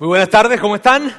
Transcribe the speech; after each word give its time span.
Muy 0.00 0.08
buenas 0.08 0.28
tardes, 0.28 0.60
¿cómo 0.60 0.74
están? 0.74 1.14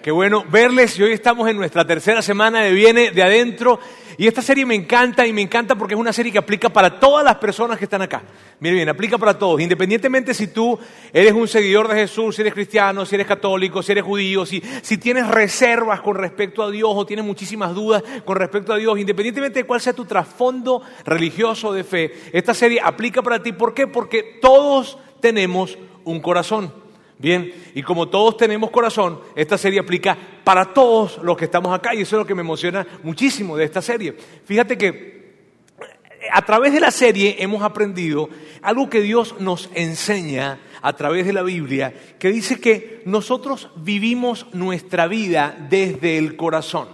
Qué 0.00 0.12
bueno 0.12 0.44
verles 0.48 0.96
y 0.96 1.02
hoy 1.02 1.10
estamos 1.10 1.48
en 1.48 1.56
nuestra 1.56 1.84
tercera 1.84 2.22
semana 2.22 2.62
de 2.62 2.70
Viene 2.70 3.10
de 3.10 3.20
Adentro 3.20 3.80
y 4.16 4.28
esta 4.28 4.42
serie 4.42 4.64
me 4.64 4.76
encanta 4.76 5.26
y 5.26 5.32
me 5.32 5.42
encanta 5.42 5.74
porque 5.74 5.94
es 5.94 6.00
una 6.00 6.12
serie 6.12 6.30
que 6.30 6.38
aplica 6.38 6.68
para 6.68 7.00
todas 7.00 7.24
las 7.24 7.34
personas 7.38 7.78
que 7.78 7.84
están 7.86 8.00
acá. 8.00 8.22
Mire 8.60 8.76
bien, 8.76 8.88
aplica 8.88 9.18
para 9.18 9.36
todos, 9.36 9.60
independientemente 9.60 10.34
si 10.34 10.46
tú 10.46 10.78
eres 11.12 11.32
un 11.32 11.48
seguidor 11.48 11.88
de 11.88 11.96
Jesús, 11.96 12.36
si 12.36 12.42
eres 12.42 12.54
cristiano, 12.54 13.04
si 13.04 13.16
eres 13.16 13.26
católico, 13.26 13.82
si 13.82 13.90
eres 13.90 14.04
judío, 14.04 14.46
si, 14.46 14.62
si 14.82 14.96
tienes 14.96 15.26
reservas 15.26 16.00
con 16.00 16.14
respecto 16.14 16.62
a 16.62 16.70
Dios 16.70 16.92
o 16.94 17.04
tienes 17.04 17.24
muchísimas 17.24 17.74
dudas 17.74 18.04
con 18.24 18.36
respecto 18.36 18.72
a 18.72 18.76
Dios, 18.76 19.00
independientemente 19.00 19.58
de 19.58 19.66
cuál 19.66 19.80
sea 19.80 19.94
tu 19.94 20.04
trasfondo 20.04 20.80
religioso 21.04 21.72
de 21.72 21.82
fe, 21.82 22.12
esta 22.32 22.54
serie 22.54 22.80
aplica 22.80 23.20
para 23.20 23.42
ti. 23.42 23.50
¿Por 23.50 23.74
qué? 23.74 23.88
Porque 23.88 24.38
todos 24.40 24.96
tenemos 25.20 25.76
un 26.04 26.20
corazón. 26.20 26.89
Bien, 27.20 27.52
y 27.74 27.82
como 27.82 28.08
todos 28.08 28.38
tenemos 28.38 28.70
corazón, 28.70 29.20
esta 29.36 29.58
serie 29.58 29.80
aplica 29.80 30.16
para 30.42 30.72
todos 30.72 31.18
los 31.18 31.36
que 31.36 31.44
estamos 31.44 31.70
acá 31.70 31.94
y 31.94 32.00
eso 32.00 32.16
es 32.16 32.20
lo 32.20 32.26
que 32.26 32.34
me 32.34 32.40
emociona 32.40 32.86
muchísimo 33.02 33.58
de 33.58 33.64
esta 33.66 33.82
serie. 33.82 34.16
Fíjate 34.46 34.78
que 34.78 35.20
a 36.32 36.42
través 36.46 36.72
de 36.72 36.80
la 36.80 36.90
serie 36.90 37.36
hemos 37.40 37.62
aprendido 37.62 38.30
algo 38.62 38.88
que 38.88 39.02
Dios 39.02 39.34
nos 39.38 39.68
enseña 39.74 40.60
a 40.80 40.94
través 40.94 41.26
de 41.26 41.34
la 41.34 41.42
Biblia, 41.42 41.92
que 42.18 42.30
dice 42.30 42.58
que 42.58 43.02
nosotros 43.04 43.68
vivimos 43.76 44.46
nuestra 44.54 45.06
vida 45.06 45.54
desde 45.68 46.16
el 46.16 46.36
corazón. 46.36 46.88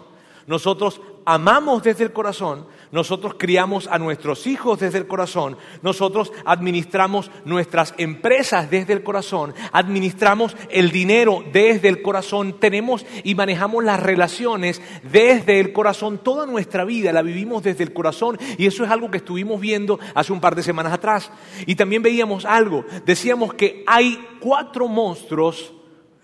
Nosotros 0.48 1.00
amamos 1.24 1.84
desde 1.84 2.02
el 2.02 2.12
corazón, 2.12 2.66
nosotros 2.92 3.34
criamos 3.38 3.88
a 3.88 3.98
nuestros 3.98 4.46
hijos 4.46 4.80
desde 4.80 4.98
el 4.98 5.06
corazón, 5.06 5.56
nosotros 5.82 6.32
administramos 6.44 7.30
nuestras 7.44 7.94
empresas 7.98 8.70
desde 8.70 8.92
el 8.92 9.02
corazón, 9.02 9.54
administramos 9.72 10.56
el 10.70 10.90
dinero 10.90 11.44
desde 11.52 11.88
el 11.88 12.02
corazón, 12.02 12.58
tenemos 12.60 13.04
y 13.24 13.34
manejamos 13.34 13.84
las 13.84 14.00
relaciones 14.00 14.80
desde 15.02 15.60
el 15.60 15.72
corazón, 15.72 16.18
toda 16.18 16.46
nuestra 16.46 16.84
vida 16.84 17.12
la 17.12 17.22
vivimos 17.22 17.62
desde 17.62 17.84
el 17.84 17.92
corazón. 17.92 18.38
Y 18.58 18.66
eso 18.66 18.84
es 18.84 18.90
algo 18.90 19.10
que 19.10 19.18
estuvimos 19.18 19.60
viendo 19.60 19.98
hace 20.14 20.32
un 20.32 20.40
par 20.40 20.54
de 20.54 20.62
semanas 20.62 20.92
atrás. 20.92 21.30
Y 21.66 21.74
también 21.74 22.02
veíamos 22.02 22.44
algo, 22.44 22.84
decíamos 23.04 23.54
que 23.54 23.84
hay 23.86 24.38
cuatro 24.40 24.88
monstruos 24.88 25.72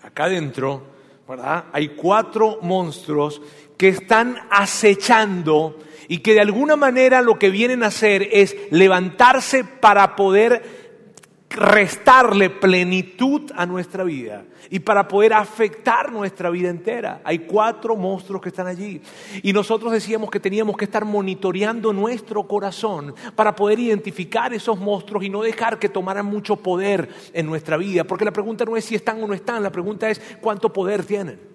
acá 0.01 0.25
adentro, 0.25 0.83
¿verdad? 1.27 1.65
Hay 1.71 1.89
cuatro 1.89 2.59
monstruos 2.61 3.41
que 3.77 3.87
están 3.89 4.37
acechando 4.51 5.79
y 6.13 6.19
que 6.19 6.35
de 6.35 6.41
alguna 6.41 6.75
manera 6.75 7.23
lo 7.23 7.39
que 7.39 7.49
vienen 7.49 7.81
a 7.81 7.87
hacer 7.87 8.29
es 8.31 8.55
levantarse 8.69 9.63
para 9.63 10.15
poder 10.15 10.61
restarle 11.49 12.51
plenitud 12.51 13.51
a 13.55 13.65
nuestra 13.65 14.03
vida 14.03 14.45
y 14.69 14.77
para 14.77 15.07
poder 15.07 15.33
afectar 15.33 16.11
nuestra 16.11 16.51
vida 16.51 16.69
entera. 16.69 17.21
Hay 17.23 17.39
cuatro 17.39 17.95
monstruos 17.95 18.43
que 18.43 18.49
están 18.49 18.67
allí. 18.67 19.01
Y 19.41 19.53
nosotros 19.53 19.91
decíamos 19.91 20.29
que 20.29 20.39
teníamos 20.39 20.77
que 20.77 20.85
estar 20.85 21.03
monitoreando 21.03 21.91
nuestro 21.91 22.43
corazón 22.43 23.15
para 23.35 23.55
poder 23.55 23.79
identificar 23.79 24.53
esos 24.53 24.77
monstruos 24.77 25.23
y 25.23 25.31
no 25.31 25.41
dejar 25.41 25.79
que 25.79 25.89
tomaran 25.89 26.27
mucho 26.27 26.57
poder 26.57 27.09
en 27.33 27.47
nuestra 27.47 27.75
vida. 27.75 28.03
Porque 28.03 28.25
la 28.25 28.31
pregunta 28.31 28.65
no 28.65 28.77
es 28.77 28.85
si 28.85 28.93
están 28.93 29.23
o 29.23 29.25
no 29.25 29.33
están, 29.33 29.63
la 29.63 29.71
pregunta 29.71 30.11
es 30.11 30.21
cuánto 30.39 30.71
poder 30.71 31.03
tienen. 31.05 31.52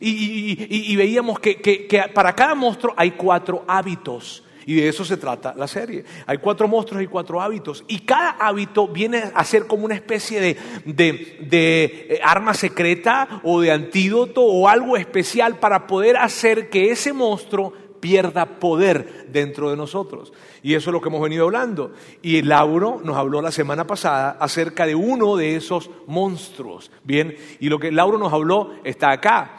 Y, 0.00 0.96
veíamos 0.96 1.38
que, 1.38 2.10
para 2.14 2.34
cada 2.34 2.54
monstruo 2.54 2.94
hay 2.96 3.12
cuatro 3.12 3.64
hábitos. 3.66 4.42
Y 4.66 4.74
de 4.74 4.88
eso 4.88 5.04
se 5.04 5.16
trata 5.16 5.54
la 5.56 5.68
serie. 5.68 6.04
Hay 6.26 6.38
cuatro 6.38 6.66
monstruos 6.66 7.02
y 7.02 7.06
cuatro 7.06 7.40
hábitos. 7.40 7.84
Y 7.86 8.00
cada 8.00 8.30
hábito 8.30 8.88
viene 8.88 9.30
a 9.32 9.44
ser 9.44 9.68
como 9.68 9.84
una 9.84 9.94
especie 9.94 10.40
de, 10.40 10.56
de, 10.84 12.06
eh, 12.10 12.20
arma 12.22 12.52
secreta 12.52 13.40
o 13.44 13.60
de 13.60 13.70
antídoto 13.70 14.42
o 14.42 14.68
algo 14.68 14.96
especial 14.96 15.60
para 15.60 15.86
poder 15.86 16.16
hacer 16.16 16.68
que 16.68 16.90
ese 16.90 17.12
monstruo 17.12 17.72
pierda 18.00 18.58
poder 18.58 19.26
dentro 19.28 19.70
de 19.70 19.76
nosotros. 19.76 20.32
Y 20.64 20.74
eso 20.74 20.90
es 20.90 20.92
lo 20.92 21.00
que 21.00 21.08
hemos 21.10 21.22
venido 21.22 21.44
hablando. 21.44 21.92
Y 22.22 22.42
Lauro 22.42 23.00
nos 23.04 23.16
habló 23.16 23.40
la 23.40 23.52
semana 23.52 23.86
pasada 23.86 24.36
acerca 24.40 24.84
de 24.84 24.96
uno 24.96 25.36
de 25.36 25.54
esos 25.54 25.90
monstruos. 26.08 26.90
Bien, 27.04 27.36
y 27.60 27.68
lo 27.68 27.78
que 27.78 27.92
Lauro 27.92 28.18
nos 28.18 28.32
habló 28.32 28.72
está 28.82 29.12
acá. 29.12 29.58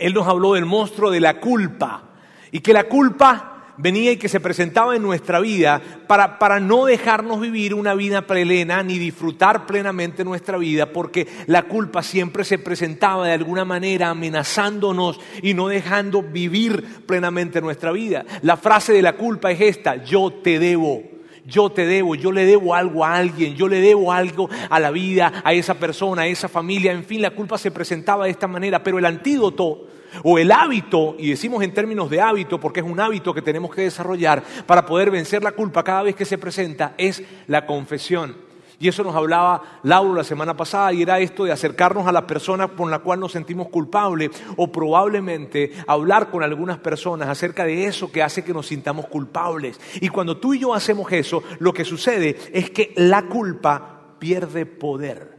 Él 0.00 0.14
nos 0.14 0.26
habló 0.26 0.54
del 0.54 0.66
monstruo 0.66 1.10
de 1.10 1.20
la 1.20 1.38
culpa 1.38 2.04
y 2.50 2.60
que 2.60 2.72
la 2.72 2.84
culpa 2.84 3.50
venía 3.76 4.12
y 4.12 4.16
que 4.16 4.28
se 4.28 4.40
presentaba 4.40 4.96
en 4.96 5.02
nuestra 5.02 5.40
vida 5.40 5.80
para, 6.06 6.38
para, 6.38 6.60
no 6.60 6.86
dejarnos 6.86 7.40
vivir 7.40 7.74
una 7.74 7.94
vida 7.94 8.26
plena 8.26 8.82
ni 8.82 8.98
disfrutar 8.98 9.66
plenamente 9.66 10.24
nuestra 10.24 10.58
vida, 10.58 10.92
porque 10.92 11.26
la 11.46 11.62
culpa 11.62 12.02
siempre 12.02 12.44
se 12.44 12.58
presentaba 12.58 13.26
de 13.26 13.34
alguna 13.34 13.64
manera 13.64 14.10
amenazándonos 14.10 15.20
y 15.42 15.54
no 15.54 15.68
dejando 15.68 16.22
vivir 16.22 17.04
plenamente 17.06 17.60
nuestra 17.60 17.92
vida. 17.92 18.24
La 18.42 18.56
frase 18.56 18.92
de 18.92 19.02
la 19.02 19.14
culpa 19.14 19.50
es 19.50 19.60
esta, 19.60 20.02
yo 20.04 20.32
te 20.42 20.58
debo. 20.58 21.09
Yo 21.50 21.70
te 21.70 21.84
debo, 21.84 22.14
yo 22.14 22.32
le 22.32 22.46
debo 22.46 22.74
algo 22.74 23.04
a 23.04 23.16
alguien, 23.16 23.54
yo 23.56 23.68
le 23.68 23.80
debo 23.80 24.12
algo 24.12 24.48
a 24.70 24.80
la 24.80 24.90
vida, 24.90 25.42
a 25.44 25.52
esa 25.52 25.74
persona, 25.74 26.22
a 26.22 26.26
esa 26.26 26.48
familia, 26.48 26.92
en 26.92 27.04
fin, 27.04 27.20
la 27.20 27.30
culpa 27.30 27.58
se 27.58 27.70
presentaba 27.70 28.24
de 28.24 28.30
esta 28.30 28.46
manera, 28.46 28.82
pero 28.82 28.98
el 28.98 29.04
antídoto 29.04 29.86
o 30.22 30.38
el 30.38 30.50
hábito, 30.50 31.16
y 31.18 31.30
decimos 31.30 31.62
en 31.62 31.72
términos 31.72 32.10
de 32.10 32.20
hábito 32.20 32.58
porque 32.58 32.80
es 32.80 32.86
un 32.86 33.00
hábito 33.00 33.34
que 33.34 33.42
tenemos 33.42 33.74
que 33.74 33.82
desarrollar 33.82 34.42
para 34.66 34.86
poder 34.86 35.10
vencer 35.10 35.42
la 35.42 35.52
culpa 35.52 35.84
cada 35.84 36.02
vez 36.02 36.14
que 36.14 36.24
se 36.24 36.38
presenta, 36.38 36.94
es 36.96 37.22
la 37.46 37.66
confesión. 37.66 38.49
Y 38.82 38.88
eso 38.88 39.04
nos 39.04 39.14
hablaba 39.14 39.62
Lauro 39.82 40.14
la 40.14 40.24
semana 40.24 40.56
pasada 40.56 40.90
y 40.94 41.02
era 41.02 41.20
esto 41.20 41.44
de 41.44 41.52
acercarnos 41.52 42.06
a 42.06 42.12
la 42.12 42.26
persona 42.26 42.66
con 42.66 42.90
la 42.90 43.00
cual 43.00 43.20
nos 43.20 43.32
sentimos 43.32 43.68
culpables 43.68 44.30
o 44.56 44.72
probablemente 44.72 45.72
hablar 45.86 46.30
con 46.30 46.42
algunas 46.42 46.78
personas 46.78 47.28
acerca 47.28 47.66
de 47.66 47.84
eso 47.84 48.10
que 48.10 48.22
hace 48.22 48.42
que 48.42 48.54
nos 48.54 48.68
sintamos 48.68 49.06
culpables. 49.06 49.78
Y 50.00 50.08
cuando 50.08 50.38
tú 50.38 50.54
y 50.54 50.60
yo 50.60 50.72
hacemos 50.72 51.12
eso, 51.12 51.42
lo 51.58 51.74
que 51.74 51.84
sucede 51.84 52.38
es 52.54 52.70
que 52.70 52.94
la 52.96 53.26
culpa 53.26 54.16
pierde 54.18 54.64
poder 54.64 55.36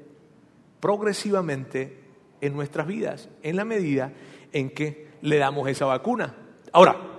progresivamente 0.80 2.00
en 2.42 2.54
nuestras 2.54 2.86
vidas, 2.86 3.28
en 3.42 3.56
la 3.56 3.66
medida 3.66 4.14
en 4.54 4.70
que 4.70 5.08
le 5.22 5.38
damos 5.38 5.68
esa 5.68 5.86
vacuna. 5.86 6.36
Ahora, 6.72 7.11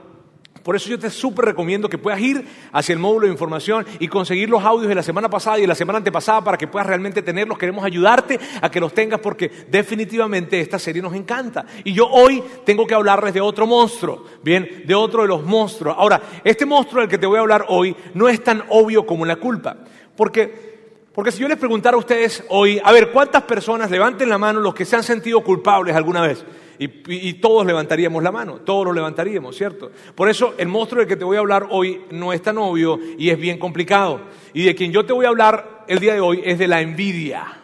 por 0.62 0.76
eso 0.76 0.88
yo 0.88 0.98
te 0.98 1.10
súper 1.10 1.46
recomiendo 1.46 1.88
que 1.88 1.98
puedas 1.98 2.20
ir 2.20 2.46
hacia 2.72 2.92
el 2.92 2.98
módulo 2.98 3.26
de 3.26 3.32
información 3.32 3.84
y 3.98 4.08
conseguir 4.08 4.48
los 4.48 4.64
audios 4.64 4.88
de 4.88 4.94
la 4.94 5.02
semana 5.02 5.28
pasada 5.28 5.58
y 5.58 5.62
de 5.62 5.66
la 5.66 5.74
semana 5.74 5.98
antepasada 5.98 6.42
para 6.42 6.56
que 6.56 6.68
puedas 6.68 6.86
realmente 6.86 7.22
tenerlos. 7.22 7.58
Queremos 7.58 7.84
ayudarte 7.84 8.38
a 8.60 8.70
que 8.70 8.80
los 8.80 8.94
tengas 8.94 9.20
porque 9.20 9.50
definitivamente 9.68 10.60
esta 10.60 10.78
serie 10.78 11.02
nos 11.02 11.14
encanta. 11.14 11.66
Y 11.84 11.92
yo 11.92 12.06
hoy 12.06 12.42
tengo 12.64 12.86
que 12.86 12.94
hablarles 12.94 13.34
de 13.34 13.40
otro 13.40 13.66
monstruo, 13.66 14.24
bien, 14.42 14.84
de 14.86 14.94
otro 14.94 15.22
de 15.22 15.28
los 15.28 15.44
monstruos. 15.44 15.96
Ahora, 15.98 16.20
este 16.44 16.64
monstruo 16.64 17.00
del 17.00 17.10
que 17.10 17.18
te 17.18 17.26
voy 17.26 17.38
a 17.38 17.40
hablar 17.40 17.66
hoy 17.68 17.96
no 18.14 18.28
es 18.28 18.42
tan 18.42 18.62
obvio 18.68 19.04
como 19.04 19.26
la 19.26 19.36
culpa. 19.36 19.76
Porque 20.16 20.71
porque 21.14 21.30
si 21.30 21.40
yo 21.40 21.48
les 21.48 21.58
preguntara 21.58 21.96
a 21.96 21.98
ustedes 21.98 22.42
hoy, 22.48 22.80
a 22.82 22.90
ver, 22.90 23.10
¿cuántas 23.10 23.42
personas 23.42 23.90
levanten 23.90 24.28
la 24.28 24.38
mano 24.38 24.60
los 24.60 24.74
que 24.74 24.86
se 24.86 24.96
han 24.96 25.02
sentido 25.02 25.42
culpables 25.42 25.94
alguna 25.94 26.22
vez? 26.22 26.44
Y, 26.78 27.34
todos 27.34 27.64
levantaríamos 27.64 28.22
la 28.22 28.32
mano, 28.32 28.56
todos 28.56 28.86
lo 28.86 28.92
levantaríamos, 28.92 29.56
¿cierto? 29.56 29.92
Por 30.16 30.28
eso 30.28 30.54
el 30.58 30.66
monstruo 30.66 30.98
del 30.98 31.08
que 31.08 31.16
te 31.16 31.24
voy 31.24 31.36
a 31.36 31.40
hablar 31.40 31.68
hoy 31.70 32.00
no 32.10 32.32
es 32.32 32.42
tan 32.42 32.58
obvio 32.58 32.98
y 33.18 33.30
es 33.30 33.38
bien 33.38 33.58
complicado. 33.58 34.22
Y 34.52 34.64
de 34.64 34.74
quien 34.74 34.90
yo 34.90 35.04
te 35.04 35.12
voy 35.12 35.26
a 35.26 35.28
hablar 35.28 35.84
el 35.86 36.00
día 36.00 36.14
de 36.14 36.20
hoy 36.20 36.42
es 36.44 36.58
de 36.58 36.66
la 36.66 36.80
envidia, 36.80 37.60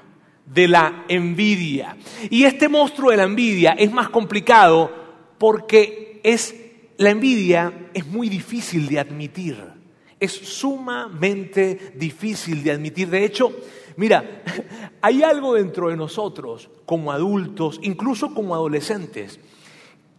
de 0.47 0.69
la 0.69 1.05
envidia. 1.09 1.97
Y 2.31 2.45
este 2.45 2.69
monstruo 2.69 3.11
de 3.11 3.17
la 3.17 3.25
envidia 3.25 3.73
es 3.73 3.91
más 3.91 4.09
complicado 4.11 4.93
porque 5.39 6.21
es, 6.23 6.55
la 6.97 7.11
envidia 7.11 7.73
es 7.95 8.07
muy 8.07 8.29
difícil 8.29 8.89
de 8.89 9.01
admitir. 9.01 9.78
Es 10.19 10.33
sumamente 10.33 11.93
difícil 11.95 12.63
de 12.63 12.73
admitir. 12.73 13.09
De 13.09 13.25
hecho, 13.25 13.53
Mira, 13.99 14.45
hay 15.03 15.25
algo 15.25 15.55
dentro 15.55 15.89
de 15.89 15.97
nosotros, 15.97 16.71
como 16.87 17.11
adultos, 17.11 17.81
incluso 17.83 18.33
como 18.33 18.55
adolescentes, 18.55 19.41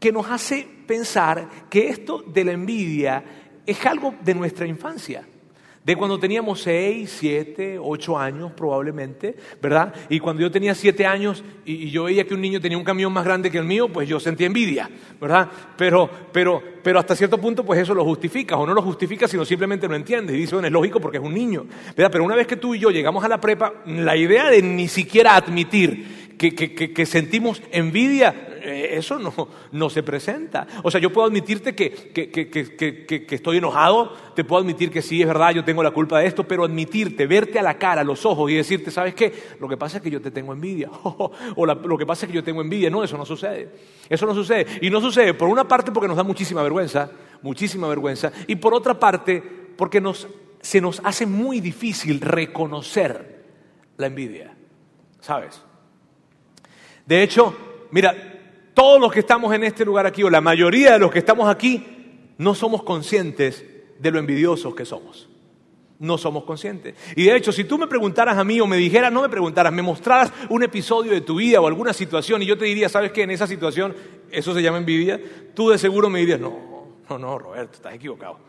que 0.01 0.11
nos 0.11 0.29
hace 0.29 0.67
pensar 0.85 1.47
que 1.69 1.87
esto 1.87 2.21
de 2.27 2.43
la 2.43 2.51
envidia 2.51 3.23
es 3.65 3.85
algo 3.85 4.15
de 4.21 4.35
nuestra 4.35 4.67
infancia 4.67 5.25
de 5.89 5.95
cuando 5.95 6.19
teníamos 6.19 6.61
6, 6.61 7.17
7, 7.19 7.79
8 7.81 8.19
años 8.19 8.51
probablemente, 8.51 9.35
¿verdad? 9.59 9.91
Y 10.07 10.19
cuando 10.19 10.43
yo 10.43 10.51
tenía 10.51 10.75
7 10.75 11.03
años 11.03 11.43
y, 11.65 11.89
yo 11.89 12.03
veía 12.03 12.25
que 12.25 12.35
un 12.35 12.41
niño 12.41 12.61
tenía 12.61 12.77
un 12.77 12.83
camión 12.83 13.11
más 13.11 13.25
grande 13.25 13.49
que 13.49 13.57
el 13.57 13.63
mío, 13.63 13.89
pues 13.89 14.07
yo 14.07 14.19
sentía 14.19 14.45
envidia, 14.45 14.87
¿verdad? 15.19 15.49
Pero, 15.75 16.07
pero, 16.31 16.61
pero 16.83 16.99
hasta 16.99 17.15
cierto 17.15 17.39
punto 17.39 17.65
pues 17.65 17.79
eso 17.79 17.95
lo 17.95 18.03
justifica, 18.03 18.55
o 18.55 18.67
no 18.67 18.75
lo 18.75 18.83
justifica, 18.83 19.27
sino 19.27 19.43
simplemente 19.43 19.87
no 19.87 19.95
entiendes. 19.95 20.35
Y 20.35 20.41
dice, 20.41 20.53
bueno, 20.53 20.67
es 20.67 20.71
lógico 20.71 20.99
porque 20.99 21.17
es 21.17 21.23
un 21.23 21.33
niño, 21.33 21.65
¿verdad? 21.97 22.11
Pero 22.11 22.23
una 22.23 22.35
vez 22.35 22.45
que 22.45 22.57
tú 22.57 22.75
y 22.75 22.79
yo 22.79 22.91
llegamos 22.91 23.23
a 23.23 23.27
la 23.27 23.41
prepa, 23.41 23.73
la 23.87 24.15
idea 24.15 24.47
de 24.51 24.61
ni 24.61 24.87
siquiera 24.87 25.35
admitir 25.37 26.35
que, 26.37 26.53
que 26.53 27.05
sentimos 27.07 27.63
envidia 27.71 28.48
eso 28.63 29.19
no, 29.19 29.33
no 29.71 29.89
se 29.89 30.03
presenta. 30.03 30.67
O 30.83 30.91
sea, 30.91 30.99
yo 30.99 31.11
puedo 31.11 31.27
admitirte 31.27 31.75
que, 31.75 31.91
que, 31.91 32.29
que, 32.29 32.49
que, 32.49 33.35
estoy 33.35 33.57
enojado, 33.57 34.13
te 34.35 34.43
puedo 34.43 34.61
admitir 34.61 34.91
que 34.91 35.01
sí, 35.01 35.21
es 35.21 35.27
verdad, 35.27 35.51
yo 35.51 35.63
tengo 35.63 35.83
la 35.83 35.91
culpa 35.91 36.19
de 36.19 36.27
esto, 36.27 36.43
pero 36.43 36.65
admitirte, 36.65 37.27
verte 37.27 37.59
a 37.59 37.63
la 37.63 37.77
cara, 37.77 38.01
a 38.01 38.03
los 38.03 38.25
ojos 38.25 38.51
y 38.51 38.55
decirte, 38.55 38.91
¿sabes 38.91 39.13
qué? 39.13 39.31
Lo 39.59 39.67
que 39.67 39.77
pasa 39.77 39.97
es 39.97 40.03
que 40.03 40.11
yo 40.11 40.21
te 40.21 40.31
tengo 40.31 40.53
envidia. 40.53 40.89
o 41.03 41.65
lo 41.65 41.97
que 41.97 42.05
pasa 42.05 42.25
es 42.25 42.31
que 42.31 42.35
yo 42.35 42.43
tengo 42.43 42.61
envidia. 42.61 42.89
No, 42.89 43.03
eso 43.03 43.17
no 43.17 43.25
sucede. 43.25 43.69
Eso 44.09 44.25
no 44.25 44.33
sucede. 44.33 44.65
Y 44.81 44.89
no 44.89 45.01
sucede, 45.01 45.33
por 45.33 45.49
una 45.49 45.67
parte, 45.67 45.91
porque 45.91 46.07
nos 46.07 46.17
da 46.17 46.23
muchísima 46.23 46.63
vergüenza, 46.63 47.11
muchísima 47.41 47.87
vergüenza, 47.87 48.31
y 48.47 48.55
por 48.55 48.73
otra 48.73 48.99
parte, 48.99 49.41
porque 49.75 50.01
nos, 50.01 50.27
se 50.61 50.81
nos 50.81 51.01
hace 51.03 51.25
muy 51.25 51.59
difícil 51.59 52.19
reconocer 52.21 53.45
la 53.97 54.07
envidia. 54.07 54.55
¿Sabes? 55.21 55.61
De 57.05 57.23
hecho, 57.23 57.55
mira, 57.91 58.38
todos 58.79 59.01
los 59.01 59.11
que 59.11 59.19
estamos 59.19 59.53
en 59.53 59.65
este 59.65 59.83
lugar 59.83 60.05
aquí, 60.05 60.23
o 60.23 60.29
la 60.29 60.39
mayoría 60.39 60.93
de 60.93 60.99
los 60.99 61.11
que 61.11 61.19
estamos 61.19 61.49
aquí, 61.49 61.85
no 62.37 62.55
somos 62.55 62.81
conscientes 62.83 63.65
de 63.99 64.09
lo 64.09 64.19
envidiosos 64.19 64.73
que 64.73 64.85
somos. 64.85 65.27
No 65.99 66.17
somos 66.17 66.45
conscientes. 66.45 66.95
Y 67.17 67.25
de 67.25 67.35
hecho, 67.35 67.51
si 67.51 67.65
tú 67.65 67.77
me 67.77 67.87
preguntaras 67.87 68.37
a 68.37 68.45
mí 68.45 68.61
o 68.61 68.67
me 68.67 68.77
dijeras, 68.77 69.11
no 69.11 69.21
me 69.21 69.27
preguntaras, 69.27 69.73
me 69.73 69.81
mostraras 69.81 70.31
un 70.47 70.63
episodio 70.63 71.11
de 71.11 71.19
tu 71.19 71.35
vida 71.35 71.59
o 71.59 71.67
alguna 71.67 71.91
situación 71.91 72.41
y 72.41 72.45
yo 72.45 72.57
te 72.57 72.63
diría, 72.63 72.87
¿sabes 72.87 73.11
qué? 73.11 73.23
En 73.23 73.31
esa 73.31 73.47
situación 73.47 73.93
eso 74.31 74.53
se 74.53 74.61
llama 74.61 74.77
envidia, 74.77 75.19
tú 75.53 75.71
de 75.71 75.77
seguro 75.77 76.09
me 76.09 76.19
dirías, 76.19 76.39
no, 76.39 76.87
no, 77.09 77.17
no, 77.17 77.37
Roberto, 77.37 77.73
estás 77.73 77.93
equivocado. 77.93 78.39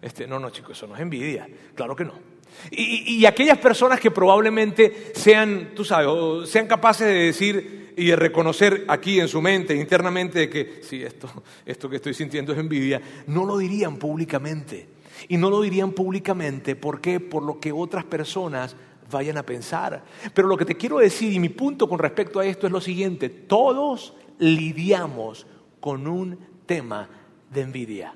Este, 0.00 0.28
no, 0.28 0.38
no, 0.38 0.50
chicos, 0.50 0.76
eso 0.76 0.86
no 0.86 0.94
es 0.94 1.00
envidia. 1.00 1.48
Claro 1.74 1.96
que 1.96 2.04
no. 2.04 2.31
Y, 2.70 3.24
aquellas 3.26 3.58
personas 3.58 4.00
que 4.00 4.10
probablemente 4.10 5.12
sean, 5.14 5.70
tú 5.74 5.84
sabes, 5.84 6.48
sean 6.48 6.66
capaces 6.66 7.06
de 7.06 7.14
decir 7.14 7.92
y 7.96 8.06
de 8.06 8.16
reconocer 8.16 8.84
aquí 8.88 9.20
en 9.20 9.28
su 9.28 9.42
mente, 9.42 9.74
internamente, 9.74 10.48
que 10.48 10.80
sí, 10.82 11.02
esto, 11.02 11.28
esto 11.66 11.88
que 11.88 11.96
estoy 11.96 12.14
sintiendo 12.14 12.52
es 12.52 12.58
envidia, 12.58 13.00
no 13.26 13.44
lo 13.44 13.58
dirían 13.58 13.96
públicamente. 13.96 14.88
Y 15.28 15.36
no 15.36 15.50
lo 15.50 15.60
dirían 15.60 15.92
públicamente, 15.92 16.74
¿por 16.74 17.00
qué? 17.00 17.20
Por 17.20 17.44
lo 17.44 17.60
que 17.60 17.70
otras 17.70 18.04
personas 18.04 18.74
vayan 19.10 19.38
a 19.38 19.44
pensar. 19.44 20.02
Pero 20.34 20.48
lo 20.48 20.56
que 20.56 20.64
te 20.64 20.76
quiero 20.76 20.98
decir, 20.98 21.32
y 21.32 21.38
mi 21.38 21.48
punto 21.48 21.88
con 21.88 21.98
respecto 21.98 22.40
a 22.40 22.46
esto 22.46 22.66
es 22.66 22.72
lo 22.72 22.80
siguiente, 22.80 23.28
todos 23.28 24.14
lidiamos 24.38 25.46
con 25.80 26.06
un 26.06 26.38
tema 26.66 27.08
de 27.50 27.60
envidia, 27.60 28.14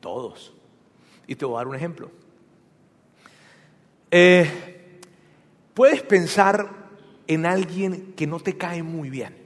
todos. 0.00 0.52
Y 1.26 1.36
te 1.36 1.44
voy 1.44 1.54
a 1.54 1.58
dar 1.58 1.68
un 1.68 1.76
ejemplo. 1.76 2.10
Eh, 4.10 4.50
puedes 5.74 6.02
pensar 6.02 6.68
en 7.26 7.46
alguien 7.46 8.12
que 8.14 8.26
no 8.26 8.40
te 8.40 8.56
cae 8.56 8.82
muy 8.82 9.08
bien, 9.08 9.36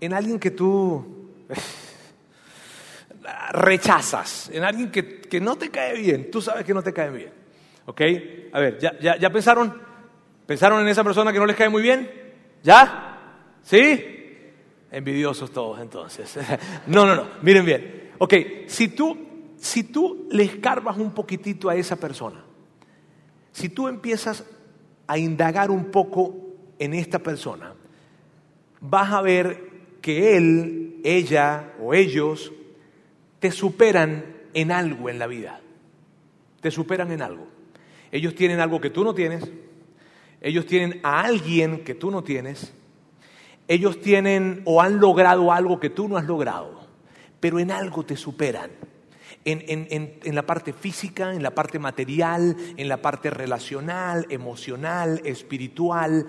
en 0.00 0.14
alguien 0.14 0.38
que 0.38 0.52
tú 0.52 1.28
rechazas, 3.52 4.50
en 4.52 4.62
alguien 4.62 4.90
que, 4.90 5.40
no 5.40 5.56
te 5.56 5.70
cae 5.70 5.98
bien, 5.98 6.30
tú 6.30 6.40
sabes 6.40 6.64
que 6.64 6.74
no 6.74 6.82
te 6.82 6.92
cae 6.92 7.10
bien. 7.10 7.32
¿Ok? 7.86 8.00
A 8.52 8.60
ver, 8.60 8.78
¿ya, 8.78 9.16
ya, 9.18 9.30
pensaron? 9.30 9.80
¿Pensaron 10.46 10.80
en 10.82 10.88
esa 10.88 11.02
persona 11.02 11.32
que 11.32 11.38
no 11.38 11.46
les 11.46 11.56
cae 11.56 11.68
muy 11.68 11.82
bien? 11.82 12.08
¿Ya? 12.62 13.56
¿Sí? 13.62 14.04
Envidiosos 14.92 15.50
todos 15.50 15.80
entonces. 15.80 16.38
no, 16.86 17.04
no, 17.04 17.16
no, 17.16 17.26
miren 17.42 17.64
bien. 17.64 18.10
Ok, 18.18 18.34
si 18.66 18.88
tú, 18.88 19.16
si 19.56 19.84
tú 19.84 20.28
le 20.30 20.44
escarbas 20.44 20.98
un 20.98 21.12
poquitito 21.12 21.68
a 21.68 21.74
esa 21.74 21.96
persona, 21.96 22.44
si 23.52 23.68
tú 23.68 23.88
empiezas 23.88 24.44
a 25.06 25.18
indagar 25.18 25.70
un 25.70 25.86
poco 25.86 26.36
en 26.78 26.94
esta 26.94 27.18
persona, 27.18 27.74
vas 28.80 29.12
a 29.12 29.22
ver 29.22 29.70
que 30.00 30.36
él, 30.36 31.00
ella 31.04 31.72
o 31.80 31.94
ellos 31.94 32.52
te 33.38 33.50
superan 33.50 34.24
en 34.54 34.72
algo 34.72 35.08
en 35.08 35.18
la 35.18 35.26
vida. 35.26 35.60
Te 36.60 36.70
superan 36.70 37.10
en 37.12 37.22
algo. 37.22 37.46
Ellos 38.12 38.34
tienen 38.34 38.60
algo 38.60 38.80
que 38.80 38.90
tú 38.90 39.04
no 39.04 39.14
tienes. 39.14 39.50
Ellos 40.40 40.66
tienen 40.66 41.00
a 41.02 41.20
alguien 41.20 41.84
que 41.84 41.94
tú 41.94 42.10
no 42.10 42.22
tienes. 42.22 42.72
Ellos 43.68 44.00
tienen 44.00 44.62
o 44.64 44.82
han 44.82 45.00
logrado 45.00 45.52
algo 45.52 45.80
que 45.80 45.90
tú 45.90 46.08
no 46.08 46.16
has 46.16 46.24
logrado. 46.24 46.88
Pero 47.40 47.58
en 47.58 47.70
algo 47.70 48.04
te 48.04 48.16
superan 48.16 48.70
en, 49.44 50.34
la 50.34 50.46
parte 50.46 50.72
física, 50.72 51.32
en 51.32 51.42
la 51.42 51.54
parte 51.54 51.78
material, 51.78 52.56
en 52.76 52.88
la 52.88 53.00
parte 53.00 53.30
relacional, 53.30 54.26
emocional, 54.28 55.20
espiritual, 55.24 56.26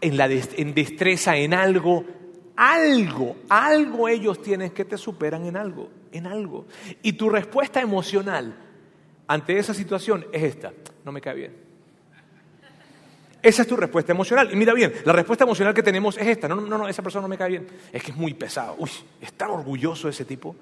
en, 0.00 0.16
la 0.16 0.28
destreza 0.28 1.36
en 1.36 1.54
algo, 1.54 2.04
algo, 2.56 3.36
algo 3.48 4.08
ellos 4.08 4.40
tienen 4.42 4.70
que 4.70 4.84
te 4.84 4.96
superan 4.96 5.44
en 5.46 5.56
algo, 5.56 5.90
en 6.12 6.26
algo. 6.26 6.66
Y 7.02 7.14
tu 7.14 7.28
respuesta 7.30 7.80
emocional 7.80 8.54
ante 9.26 9.58
esa 9.58 9.74
situación 9.74 10.26
es 10.32 10.42
esta, 10.42 10.72
no 11.04 11.12
me 11.12 11.20
cae 11.20 11.34
bien. 11.34 11.70
Esa 13.42 13.62
es 13.62 13.68
tu 13.68 13.76
respuesta 13.76 14.12
emocional. 14.12 14.50
Y 14.52 14.56
mira 14.56 14.74
bien, 14.74 14.92
la 15.04 15.14
respuesta 15.14 15.44
emocional 15.44 15.72
que 15.72 15.82
tenemos 15.82 16.18
es 16.18 16.26
esta. 16.26 16.46
No, 16.46 16.56
no, 16.56 16.76
no, 16.76 16.88
esa 16.88 17.02
persona 17.02 17.22
no 17.22 17.28
me 17.28 17.38
cae 17.38 17.48
bien. 17.48 17.66
Es 17.90 18.02
que 18.02 18.10
es 18.10 18.16
muy 18.16 18.34
pesado. 18.34 18.76
Uy, 18.78 18.90
es 19.18 19.32
tan 19.32 19.50
orgulloso 19.50 20.10
ese 20.10 20.26
tipo. 20.26 20.54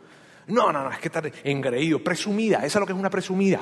No, 0.49 0.73
no, 0.73 0.83
no, 0.83 0.91
es 0.91 0.99
que 0.99 1.09
está 1.09 1.23
engreído, 1.45 2.03
presumida, 2.03 2.65
esa 2.65 2.79
es 2.79 2.81
lo 2.81 2.87
que 2.87 2.95
es 2.95 2.99
una 2.99 3.11
presumida. 3.11 3.61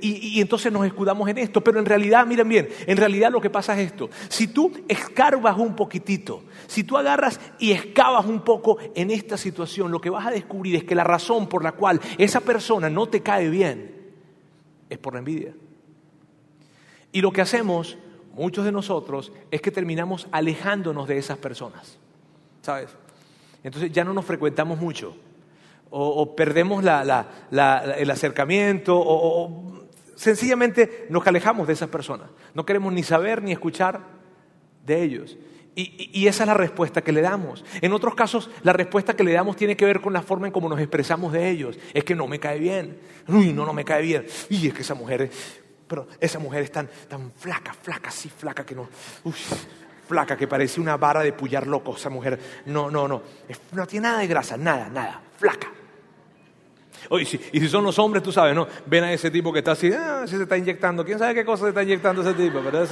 Y, 0.00 0.40
entonces 0.40 0.72
nos 0.72 0.84
escudamos 0.84 1.28
en 1.28 1.38
esto, 1.38 1.62
pero 1.62 1.78
en 1.78 1.86
realidad, 1.86 2.26
miren 2.26 2.48
bien, 2.48 2.68
en 2.86 2.96
realidad 2.96 3.30
lo 3.30 3.40
que 3.40 3.50
pasa 3.50 3.80
es 3.80 3.92
esto. 3.92 4.10
Si 4.28 4.48
tú 4.48 4.72
escarbas 4.88 5.56
un 5.56 5.76
poquitito, 5.76 6.42
si 6.66 6.82
tú 6.82 6.96
agarras 6.96 7.40
y 7.60 7.70
excavas 7.70 8.26
un 8.26 8.40
poco 8.40 8.78
en 8.96 9.12
esta 9.12 9.36
situación, 9.36 9.92
lo 9.92 10.00
que 10.00 10.10
vas 10.10 10.26
a 10.26 10.32
descubrir 10.32 10.74
es 10.74 10.84
que 10.84 10.96
la 10.96 11.04
razón 11.04 11.48
por 11.48 11.62
la 11.62 11.72
cual 11.72 12.00
esa 12.18 12.40
persona 12.40 12.90
no 12.90 13.06
te 13.06 13.22
cae 13.22 13.48
bien 13.48 13.94
es 14.90 14.98
por 14.98 15.12
la 15.12 15.20
envidia. 15.20 15.54
Y 17.12 17.20
lo 17.20 17.30
que 17.30 17.42
hacemos, 17.42 17.96
muchos 18.34 18.64
de 18.64 18.72
nosotros, 18.72 19.32
es 19.52 19.60
que 19.60 19.70
terminamos 19.70 20.26
alejándonos 20.32 21.06
de 21.06 21.18
esas 21.18 21.38
personas. 21.38 21.96
¿Sabes? 22.62 22.90
Entonces 23.62 23.92
ya 23.92 24.02
no 24.02 24.12
nos 24.12 24.24
frecuentamos 24.24 24.80
mucho 24.80 25.14
o, 25.90 26.36
perdemos 26.36 26.84
el 26.84 28.10
acercamiento 28.10 28.96
o, 28.98 29.86
sencillamente 30.14 31.06
nos 31.10 31.26
alejamos 31.26 31.66
de 31.66 31.72
esas 31.74 31.88
personas. 31.88 32.30
No 32.54 32.66
queremos 32.66 32.92
ni 32.92 33.02
saber 33.02 33.42
ni 33.42 33.52
escuchar 33.52 34.00
de 34.84 35.02
ellos. 35.02 35.38
Y, 35.74 36.26
esa 36.26 36.42
es 36.42 36.48
la 36.48 36.54
respuesta 36.54 37.02
que 37.02 37.12
le 37.12 37.20
damos. 37.20 37.64
En 37.80 37.92
otros 37.92 38.16
casos, 38.16 38.50
la 38.64 38.72
respuesta 38.72 39.14
que 39.14 39.22
le 39.22 39.32
damos 39.32 39.54
tiene 39.54 39.76
que 39.76 39.84
ver 39.84 40.00
con 40.00 40.12
la 40.12 40.22
forma 40.22 40.48
en 40.48 40.52
cómo 40.52 40.68
nos 40.68 40.80
expresamos 40.80 41.32
de 41.32 41.48
ellos. 41.48 41.78
Es 41.94 42.02
que 42.02 42.16
no 42.16 42.26
me 42.26 42.40
cae 42.40 42.58
bien. 42.58 42.98
Uy, 43.28 43.52
no, 43.52 43.64
no 43.64 43.72
me 43.72 43.84
cae 43.84 44.02
bien. 44.02 44.26
Y 44.50 44.66
es 44.66 44.74
que 44.74 44.82
esa 44.82 44.94
mujer, 44.94 45.30
pero 45.86 46.08
esa 46.18 46.40
mujer 46.40 46.64
es 46.64 46.72
tan, 46.72 46.90
tan 47.06 47.30
flaca, 47.30 47.72
flaca, 47.72 48.08
así 48.08 48.28
flaca 48.28 48.66
que 48.66 48.74
no. 48.74 48.88
Uy, 49.22 49.34
flaca 50.08 50.36
que 50.36 50.48
parece 50.48 50.80
una 50.80 50.96
vara 50.96 51.20
de 51.20 51.32
pullar 51.32 51.68
loco. 51.68 51.94
Esa 51.94 52.10
mujer, 52.10 52.40
no, 52.66 52.90
no, 52.90 53.06
no. 53.06 53.22
No 53.70 53.86
tiene 53.86 54.08
nada 54.08 54.18
de 54.18 54.26
grasa, 54.26 54.56
nada, 54.56 54.88
nada. 54.88 55.22
Flaca 55.36 55.77
y 57.20 57.24
si 57.60 57.68
son 57.68 57.84
los 57.84 57.98
hombres, 57.98 58.22
tú 58.22 58.32
sabes, 58.32 58.54
¿no? 58.54 58.66
Ven 58.86 59.04
a 59.04 59.12
ese 59.12 59.30
tipo 59.30 59.52
que 59.52 59.60
está 59.60 59.72
así, 59.72 59.90
ah, 59.92 60.24
se 60.26 60.42
está 60.42 60.56
inyectando. 60.56 61.04
¿Quién 61.04 61.18
sabe 61.18 61.34
qué 61.34 61.44
cosa 61.44 61.64
se 61.64 61.68
está 61.70 61.82
inyectando 61.82 62.22
ese 62.22 62.34
tipo? 62.34 62.60
Pero 62.62 62.84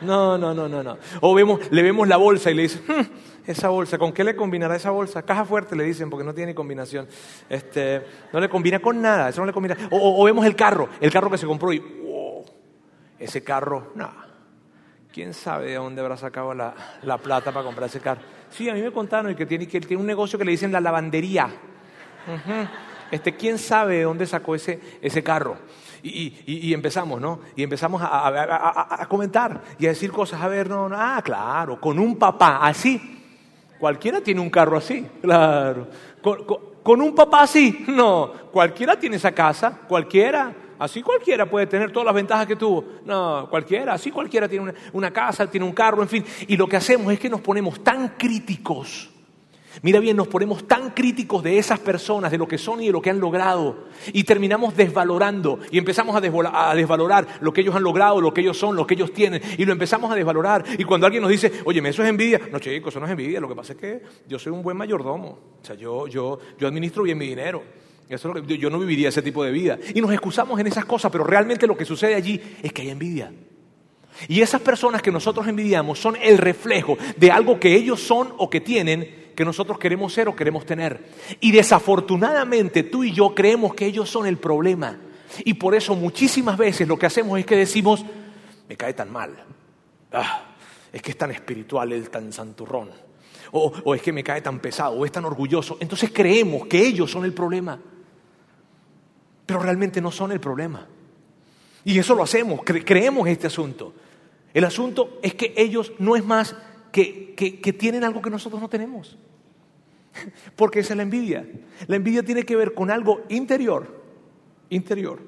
no, 0.00 0.38
no, 0.38 0.54
no, 0.54 0.68
no, 0.68 0.82
no. 0.82 0.98
O 1.20 1.34
vemos, 1.34 1.60
le 1.70 1.82
vemos 1.82 2.06
la 2.06 2.16
bolsa 2.16 2.50
y 2.50 2.54
le 2.54 2.62
dicen, 2.62 2.82
hmm, 2.86 3.50
esa 3.50 3.68
bolsa, 3.68 3.98
¿con 3.98 4.12
qué 4.12 4.22
le 4.24 4.36
combinará 4.36 4.76
esa 4.76 4.90
bolsa? 4.90 5.22
Caja 5.22 5.44
fuerte 5.44 5.74
le 5.74 5.84
dicen, 5.84 6.08
porque 6.10 6.24
no 6.24 6.34
tiene 6.34 6.54
combinación. 6.54 7.08
Este, 7.48 8.04
no 8.32 8.40
le 8.40 8.48
combina 8.48 8.78
con 8.78 9.00
nada, 9.00 9.30
eso 9.30 9.40
no 9.40 9.46
le 9.46 9.52
combina. 9.52 9.76
O, 9.90 10.24
vemos 10.24 10.46
el 10.46 10.54
carro, 10.54 10.88
el 11.00 11.10
carro 11.10 11.30
que 11.30 11.38
se 11.38 11.46
compró 11.46 11.72
y, 11.72 11.78
wow, 11.78 12.44
ese 13.18 13.42
carro, 13.42 13.92
no. 13.94 14.10
¿Quién 15.12 15.34
sabe 15.34 15.70
de 15.70 15.74
dónde 15.74 16.00
habrá 16.00 16.16
sacado 16.16 16.54
la, 16.54 16.74
plata 17.22 17.50
para 17.50 17.64
comprar 17.64 17.88
ese 17.88 18.00
carro? 18.00 18.20
Sí, 18.50 18.68
a 18.68 18.74
mí 18.74 18.82
me 18.82 18.92
contaron 18.92 19.34
que 19.34 19.46
tiene, 19.46 19.66
que 19.66 19.80
tiene 19.80 20.00
un 20.00 20.06
negocio 20.06 20.38
que 20.38 20.44
le 20.44 20.52
dicen 20.52 20.70
la 20.70 20.80
lavandería. 20.80 21.48
Este, 23.10 23.34
¿Quién 23.34 23.58
sabe 23.58 23.96
de 23.96 24.02
dónde 24.02 24.26
sacó 24.26 24.54
ese, 24.54 24.80
ese 25.00 25.22
carro? 25.22 25.56
Y, 26.02 26.72
empezamos, 26.72 27.20
¿no? 27.20 27.40
Y 27.56 27.62
empezamos 27.62 28.00
a, 28.04 29.06
comentar 29.08 29.62
y 29.78 29.86
a 29.86 29.90
decir 29.90 30.12
cosas. 30.12 30.40
A 30.40 30.48
ver, 30.48 30.68
no, 30.68 30.88
no, 30.88 30.96
ah, 30.98 31.20
claro, 31.24 31.80
con 31.80 31.98
un 31.98 32.16
papá 32.16 32.60
así. 32.62 33.16
Cualquiera 33.78 34.20
tiene 34.20 34.40
un 34.40 34.50
carro 34.50 34.76
así, 34.76 35.06
claro. 35.20 35.88
Con, 36.82 37.00
un 37.00 37.14
papá 37.14 37.42
así, 37.42 37.84
no. 37.88 38.32
Cualquiera 38.52 38.98
tiene 38.98 39.16
esa 39.16 39.32
casa, 39.32 39.80
cualquiera. 39.88 40.54
Así 40.78 41.02
cualquiera 41.02 41.44
puede 41.46 41.66
tener 41.66 41.90
todas 41.90 42.06
las 42.06 42.14
ventajas 42.14 42.46
que 42.46 42.56
tuvo. 42.56 42.84
No, 43.04 43.48
cualquiera. 43.50 43.94
Así 43.94 44.10
cualquiera 44.10 44.48
tiene 44.48 44.72
una 44.92 45.10
casa, 45.12 45.50
tiene 45.50 45.66
un 45.66 45.72
carro, 45.72 46.02
en 46.02 46.08
fin. 46.08 46.24
Y 46.46 46.56
lo 46.56 46.68
que 46.68 46.76
hacemos 46.76 47.12
es 47.12 47.18
que 47.18 47.28
nos 47.28 47.40
ponemos 47.40 47.82
tan 47.82 48.10
críticos 48.10 49.10
Mira 49.82 50.00
bien, 50.00 50.16
nos 50.16 50.28
ponemos 50.28 50.66
tan 50.66 50.90
críticos 50.90 51.42
de 51.42 51.58
esas 51.58 51.78
personas, 51.78 52.30
de 52.30 52.38
lo 52.38 52.48
que 52.48 52.58
son 52.58 52.82
y 52.82 52.86
de 52.86 52.92
lo 52.92 53.00
que 53.00 53.10
han 53.10 53.20
logrado, 53.20 53.84
y 54.12 54.24
terminamos 54.24 54.76
desvalorando 54.76 55.60
y 55.70 55.78
empezamos 55.78 56.16
a, 56.16 56.20
desvalorar 56.74 57.38
lo 57.40 57.52
que 57.52 57.60
ellos 57.60 57.74
han 57.76 57.82
logrado, 57.82 58.20
lo 58.20 58.34
que 58.34 58.40
ellos 58.40 58.58
son, 58.58 58.74
lo 58.74 58.86
que 58.86 58.94
ellos 58.94 59.12
tienen, 59.12 59.40
y 59.56 59.64
lo 59.64 59.72
empezamos 59.72 60.10
a 60.10 60.14
desvalorar. 60.14 60.64
Y 60.78 60.84
cuando 60.84 61.06
alguien 61.06 61.22
nos 61.22 61.30
dice, 61.30 61.52
oye, 61.64 61.86
eso 61.88 62.02
es 62.02 62.08
envidia, 62.08 62.40
no, 62.50 62.58
chicos, 62.58 62.92
eso 62.92 63.00
no 63.00 63.06
es 63.06 63.12
envidia, 63.12 63.40
lo 63.40 63.48
que 63.48 63.54
pasa 63.54 63.74
es 63.74 63.78
que 63.78 64.02
yo 64.26 64.38
soy 64.38 64.52
un 64.52 64.62
buen 64.62 64.76
mayordomo, 64.76 65.38
o 65.62 65.64
sea, 65.64 65.76
yo, 65.76 66.06
yo, 66.08 66.38
yo 66.58 66.66
administro 66.66 67.02
bien 67.02 67.18
mi 67.18 67.26
dinero. 67.26 67.62
Eso 68.08 68.32
yo 68.42 68.70
no 68.70 68.78
viviría 68.78 69.10
ese 69.10 69.20
tipo 69.20 69.44
de 69.44 69.50
vida. 69.50 69.78
Y 69.94 70.00
nos 70.00 70.10
excusamos 70.12 70.58
en 70.58 70.66
esas 70.66 70.86
cosas, 70.86 71.12
pero 71.12 71.24
realmente 71.24 71.66
lo 71.66 71.76
que 71.76 71.84
sucede 71.84 72.14
allí 72.14 72.40
es 72.62 72.72
que 72.72 72.80
hay 72.80 72.88
envidia. 72.88 73.30
Y 74.26 74.40
esas 74.40 74.60
personas 74.62 75.02
que 75.02 75.12
nosotros 75.12 75.46
envidiamos 75.46 75.98
son 75.98 76.16
el 76.16 76.38
reflejo 76.38 76.96
de 77.16 77.30
algo 77.30 77.60
que 77.60 77.74
ellos 77.74 78.00
son 78.00 78.32
o 78.38 78.48
que 78.48 78.60
tienen 78.60 79.27
que 79.38 79.44
nosotros 79.44 79.78
queremos 79.78 80.12
ser 80.12 80.26
o 80.26 80.34
queremos 80.34 80.66
tener. 80.66 81.00
Y 81.38 81.52
desafortunadamente 81.52 82.82
tú 82.82 83.04
y 83.04 83.12
yo 83.12 83.36
creemos 83.36 83.72
que 83.72 83.86
ellos 83.86 84.10
son 84.10 84.26
el 84.26 84.36
problema. 84.36 84.98
Y 85.44 85.54
por 85.54 85.76
eso 85.76 85.94
muchísimas 85.94 86.58
veces 86.58 86.88
lo 86.88 86.98
que 86.98 87.06
hacemos 87.06 87.38
es 87.38 87.46
que 87.46 87.54
decimos, 87.54 88.04
me 88.68 88.76
cae 88.76 88.94
tan 88.94 89.12
mal. 89.12 89.44
Ah, 90.10 90.42
es 90.92 91.00
que 91.00 91.12
es 91.12 91.16
tan 91.16 91.30
espiritual, 91.30 91.92
el 91.92 92.10
tan 92.10 92.32
santurrón. 92.32 92.90
O, 93.52 93.72
o, 93.84 93.94
es 93.94 94.02
que 94.02 94.12
me 94.12 94.24
cae 94.24 94.40
tan 94.40 94.58
pesado, 94.58 94.94
o 94.98 95.04
es 95.04 95.12
tan 95.12 95.24
orgulloso. 95.24 95.76
Entonces 95.78 96.10
creemos 96.12 96.66
que 96.66 96.84
ellos 96.84 97.08
son 97.08 97.24
el 97.24 97.32
problema. 97.32 97.78
Pero 99.46 99.60
realmente 99.60 100.00
no 100.00 100.10
son 100.10 100.32
el 100.32 100.40
problema. 100.40 100.84
Y 101.84 101.96
eso 101.96 102.16
lo 102.16 102.24
hacemos, 102.24 102.62
creemos 102.64 103.28
este 103.28 103.46
asunto. 103.46 103.94
El 104.52 104.64
asunto 104.64 105.20
es 105.22 105.34
que 105.34 105.54
ellos 105.56 105.92
no 106.00 106.16
es 106.16 106.24
más 106.24 106.56
que, 106.92 107.34
que, 107.34 107.72
tienen 107.72 108.04
algo 108.04 108.22
que 108.22 108.30
nosotros 108.30 108.60
no 108.60 108.68
tenemos. 108.68 109.16
Porque 110.56 110.80
esa 110.80 110.94
es 110.94 110.96
la 110.96 111.02
envidia. 111.02 111.46
La 111.86 111.96
envidia 111.96 112.22
tiene 112.22 112.44
que 112.44 112.56
ver 112.56 112.74
con 112.74 112.90
algo 112.90 113.22
interior, 113.28 114.02
interior, 114.70 115.20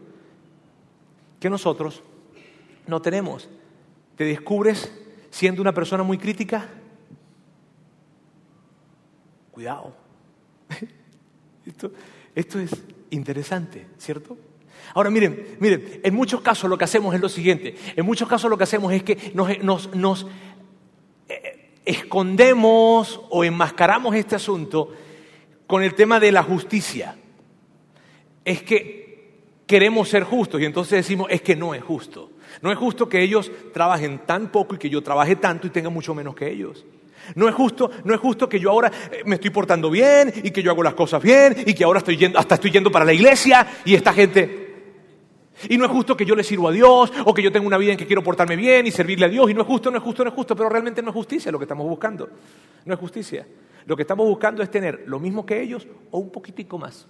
que 1.38 1.50
nosotros 1.50 2.02
no 2.86 3.00
tenemos. 3.00 3.48
¿Te 4.16 4.24
descubres 4.24 4.92
siendo 5.30 5.62
una 5.62 5.72
persona 5.72 6.02
muy 6.02 6.18
crítica? 6.18 6.68
Cuidado. 9.50 9.94
Esto, 11.66 11.92
esto 12.34 12.58
es 12.58 12.70
interesante, 13.10 13.86
¿cierto? 13.98 14.36
Ahora 14.94 15.10
miren, 15.10 15.56
miren, 15.60 16.00
en 16.02 16.14
muchos 16.14 16.40
casos 16.40 16.68
lo 16.68 16.76
que 16.76 16.84
hacemos 16.84 17.14
es 17.14 17.20
lo 17.20 17.28
siguiente. 17.28 17.76
En 17.94 18.04
muchos 18.04 18.28
casos 18.28 18.50
lo 18.50 18.58
que 18.58 18.64
hacemos 18.64 18.92
es 18.92 19.02
que 19.02 19.32
nos, 19.34 19.62
nos, 19.62 19.94
nos 19.94 20.26
escondemos 21.84 23.20
o 23.30 23.44
enmascaramos 23.44 24.14
este 24.14 24.36
asunto 24.36 24.92
con 25.66 25.82
el 25.82 25.94
tema 25.94 26.20
de 26.20 26.32
la 26.32 26.42
justicia. 26.42 27.16
Es 28.44 28.62
que 28.62 29.00
queremos 29.66 30.08
ser 30.08 30.24
justos 30.24 30.60
y 30.60 30.64
entonces 30.64 30.98
decimos, 30.98 31.28
es 31.30 31.42
que 31.42 31.56
no 31.56 31.74
es 31.74 31.82
justo. 31.82 32.30
No 32.62 32.72
es 32.72 32.78
justo 32.78 33.08
que 33.08 33.22
ellos 33.22 33.50
trabajen 33.72 34.20
tan 34.26 34.50
poco 34.50 34.74
y 34.74 34.78
que 34.78 34.90
yo 34.90 35.02
trabaje 35.02 35.36
tanto 35.36 35.66
y 35.66 35.70
tenga 35.70 35.90
mucho 35.90 36.14
menos 36.14 36.34
que 36.34 36.50
ellos. 36.50 36.84
No 37.34 37.48
es 37.48 37.54
justo, 37.54 37.90
no 38.04 38.14
es 38.14 38.20
justo 38.20 38.48
que 38.48 38.58
yo 38.58 38.70
ahora 38.70 38.90
eh, 39.12 39.22
me 39.24 39.36
estoy 39.36 39.50
portando 39.50 39.90
bien 39.90 40.32
y 40.42 40.50
que 40.50 40.62
yo 40.62 40.70
hago 40.72 40.82
las 40.82 40.94
cosas 40.94 41.22
bien 41.22 41.54
y 41.66 41.74
que 41.74 41.84
ahora 41.84 41.98
estoy 41.98 42.16
yendo, 42.16 42.38
hasta 42.38 42.56
estoy 42.56 42.70
yendo 42.70 42.90
para 42.90 43.04
la 43.04 43.12
iglesia 43.12 43.66
y 43.84 43.94
esta 43.94 44.12
gente 44.12 44.69
y 45.68 45.76
no 45.76 45.84
es 45.84 45.90
justo 45.90 46.16
que 46.16 46.24
yo 46.24 46.34
le 46.34 46.42
sirva 46.42 46.70
a 46.70 46.72
Dios 46.72 47.12
o 47.24 47.34
que 47.34 47.42
yo 47.42 47.52
tenga 47.52 47.66
una 47.66 47.78
vida 47.78 47.92
en 47.92 47.98
que 47.98 48.06
quiero 48.06 48.22
portarme 48.22 48.56
bien 48.56 48.86
y 48.86 48.90
servirle 48.90 49.26
a 49.26 49.28
Dios. 49.28 49.50
Y 49.50 49.54
no 49.54 49.62
es 49.62 49.66
justo, 49.66 49.90
no 49.90 49.98
es 49.98 50.02
justo, 50.02 50.24
no 50.24 50.30
es 50.30 50.34
justo, 50.34 50.56
pero 50.56 50.68
realmente 50.68 51.02
no 51.02 51.10
es 51.10 51.14
justicia 51.14 51.52
lo 51.52 51.58
que 51.58 51.64
estamos 51.64 51.86
buscando. 51.86 52.28
No 52.84 52.94
es 52.94 53.00
justicia. 53.00 53.46
Lo 53.86 53.96
que 53.96 54.02
estamos 54.02 54.26
buscando 54.26 54.62
es 54.62 54.70
tener 54.70 55.04
lo 55.06 55.18
mismo 55.18 55.44
que 55.44 55.60
ellos 55.60 55.86
o 56.10 56.18
un 56.18 56.30
poquitico 56.30 56.78
más. 56.78 57.06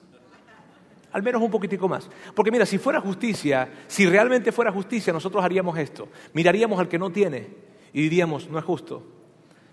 Al 1.13 1.23
menos 1.23 1.43
un 1.43 1.51
poquitico 1.51 1.89
más. 1.89 2.09
Porque 2.35 2.51
mira, 2.51 2.65
si 2.65 2.79
fuera 2.79 3.01
justicia, 3.01 3.69
si 3.87 4.07
realmente 4.07 4.53
fuera 4.53 4.71
justicia, 4.71 5.13
nosotros 5.13 5.43
haríamos 5.45 5.77
esto. 5.79 6.09
Miraríamos 6.33 6.79
al 6.79 6.89
que 6.89 6.99
no 6.99 7.11
tiene 7.11 7.49
y 7.93 8.03
diríamos, 8.03 8.49
no 8.49 8.59
es 8.59 8.65
justo. 8.65 9.03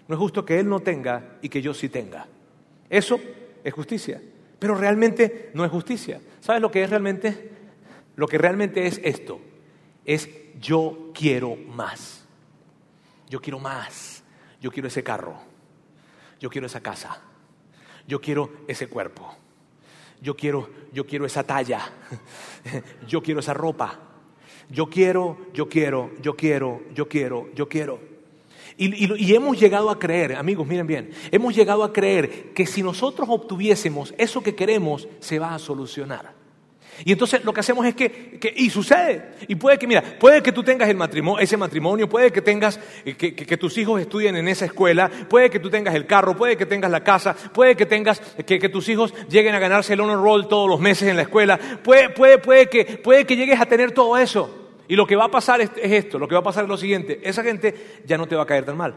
No 0.08 0.16
es 0.16 0.20
justo 0.20 0.46
que 0.46 0.60
él 0.60 0.70
no 0.70 0.80
tenga 0.80 1.38
y 1.42 1.50
que 1.50 1.62
yo 1.62 1.74
sí 1.74 1.90
tenga. 1.90 2.28
Eso 2.90 3.20
es 3.64 3.74
justicia. 3.74 4.22
Pero 4.58 4.76
realmente 4.76 5.52
no 5.54 5.64
es 5.64 5.72
justicia. 5.72 6.20
¿Sabes 6.40 6.62
lo 6.62 6.72
que 6.72 6.84
es 6.84 6.90
realmente? 6.90 7.57
Lo 8.18 8.28
que 8.28 8.40
realmente 8.40 8.88
es 8.88 9.00
esto, 9.04 9.40
es 10.04 10.28
yo 10.60 11.12
quiero 11.14 11.56
más. 11.56 12.26
Yo 13.30 13.40
quiero 13.40 13.60
más. 13.60 14.24
Yo 14.60 14.72
quiero 14.72 14.88
ese 14.88 15.04
carro. 15.04 15.36
Yo 16.40 16.50
quiero 16.50 16.66
esa 16.66 16.82
casa. 16.82 17.22
Yo 18.08 18.20
quiero 18.20 18.50
ese 18.68 18.88
cuerpo. 18.88 19.36
Yo 20.20 20.36
quiero, 20.36 20.68
yo 20.92 21.06
quiero 21.06 21.28
esa 21.28 21.44
talla. 21.44 21.92
Yo 23.08 23.22
quiero 23.22 23.40
esa 23.40 23.54
ropa. 23.54 24.00
Yo 24.70 24.90
quiero, 24.90 25.38
yo 25.54 25.70
quiero, 25.70 26.12
yo 26.22 26.36
quiero, 26.36 26.82
yo 26.94 27.08
quiero, 27.08 27.50
yo 27.54 27.70
quiero. 27.70 28.02
Y, 28.76 29.26
y, 29.26 29.34
hemos 29.34 29.58
llegado 29.58 29.90
a 29.90 29.98
creer, 29.98 30.36
amigos, 30.36 30.68
miren 30.68 30.86
bien, 30.86 31.12
hemos 31.32 31.56
llegado 31.56 31.86
a 31.86 31.94
creer 31.94 32.52
que 32.54 32.66
si 32.66 32.84
nosotros 32.84 33.30
obtuviésemos 33.32 34.14
eso 34.18 34.44
que 34.44 34.56
queremos, 34.56 35.08
se 35.20 35.40
va 35.40 35.56
a 35.56 35.60
solucionar. 35.60 36.34
Y 37.06 37.12
entonces 37.12 37.44
lo 37.44 37.54
que 37.54 37.60
hacemos 37.60 37.86
es 37.86 37.96
que, 37.96 38.54
y 38.56 38.70
sucede, 38.70 39.34
y 39.48 39.56
puede 39.56 39.78
que, 39.78 39.88
mira, 39.88 40.04
puede 40.20 40.42
que 40.42 40.52
tú 40.52 40.64
tengas 40.64 40.90
el 40.90 40.98
matrimonio, 40.98 41.40
ese 41.40 41.58
matrimonio, 41.58 42.10
puede 42.10 42.32
que 42.32 42.42
tengas, 42.42 42.80
eh, 43.06 43.16
que, 43.16 43.58
tus 43.58 43.78
hijos 43.78 44.02
estudien 44.02 44.36
en 44.36 44.48
esa 44.48 44.66
escuela, 44.66 45.10
puede 45.30 45.50
que 45.50 45.60
tú 45.60 45.70
tengas 45.70 45.94
el 45.96 46.06
carro, 46.06 46.36
puede 46.36 46.58
que 46.58 46.66
tengas 46.66 46.90
la 46.90 47.04
casa, 47.04 47.36
puede 47.54 47.76
que 47.76 47.86
tengas, 47.86 48.20
que, 48.20 48.70
tus 48.70 48.90
hijos 48.90 49.14
lleguen 49.30 49.54
a 49.54 49.60
ganarse 49.60 49.94
el 49.94 50.02
honor 50.02 50.22
roll 50.22 50.48
todos 50.48 50.70
los 50.70 50.80
meses 50.80 51.08
en 51.08 51.16
la 51.16 51.24
escuela, 51.24 51.60
puede, 51.84 52.10
puede, 52.10 52.40
puede, 52.40 52.68
que, 52.68 52.86
puede 52.86 53.26
que 53.26 53.36
llegues 53.36 53.60
a 53.60 53.66
tener 53.66 53.92
todo 53.92 54.18
eso. 54.18 54.66
Y 54.88 54.96
lo 54.96 55.06
que 55.06 55.16
va 55.16 55.26
a 55.26 55.32
pasar 55.32 55.62
es 55.62 55.72
esto, 55.76 56.18
lo 56.18 56.28
que 56.28 56.36
va 56.36 56.40
a 56.40 56.44
pasar 56.44 56.64
es 56.64 56.70
lo 56.70 56.78
siguiente, 56.78 57.20
esa 57.24 57.44
gente 57.44 58.02
ya 58.06 58.18
no 58.18 58.26
te 58.28 58.36
va 58.36 58.44
a 58.44 58.48
caer 58.48 58.66
tan 58.66 58.78
mal. 58.78 58.96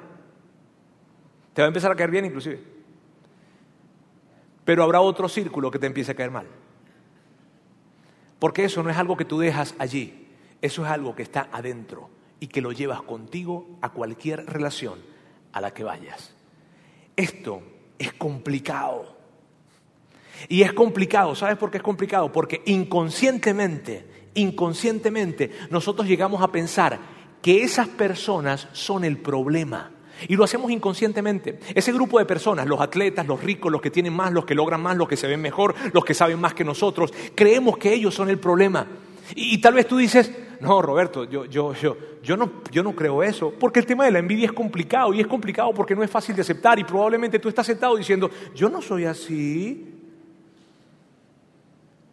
Te 1.52 1.62
va 1.62 1.66
a 1.66 1.69
empezar 1.69 1.90
a 1.90 1.97
caer 1.97 2.11
bien 2.11 2.25
inclusive. 2.25 2.61
Pero 4.64 4.85
habrá 4.85 5.00
otro 5.00 5.28
círculo 5.28 5.71
que 5.71 5.78
te 5.78 5.87
empiece 5.87 6.12
a 6.12 6.14
caer 6.14 6.30
mal. 6.30 6.47
Porque 8.40 8.64
eso 8.64 8.82
no 8.82 8.90
es 8.90 8.97
algo 8.97 9.16
que 9.16 9.25
tú 9.25 9.38
dejas 9.38 9.76
allí, 9.78 10.26
eso 10.61 10.85
es 10.85 10.90
algo 10.90 11.14
que 11.14 11.23
está 11.23 11.49
adentro 11.52 12.11
y 12.40 12.49
que 12.49 12.62
lo 12.62 12.73
llevas 12.73 13.02
contigo 13.02 13.78
a 13.82 13.90
cualquier 13.90 14.47
relación 14.47 14.99
a 15.52 15.61
la 15.61 15.73
que 15.73 15.85
vayas. 15.85 16.35
Esto 17.14 17.62
es 17.99 18.14
complicado. 18.14 19.16
Y 20.49 20.62
es 20.62 20.73
complicado, 20.73 21.35
¿sabes 21.35 21.59
por 21.59 21.70
qué 21.70 21.76
es 21.76 21.82
complicado? 21.82 22.32
Porque 22.32 22.62
inconscientemente, 22.64 24.30
inconscientemente 24.35 25.50
nosotros 25.68 26.09
llegamos 26.09 26.42
a 26.42 26.50
pensar 26.50 26.99
que 27.42 27.62
esas 27.62 27.88
personas 27.88 28.68
son 28.73 29.04
el 29.04 29.18
problema. 29.18 29.90
Y 30.28 30.36
lo 30.36 30.44
hacemos 30.44 30.70
inconscientemente. 30.70 31.58
Ese 31.74 31.92
grupo 31.92 32.18
de 32.18 32.24
personas, 32.24 32.66
los 32.66 32.80
atletas, 32.80 33.26
los 33.26 33.42
ricos, 33.42 33.70
los 33.70 33.80
que 33.80 33.90
tienen 33.90 34.12
más, 34.12 34.32
los 34.32 34.44
que 34.44 34.54
logran 34.54 34.82
más, 34.82 34.96
los 34.96 35.08
que 35.08 35.16
se 35.16 35.26
ven 35.26 35.40
mejor, 35.40 35.74
los 35.92 36.04
que 36.04 36.14
saben 36.14 36.40
más 36.40 36.54
que 36.54 36.64
nosotros, 36.64 37.12
creemos 37.34 37.78
que 37.78 37.92
ellos 37.92 38.14
son 38.14 38.28
el 38.30 38.38
problema. 38.38 38.86
Y, 39.34 39.58
tal 39.58 39.74
vez 39.74 39.86
tú 39.86 39.96
dices, 39.96 40.30
no, 40.60 40.82
Roberto, 40.82 41.24
yo, 41.24 41.44
yo, 41.44 41.72
yo, 41.74 41.96
yo, 42.22 42.36
no, 42.36 42.50
yo 42.70 42.82
no 42.82 42.94
creo 42.94 43.22
eso, 43.22 43.52
porque 43.58 43.80
el 43.80 43.86
tema 43.86 44.04
de 44.04 44.10
la 44.10 44.18
envidia 44.18 44.46
es 44.46 44.52
complicado 44.52 45.14
y 45.14 45.20
es 45.20 45.26
complicado 45.26 45.72
porque 45.72 45.94
no 45.94 46.02
es 46.02 46.10
fácil 46.10 46.34
de 46.34 46.42
aceptar 46.42 46.78
y 46.78 46.84
probablemente 46.84 47.38
tú 47.38 47.48
estás 47.48 47.66
sentado 47.66 47.96
diciendo, 47.96 48.30
yo 48.54 48.68
no 48.68 48.82
soy 48.82 49.04
así. 49.04 49.94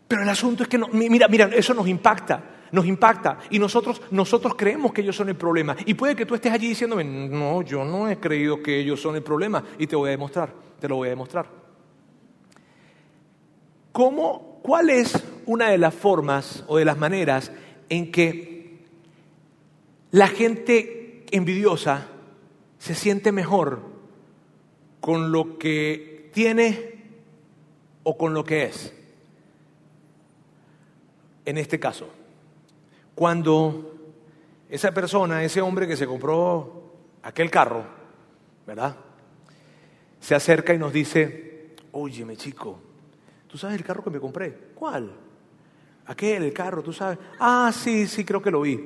Pero 0.07 0.21
el 0.21 0.29
asunto 0.29 0.63
es 0.63 0.69
que, 0.69 0.77
no, 0.77 0.87
mira, 0.89 1.27
mira, 1.27 1.49
eso 1.53 1.73
nos 1.73 1.87
impacta 1.87 2.56
nos 2.71 2.85
impacta 2.85 3.39
y 3.49 3.59
nosotros, 3.59 4.01
nosotros 4.11 4.55
creemos 4.55 4.93
que 4.93 5.01
ellos 5.01 5.15
son 5.15 5.29
el 5.29 5.35
problema. 5.35 5.75
Y 5.85 5.93
puede 5.93 6.15
que 6.15 6.25
tú 6.25 6.35
estés 6.35 6.51
allí 6.51 6.69
diciéndome, 6.69 7.03
no, 7.03 7.61
yo 7.61 7.83
no 7.83 8.09
he 8.09 8.17
creído 8.17 8.61
que 8.61 8.79
ellos 8.79 9.01
son 9.01 9.15
el 9.15 9.23
problema 9.23 9.63
y 9.77 9.87
te 9.87 9.95
voy 9.95 10.09
a 10.09 10.11
demostrar, 10.11 10.53
te 10.79 10.87
lo 10.87 10.97
voy 10.97 11.07
a 11.07 11.11
demostrar. 11.11 11.47
¿Cómo, 13.91 14.59
¿Cuál 14.61 14.89
es 14.89 15.23
una 15.45 15.69
de 15.69 15.77
las 15.77 15.93
formas 15.93 16.63
o 16.67 16.77
de 16.77 16.85
las 16.85 16.97
maneras 16.97 17.51
en 17.89 18.11
que 18.11 18.79
la 20.11 20.27
gente 20.27 21.25
envidiosa 21.31 22.07
se 22.77 22.95
siente 22.95 23.31
mejor 23.31 23.81
con 24.99 25.31
lo 25.31 25.57
que 25.57 26.29
tiene 26.33 27.05
o 28.03 28.17
con 28.17 28.33
lo 28.33 28.43
que 28.43 28.65
es? 28.65 28.93
En 31.45 31.57
este 31.57 31.79
caso, 31.79 32.09
cuando 33.17 33.95
esa 34.69 34.93
persona, 34.93 35.43
ese 35.43 35.59
hombre 35.59 35.87
que 35.87 35.97
se 35.97 36.05
compró 36.05 36.93
aquel 37.23 37.49
carro, 37.49 37.83
¿verdad? 38.67 38.95
Se 40.19 40.35
acerca 40.35 40.71
y 40.71 40.77
nos 40.77 40.93
dice, 40.93 41.73
óyeme 41.93 42.37
chico, 42.37 42.79
¿tú 43.47 43.57
sabes 43.57 43.75
el 43.75 43.83
carro 43.83 44.03
que 44.03 44.11
me 44.11 44.19
compré? 44.19 44.55
¿Cuál? 44.75 45.11
Aquel, 46.05 46.43
el 46.43 46.53
carro, 46.53 46.83
¿tú 46.83 46.93
sabes? 46.93 47.17
Ah, 47.39 47.71
sí, 47.73 48.05
sí, 48.05 48.23
creo 48.23 48.39
que 48.39 48.51
lo 48.51 48.61
vi. 48.61 48.79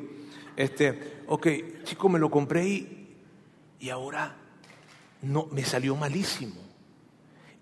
Este, 0.56 1.24
ok, 1.28 1.48
chico, 1.84 2.08
me 2.08 2.18
lo 2.18 2.32
compré 2.32 2.66
y, 2.66 3.18
y 3.82 3.90
ahora 3.90 4.34
no, 5.24 5.48
me 5.52 5.66
salió 5.66 5.94
malísimo. 5.98 6.62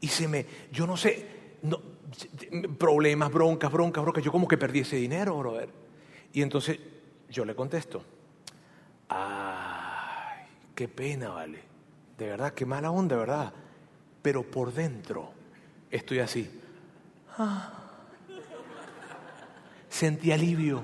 Y 0.01 0.07
se 0.07 0.27
me, 0.27 0.45
yo 0.71 0.85
no 0.85 0.95
sé, 0.95 1.25
no, 1.63 1.81
problemas, 2.77 3.31
broncas, 3.31 3.71
broncas, 3.71 4.03
broncas. 4.03 4.23
Yo 4.23 4.31
como 4.31 4.47
que 4.47 4.59
perdí 4.59 4.81
ese 4.81 4.97
dinero, 4.97 5.35
brother. 5.39 5.88
Y 6.33 6.41
entonces 6.41 6.79
yo 7.29 7.45
le 7.45 7.55
contesto, 7.55 8.03
ay, 9.07 10.45
qué 10.75 10.87
pena, 10.87 11.29
vale. 11.29 11.63
De 12.17 12.27
verdad, 12.27 12.53
qué 12.53 12.65
mala 12.65 12.91
onda, 12.91 13.15
¿verdad? 13.15 13.53
Pero 14.21 14.43
por 14.43 14.73
dentro 14.73 15.31
estoy 15.89 16.19
así. 16.19 16.49
Ah. 17.37 17.73
Sentí 19.87 20.31
alivio. 20.31 20.83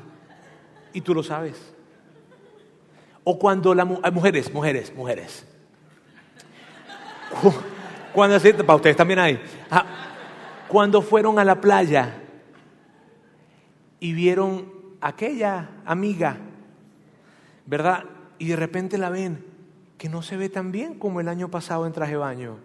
Y 0.94 1.02
tú 1.02 1.14
lo 1.14 1.24
sabes. 1.24 1.74
O 3.24 3.38
cuando 3.38 3.74
las 3.74 3.86
mujeres, 4.14 4.54
mujeres, 4.54 4.94
mujeres. 4.96 5.46
Cuando, 8.14 8.40
para 8.40 8.76
ustedes 8.76 8.96
también 8.96 9.20
hay. 9.20 9.42
Ah, 9.70 9.86
cuando 10.68 11.02
fueron 11.02 11.38
a 11.38 11.44
la 11.44 11.60
playa 11.60 12.22
y 14.00 14.14
vieron 14.14 14.72
aquella 15.02 15.70
amiga, 15.86 16.38
¿verdad? 17.66 18.06
Y 18.38 18.48
de 18.48 18.56
repente 18.56 18.98
la 18.98 19.10
ven 19.10 19.44
que 19.98 20.10
no 20.10 20.22
se 20.22 20.38
ve 20.38 20.50
tan 20.50 20.72
bien 20.72 21.00
como 21.00 21.20
el 21.20 21.28
año 21.28 21.50
pasado 21.50 21.86
en 21.86 21.94
traje 21.94 22.16
baño. 22.16 22.58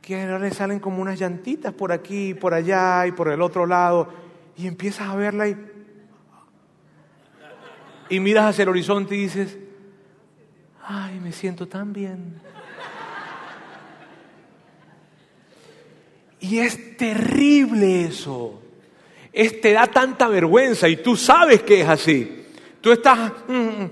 Que 0.00 0.20
ahora 0.22 0.38
le 0.38 0.50
salen 0.50 0.80
como 0.80 1.00
unas 1.00 1.18
llantitas 1.18 1.72
por 1.72 1.92
aquí, 1.92 2.34
por 2.34 2.54
allá 2.54 3.06
y 3.06 3.12
por 3.12 3.28
el 3.28 3.40
otro 3.40 3.66
lado. 3.66 4.08
Y 4.56 4.66
empiezas 4.66 5.08
a 5.08 5.16
verla 5.16 5.48
y. 5.48 5.56
Y 8.08 8.20
miras 8.20 8.46
hacia 8.46 8.62
el 8.62 8.68
horizonte 8.68 9.14
y 9.14 9.22
dices: 9.22 9.58
Ay, 10.82 11.20
me 11.20 11.32
siento 11.32 11.68
tan 11.68 11.92
bien. 11.92 12.40
Y 16.40 16.58
es 16.58 16.96
terrible 16.96 18.04
eso. 18.04 18.61
Es, 19.32 19.60
te 19.60 19.72
da 19.72 19.86
tanta 19.86 20.28
vergüenza 20.28 20.88
y 20.88 20.96
tú 20.96 21.16
sabes 21.16 21.62
que 21.62 21.80
es 21.80 21.88
así. 21.88 22.44
Tú 22.80 22.92
estás... 22.92 23.32
Mm, 23.48 23.54
mm, 23.54 23.90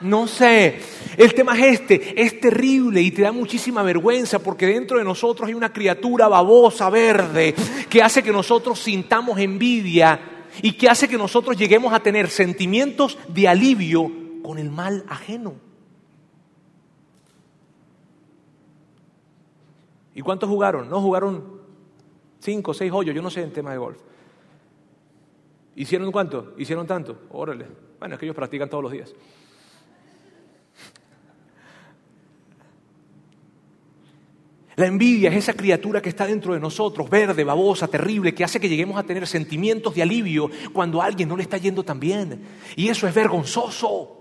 no 0.00 0.26
sé, 0.26 0.80
el 1.16 1.34
tema 1.34 1.58
es 1.58 1.80
este, 1.80 2.22
es 2.22 2.40
terrible 2.40 3.02
y 3.02 3.10
te 3.10 3.20
da 3.20 3.32
muchísima 3.32 3.82
vergüenza 3.82 4.38
porque 4.38 4.66
dentro 4.66 4.96
de 4.96 5.04
nosotros 5.04 5.46
hay 5.46 5.54
una 5.54 5.74
criatura 5.74 6.26
babosa, 6.26 6.88
verde, 6.88 7.54
que 7.88 8.02
hace 8.02 8.22
que 8.22 8.32
nosotros 8.32 8.78
sintamos 8.78 9.38
envidia 9.38 10.46
y 10.62 10.72
que 10.72 10.88
hace 10.88 11.06
que 11.06 11.18
nosotros 11.18 11.56
lleguemos 11.56 11.92
a 11.92 12.00
tener 12.00 12.30
sentimientos 12.30 13.18
de 13.28 13.46
alivio 13.46 14.10
con 14.42 14.58
el 14.58 14.70
mal 14.70 15.04
ajeno. 15.06 15.54
¿Y 20.14 20.22
cuántos 20.22 20.48
jugaron? 20.48 20.88
No 20.88 21.00
jugaron 21.02 21.59
cinco, 22.40 22.74
seis 22.74 22.90
hoyos, 22.92 23.14
yo 23.14 23.22
no 23.22 23.30
sé 23.30 23.42
en 23.42 23.52
tema 23.52 23.72
de 23.72 23.78
golf. 23.78 23.98
¿Hicieron 25.76 26.10
cuánto? 26.10 26.54
¿Hicieron 26.58 26.86
tanto? 26.86 27.22
Órale. 27.30 27.66
Bueno, 27.98 28.14
es 28.14 28.18
que 28.18 28.26
ellos 28.26 28.36
practican 28.36 28.68
todos 28.68 28.82
los 28.82 28.92
días. 28.92 29.14
La 34.76 34.86
envidia 34.86 35.28
es 35.28 35.36
esa 35.36 35.52
criatura 35.52 36.00
que 36.00 36.08
está 36.08 36.26
dentro 36.26 36.54
de 36.54 36.60
nosotros, 36.60 37.10
verde, 37.10 37.44
babosa, 37.44 37.86
terrible, 37.86 38.34
que 38.34 38.44
hace 38.44 38.58
que 38.58 38.68
lleguemos 38.68 38.96
a 38.96 39.02
tener 39.02 39.26
sentimientos 39.26 39.94
de 39.94 40.02
alivio 40.02 40.50
cuando 40.72 41.02
a 41.02 41.04
alguien 41.04 41.28
no 41.28 41.36
le 41.36 41.42
está 41.42 41.58
yendo 41.58 41.82
tan 41.82 42.00
bien. 42.00 42.42
Y 42.76 42.88
eso 42.88 43.06
es 43.06 43.14
vergonzoso. 43.14 44.16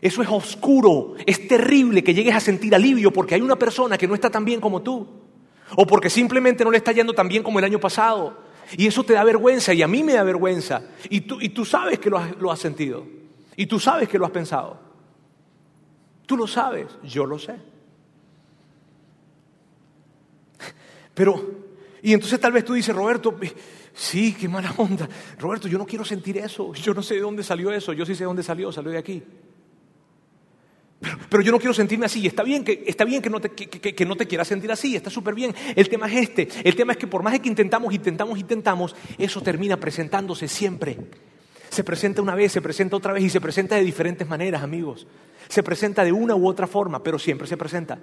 Eso 0.00 0.22
es 0.22 0.28
oscuro, 0.28 1.14
es 1.24 1.48
terrible 1.48 2.04
que 2.04 2.12
llegues 2.12 2.34
a 2.34 2.40
sentir 2.40 2.74
alivio 2.74 3.10
porque 3.10 3.34
hay 3.34 3.40
una 3.40 3.56
persona 3.56 3.96
que 3.96 4.06
no 4.06 4.14
está 4.14 4.30
tan 4.30 4.44
bien 4.44 4.60
como 4.60 4.82
tú. 4.82 5.23
O 5.76 5.86
porque 5.86 6.10
simplemente 6.10 6.64
no 6.64 6.70
le 6.70 6.78
está 6.78 6.92
yendo 6.92 7.12
tan 7.12 7.28
bien 7.28 7.42
como 7.42 7.58
el 7.58 7.64
año 7.64 7.80
pasado. 7.80 8.44
Y 8.76 8.86
eso 8.86 9.04
te 9.04 9.12
da 9.12 9.24
vergüenza 9.24 9.74
y 9.74 9.82
a 9.82 9.88
mí 9.88 10.02
me 10.02 10.14
da 10.14 10.22
vergüenza. 10.22 10.82
Y 11.10 11.22
tú, 11.22 11.38
y 11.40 11.50
tú 11.50 11.64
sabes 11.64 11.98
que 11.98 12.10
lo 12.10 12.18
has, 12.18 12.36
lo 12.38 12.50
has 12.50 12.58
sentido. 12.58 13.06
Y 13.56 13.66
tú 13.66 13.78
sabes 13.78 14.08
que 14.08 14.18
lo 14.18 14.24
has 14.24 14.32
pensado. 14.32 14.78
Tú 16.26 16.36
lo 16.36 16.46
sabes, 16.46 16.86
yo 17.02 17.26
lo 17.26 17.38
sé. 17.38 17.56
Pero, 21.14 21.64
y 22.02 22.12
entonces 22.12 22.40
tal 22.40 22.52
vez 22.52 22.64
tú 22.64 22.72
dices, 22.72 22.94
Roberto, 22.94 23.36
sí, 23.92 24.34
qué 24.34 24.48
mala 24.48 24.72
onda. 24.76 25.08
Roberto, 25.38 25.68
yo 25.68 25.78
no 25.78 25.86
quiero 25.86 26.04
sentir 26.04 26.38
eso. 26.38 26.72
Yo 26.74 26.94
no 26.94 27.02
sé 27.02 27.14
de 27.14 27.20
dónde 27.20 27.42
salió 27.42 27.70
eso. 27.70 27.92
Yo 27.92 28.06
sí 28.06 28.14
sé 28.14 28.20
de 28.20 28.26
dónde 28.26 28.42
salió, 28.42 28.72
salió 28.72 28.90
de 28.90 28.98
aquí. 28.98 29.22
Pero, 31.28 31.42
yo 31.42 31.52
no 31.52 31.58
quiero 31.58 31.74
sentirme 31.74 32.06
así. 32.06 32.26
Está 32.26 32.42
bien 32.42 32.64
que, 32.64 32.84
está 32.86 33.04
bien 33.04 33.22
que, 33.22 33.30
no, 33.30 33.40
te, 33.40 33.50
que, 33.50 34.06
no 34.06 34.16
te 34.16 34.26
quieras 34.26 34.48
sentir 34.48 34.70
así, 34.70 34.96
está 34.96 35.10
súper 35.10 35.34
bien. 35.34 35.54
El 35.74 35.88
tema 35.88 36.06
es 36.06 36.28
este. 36.28 36.48
El 36.64 36.74
tema 36.76 36.92
es 36.92 36.98
que 36.98 37.06
por 37.06 37.22
más 37.22 37.38
que 37.40 37.48
intentamos, 37.48 37.92
intentamos, 37.94 38.38
intentamos, 38.38 38.96
eso 39.18 39.40
termina 39.40 39.76
presentándose 39.76 40.48
siempre. 40.48 40.98
Se 41.70 41.82
presenta 41.82 42.22
una 42.22 42.34
vez, 42.34 42.52
se 42.52 42.60
presenta 42.60 42.96
otra 42.96 43.12
vez 43.12 43.24
y 43.24 43.30
se 43.30 43.40
presenta 43.40 43.74
de 43.76 43.82
diferentes 43.82 44.28
maneras, 44.28 44.62
amigos. 44.62 45.06
Se 45.48 45.62
presenta 45.62 46.04
de 46.04 46.12
una 46.12 46.34
u 46.34 46.46
otra 46.46 46.66
forma, 46.66 47.02
pero 47.02 47.18
siempre 47.18 47.46
se 47.46 47.56
presenta. 47.56 47.98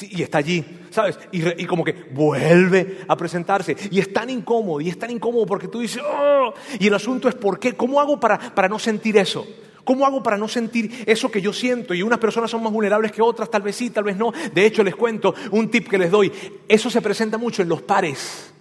y 0.00 0.22
está 0.22 0.38
allí, 0.38 0.64
¿sabes? 0.90 1.18
Y, 1.30 1.64
como 1.66 1.84
que 1.84 1.92
vuelve 2.12 2.98
a 3.06 3.16
presentarse. 3.16 3.76
Y 3.90 4.00
es 4.00 4.12
tan 4.12 4.30
incómodo, 4.30 4.80
y 4.80 4.88
es 4.88 4.98
tan 4.98 5.10
incómodo 5.10 5.46
porque 5.46 5.68
tú 5.68 5.80
dices, 5.80 6.02
oh, 6.04 6.52
y 6.80 6.88
el 6.88 6.94
asunto 6.94 7.28
es 7.28 7.36
por 7.36 7.60
qué, 7.60 7.74
¿cómo 7.74 8.00
hago 8.00 8.18
para, 8.18 8.54
para 8.54 8.68
no 8.68 8.78
sentir 8.78 9.16
eso? 9.16 9.46
¿Cómo 9.84 10.06
hago 10.06 10.22
para 10.22 10.38
no 10.38 10.48
sentir 10.48 11.04
eso 11.06 11.30
que 11.30 11.40
yo 11.40 11.52
siento? 11.52 11.94
Y 11.94 12.02
unas 12.02 12.18
personas 12.18 12.50
son 12.50 12.62
más 12.62 12.72
vulnerables 12.72 13.12
que 13.12 13.22
otras, 13.22 13.50
tal 13.50 13.62
vez 13.62 13.76
sí, 13.76 13.90
tal 13.90 14.04
vez 14.04 14.16
no. 14.16 14.32
De 14.52 14.64
hecho, 14.64 14.82
les 14.82 14.96
cuento 14.96 15.34
un 15.50 15.70
tip 15.70 15.88
que 15.88 15.98
les 15.98 16.10
doy. 16.10 16.32
Eso 16.68 16.90
se 16.90 17.02
presenta 17.02 17.38
mucho 17.38 17.62
en 17.62 17.68
los 17.68 17.82
pares. 17.82 18.52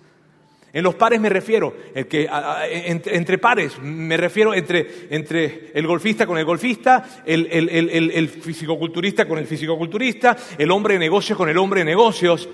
En 0.74 0.84
los 0.84 0.96
pares 0.96 1.22
me 1.22 1.30
refiero, 1.30 1.72
que, 2.10 2.28
entre, 2.88 3.38
pares, 3.38 3.80
me 3.80 4.18
refiero 4.18 4.56
entre, 4.56 5.08
entre, 5.12 5.72
el 5.76 5.86
golfista 5.86 6.26
con 6.26 6.40
el 6.40 6.46
golfista, 6.46 7.22
el, 7.28 7.48
el, 7.52 7.70
el, 7.70 8.10
el 8.12 8.28
fisicoculturista 8.28 9.28
con 9.28 9.38
el 9.38 9.46
fisicoculturista, 9.46 10.36
el 10.58 10.72
hombre 10.72 10.96
de 10.96 11.00
negocios 11.02 11.38
con 11.38 11.48
el 11.48 11.60
hombre 11.60 11.82
de 11.82 11.86
negocios. 11.86 12.50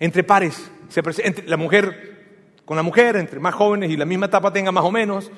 Entre 0.00 0.24
pares, 0.24 0.70
se 0.88 1.02
entre 1.24 1.48
la 1.48 1.56
mujer 1.56 2.18
con 2.64 2.76
la 2.76 2.82
mujer, 2.82 3.16
entre 3.16 3.38
más 3.38 3.54
jóvenes 3.54 3.90
y 3.90 3.96
la 3.96 4.04
misma 4.04 4.26
etapa 4.26 4.52
tenga 4.52 4.72
más 4.72 4.84
o 4.84 4.90
menos. 4.90 5.30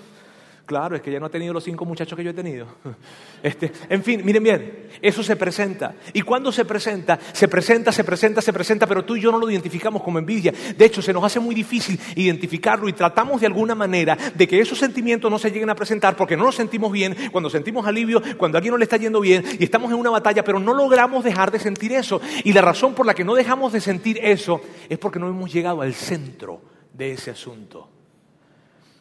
Claro, 0.70 0.94
es 0.94 1.02
que 1.02 1.11
ya 1.11 1.18
no 1.18 1.26
ha 1.26 1.30
tenido 1.30 1.52
los 1.52 1.64
cinco 1.64 1.85
muchachos 1.85 2.16
que 2.16 2.22
yo 2.22 2.30
he 2.30 2.35
tenido. 2.35 2.68
Este, 3.42 3.72
en 3.88 4.04
fin, 4.04 4.20
miren 4.22 4.42
bien, 4.42 4.88
eso 5.00 5.22
se 5.22 5.35
presenta. 5.35 5.94
Y 6.12 6.20
cuando 6.20 6.52
se 6.52 6.66
presenta, 6.66 7.18
se 7.33 7.48
presenta, 7.48 7.90
se 7.90 8.04
presenta, 8.04 8.42
se 8.42 8.52
presenta, 8.52 8.87
pero 8.87 9.02
tú 9.02 9.16
y 9.16 9.20
yo 9.22 9.33
no 9.33 9.38
lo 9.38 9.50
identificamos 9.50 10.02
como 10.02 10.18
envidia. 10.18 10.52
De 10.76 10.85
hecho, 10.85 11.00
se 11.00 11.12
nos 11.12 11.24
hace 11.24 11.40
muy 11.40 11.54
difícil 11.54 11.98
identificarlo 12.14 12.87
y 12.87 12.92
tratamos 12.92 13.40
de 13.40 13.46
alguna 13.46 13.74
manera 13.74 14.16
de 14.35 14.46
que 14.46 14.61
esos 14.61 14.78
sentimientos 14.78 15.28
no 15.28 15.38
se 15.38 15.50
lleguen 15.50 15.70
a 15.70 15.74
presentar 15.74 16.16
porque 16.16 16.37
no 16.37 16.44
nos 16.44 16.54
sentimos 16.54 16.92
bien, 16.92 17.16
cuando 17.33 17.48
sentimos 17.48 17.87
alivio, 17.87 18.22
cuando 18.37 18.56
a 18.56 18.59
alguien 18.59 18.72
no 18.72 18.78
le 18.78 18.85
está 18.85 18.98
yendo 18.98 19.20
bien 19.20 19.42
y 19.59 19.64
estamos 19.64 19.90
en 19.90 19.98
una 19.98 20.11
batalla, 20.11 20.44
pero 20.44 20.61
no 20.61 20.74
logramos 20.74 21.24
dejar 21.24 21.50
de 21.50 21.59
sentir 21.59 21.92
eso. 21.92 22.20
Y 22.44 22.52
la 22.52 22.61
razón 22.61 22.94
por 22.94 23.06
la 23.06 23.14
que 23.14 23.24
no 23.24 23.35
dejamos 23.35 23.72
de 23.72 23.80
sentir 23.80 24.20
eso 24.22 24.61
es 24.88 24.98
porque 24.98 25.18
no 25.18 25.28
hemos 25.28 25.52
llegado 25.52 25.80
al 25.80 25.94
centro 25.94 26.61
de 26.92 27.12
ese 27.12 27.33
asunto. 27.33 27.88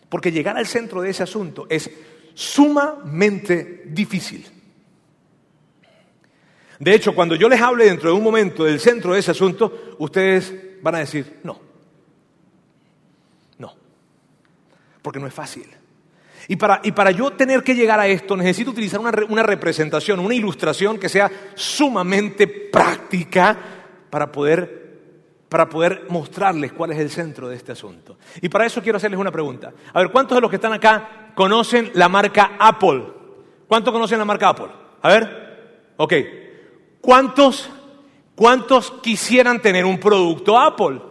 Porque 0.09 0.31
llegar 0.31 0.57
al 0.57 0.65
centro 0.65 1.01
de 1.01 1.11
ese 1.11 1.23
asunto 1.23 1.67
es 1.69 1.89
sumamente 2.33 3.83
difícil. 3.85 4.45
De 6.79 6.95
hecho, 6.95 7.13
cuando 7.13 7.35
yo 7.35 7.49
les 7.49 7.61
hable 7.61 7.85
dentro 7.85 8.09
de 8.09 8.15
un 8.15 8.23
momento 8.23 8.63
del 8.63 8.79
centro 8.79 9.13
de 9.13 9.19
ese 9.19 9.31
asunto, 9.31 9.95
ustedes 9.99 10.53
van 10.81 10.95
a 10.95 10.99
decir, 10.99 11.39
no, 11.43 11.59
no, 13.57 13.75
porque 15.01 15.19
no 15.19 15.27
es 15.27 15.33
fácil. 15.33 15.67
Y 16.47 16.55
para, 16.55 16.79
y 16.83 16.93
para 16.93 17.11
yo 17.11 17.33
tener 17.33 17.63
que 17.63 17.75
llegar 17.75 17.99
a 17.99 18.07
esto, 18.07 18.35
necesito 18.35 18.71
utilizar 18.71 18.99
una, 18.99 19.11
una 19.27 19.43
representación, 19.43 20.19
una 20.19 20.33
ilustración 20.33 20.97
que 20.97 21.09
sea 21.09 21.29
sumamente 21.53 22.47
práctica 22.47 23.57
para 24.09 24.31
poder 24.31 24.78
para 25.49 25.67
poder 25.67 26.05
mostrarles 26.09 26.71
cuál 26.71 26.91
es 26.91 26.99
el 26.99 27.09
centro 27.09 27.49
de 27.49 27.55
este 27.55 27.71
asunto. 27.71 28.17
Y 28.41 28.49
para 28.49 28.67
eso 28.67 28.81
quiero 28.81 28.97
hacerles 28.97 29.19
una 29.19 29.31
pregunta. 29.31 29.73
A 29.91 29.99
ver, 29.99 30.11
¿cuántos 30.11 30.35
de 30.35 30.41
los 30.41 30.49
que 30.49 30.57
están 30.57 30.73
acá 30.73 31.31
conocen 31.35 31.91
la 31.95 32.07
marca 32.07 32.51
Apple? 32.59 33.03
¿Cuántos 33.67 33.91
conocen 33.91 34.19
la 34.19 34.25
marca 34.25 34.49
Apple? 34.49 34.67
A 35.01 35.09
ver, 35.09 35.93
ok. 35.97 36.13
¿Cuántos, 37.01 37.69
cuántos 38.35 38.91
quisieran 39.01 39.61
tener 39.61 39.85
un 39.85 39.99
producto 39.99 40.57
Apple? 40.57 41.08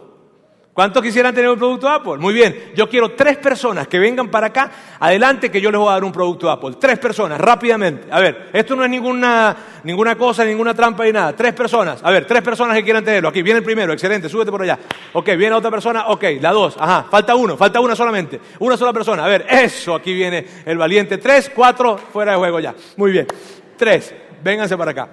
¿Cuántos 0.79 1.03
quisieran 1.03 1.35
tener 1.35 1.49
un 1.49 1.57
producto 1.57 1.89
Apple? 1.89 2.19
Muy 2.19 2.33
bien, 2.33 2.71
yo 2.73 2.87
quiero 2.87 3.11
tres 3.11 3.35
personas 3.35 3.85
que 3.89 3.99
vengan 3.99 4.29
para 4.29 4.47
acá, 4.47 4.71
adelante 4.97 5.51
que 5.51 5.59
yo 5.59 5.71
les 5.71 5.77
voy 5.77 5.89
a 5.89 5.95
dar 5.95 6.05
un 6.05 6.13
producto 6.13 6.49
Apple. 6.49 6.77
Tres 6.79 6.97
personas, 6.97 7.37
rápidamente. 7.37 8.07
A 8.09 8.21
ver, 8.21 8.49
esto 8.53 8.77
no 8.77 8.85
es 8.85 8.89
ninguna, 8.89 9.57
ninguna 9.83 10.15
cosa, 10.15 10.45
ninguna 10.45 10.73
trampa 10.73 11.03
ni 11.03 11.11
nada. 11.11 11.35
Tres 11.35 11.51
personas, 11.51 11.99
a 12.01 12.09
ver, 12.11 12.23
tres 12.23 12.41
personas 12.41 12.77
que 12.77 12.83
quieran 12.85 13.03
tenerlo. 13.03 13.27
Aquí 13.27 13.41
viene 13.41 13.57
el 13.57 13.65
primero, 13.65 13.91
excelente, 13.91 14.29
súbete 14.29 14.51
por 14.51 14.61
allá. 14.61 14.79
Ok, 15.11 15.25
viene 15.35 15.51
otra 15.51 15.69
persona, 15.69 16.07
ok, 16.07 16.23
la 16.39 16.53
dos, 16.53 16.77
ajá, 16.79 17.07
falta 17.11 17.35
uno, 17.35 17.57
falta 17.57 17.81
una 17.81 17.93
solamente. 17.93 18.39
Una 18.59 18.77
sola 18.77 18.93
persona, 18.93 19.25
a 19.25 19.27
ver, 19.27 19.47
eso, 19.49 19.95
aquí 19.95 20.13
viene 20.13 20.45
el 20.65 20.77
valiente. 20.77 21.17
Tres, 21.17 21.51
cuatro, 21.53 21.97
fuera 21.97 22.31
de 22.31 22.37
juego 22.37 22.61
ya. 22.61 22.73
Muy 22.95 23.11
bien, 23.11 23.27
tres, 23.75 24.15
vénganse 24.41 24.77
para 24.77 24.91
acá. 24.91 25.09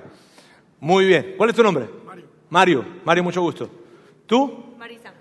Muy 0.78 1.06
bien. 1.06 1.34
¿Cuál 1.36 1.50
es 1.50 1.56
tu 1.56 1.64
nombre? 1.64 1.88
Mario. 2.06 2.24
Mario, 2.50 2.84
Mario, 3.04 3.24
mucho 3.24 3.40
gusto. 3.40 3.68
¿Tú? 4.28 4.65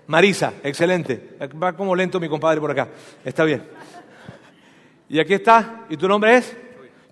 Marisa. 0.06 0.54
Excelente. 0.62 1.36
Va 1.62 1.72
como 1.74 1.94
lento 1.94 2.20
mi 2.20 2.28
compadre 2.28 2.60
por 2.60 2.70
acá. 2.70 2.88
Está 3.24 3.44
bien. 3.44 3.62
Y 5.08 5.18
aquí 5.18 5.34
está. 5.34 5.86
¿Y 5.88 5.96
tu 5.96 6.08
nombre 6.08 6.36
es? 6.36 6.56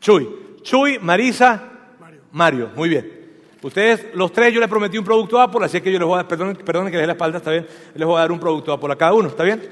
Chuy. 0.01 0.59
Chuy, 0.63 0.99
Marisa, 0.99 1.63
Mario. 2.01 2.23
Mario. 2.33 2.71
Muy 2.75 2.89
bien. 2.89 3.25
Ustedes, 3.63 4.15
los 4.15 4.31
tres, 4.31 4.53
yo 4.53 4.61
les 4.61 4.69
prometí 4.69 4.99
un 4.99 5.05
producto 5.05 5.41
Apple, 5.41 5.65
así 5.65 5.81
que 5.81 5.91
yo 5.91 5.99
les 5.99 6.07
voy 6.07 6.15
a 6.15 6.17
dar, 6.19 6.29
perdón, 6.29 6.55
perdón 6.57 6.87
que 6.87 6.93
les 6.93 7.01
dé 7.01 7.07
la 7.07 7.13
espalda, 7.15 7.39
está 7.39 7.51
bien. 7.51 7.67
Les 7.95 8.07
voy 8.07 8.17
a 8.17 8.21
dar 8.21 8.33
un 8.33 8.39
producto 8.39 8.73
Apple 8.73 8.93
a 8.93 8.97
cada 8.97 9.15
uno, 9.15 9.29
¿está 9.29 9.43
bien? 9.43 9.67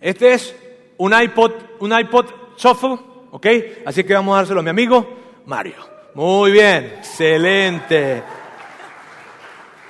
Este 0.00 0.32
es 0.32 0.56
un 0.96 1.12
iPod, 1.12 1.52
un 1.80 1.98
iPod 1.98 2.26
Shuffle, 2.56 2.98
¿ok? 3.30 3.46
Así 3.84 4.04
que 4.04 4.14
vamos 4.14 4.34
a 4.34 4.38
dárselo 4.38 4.60
a 4.60 4.62
mi 4.62 4.70
amigo 4.70 5.42
Mario. 5.44 5.76
Muy 6.14 6.52
bien, 6.52 6.94
excelente. 6.98 8.22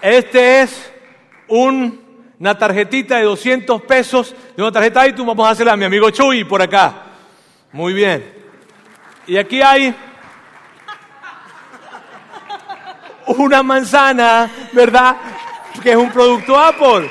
Este 0.01 0.63
es 0.63 0.93
una 1.49 2.57
tarjetita 2.57 3.17
de 3.17 3.25
200 3.25 3.83
pesos 3.83 4.35
de 4.57 4.63
una 4.63 4.71
tarjeta 4.71 5.07
iTunes. 5.07 5.27
Vamos 5.27 5.45
a 5.45 5.49
dársela 5.49 5.73
a 5.73 5.77
mi 5.77 5.85
amigo 5.85 6.11
Chuy 6.11 6.45
por 6.45 6.63
acá. 6.63 7.03
Muy 7.73 7.93
bien. 7.93 8.33
Y 9.27 9.37
aquí 9.37 9.61
hay 9.61 9.95
una 13.27 13.63
manzana, 13.63 14.51
¿verdad? 14.73 15.17
Que 15.83 15.91
es 15.91 15.97
un 15.97 16.11
producto 16.11 16.59
Apple. 16.59 17.11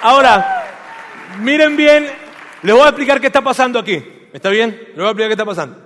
Ahora, 0.00 0.64
miren 1.40 1.76
bien, 1.76 2.06
les 2.62 2.74
voy 2.74 2.84
a 2.84 2.88
explicar 2.88 3.20
qué 3.20 3.26
está 3.26 3.42
pasando 3.42 3.78
aquí. 3.78 4.02
¿Está 4.32 4.48
bien? 4.48 4.70
Les 4.70 4.96
voy 4.96 5.06
a 5.06 5.08
explicar 5.08 5.28
qué 5.28 5.34
está 5.34 5.44
pasando. 5.44 5.76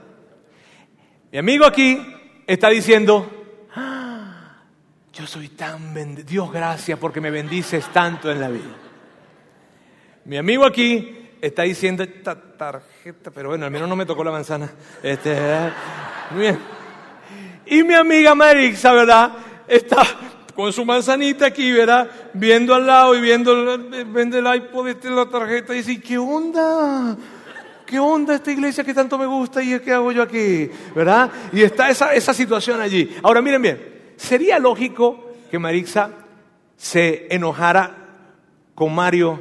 Mi 1.33 1.39
amigo 1.39 1.65
aquí 1.65 1.99
está 2.47 2.69
diciendo, 2.69 3.42
yo 5.13 5.27
soy 5.27 5.49
tan 5.49 5.93
bendecido, 5.93 6.31
Dios 6.31 6.53
gracias 6.53 6.99
porque 6.99 7.21
me 7.21 7.31
bendices 7.31 7.85
tanto 7.93 8.31
en 8.31 8.41
la 8.41 8.49
vida. 8.49 8.75
Mi 10.25 10.37
amigo 10.39 10.65
aquí 10.65 11.31
está 11.41 11.63
diciendo 11.63 12.03
esta 12.03 12.35
tarjeta, 12.35 13.31
pero 13.31 13.51
bueno, 13.51 13.67
al 13.67 13.71
menos 13.71 13.89
no 13.89 13.97
me 13.97 14.07
tocó 14.07 14.25
la 14.25 14.31
manzana. 14.31 14.71
Este, 15.03 15.37
bien. 16.35 16.59
Y 17.67 17.83
mi 17.83 17.95
amiga 17.95 18.35
Marixa, 18.35 18.93
¿verdad? 18.93 19.33
Está 19.69 20.03
con 20.55 20.73
su 20.73 20.85
manzanita 20.85 21.47
aquí, 21.47 21.73
¿verdad? 21.73 22.09
Viendo 22.33 22.75
al 22.75 22.87
lado 22.87 23.15
y 23.15 23.21
viendo, 23.21 23.79
vende 24.07 24.39
el 24.39 24.55
iPod, 24.55 24.89
este, 24.89 25.11
la 25.11 25.27
tarjeta 25.27 25.75
y 25.75 25.79
dice, 25.79 26.01
¿qué 26.01 26.17
onda? 26.17 27.17
¿Qué 27.85 27.99
onda 27.99 28.35
esta 28.35 28.51
iglesia 28.51 28.85
que 28.85 28.95
tanto 28.95 29.19
me 29.19 29.27
gusta 29.27 29.63
y 29.63 29.79
qué 29.81 29.93
hago 29.93 30.13
yo 30.13 30.23
aquí? 30.23 30.71
¿Verdad? 30.95 31.31
Y 31.53 31.63
está 31.63 31.91
esa, 31.91 32.15
esa 32.15 32.33
situación 32.33 32.81
allí. 32.81 33.15
Ahora 33.23 33.43
miren 33.43 33.61
bien, 33.61 33.92
¿sería 34.23 34.59
lógico 34.59 35.19
que 35.51 35.59
Marixa 35.59 36.11
se 36.77 37.27
enojara 37.35 37.97
con 38.75 38.95
Mario 38.95 39.41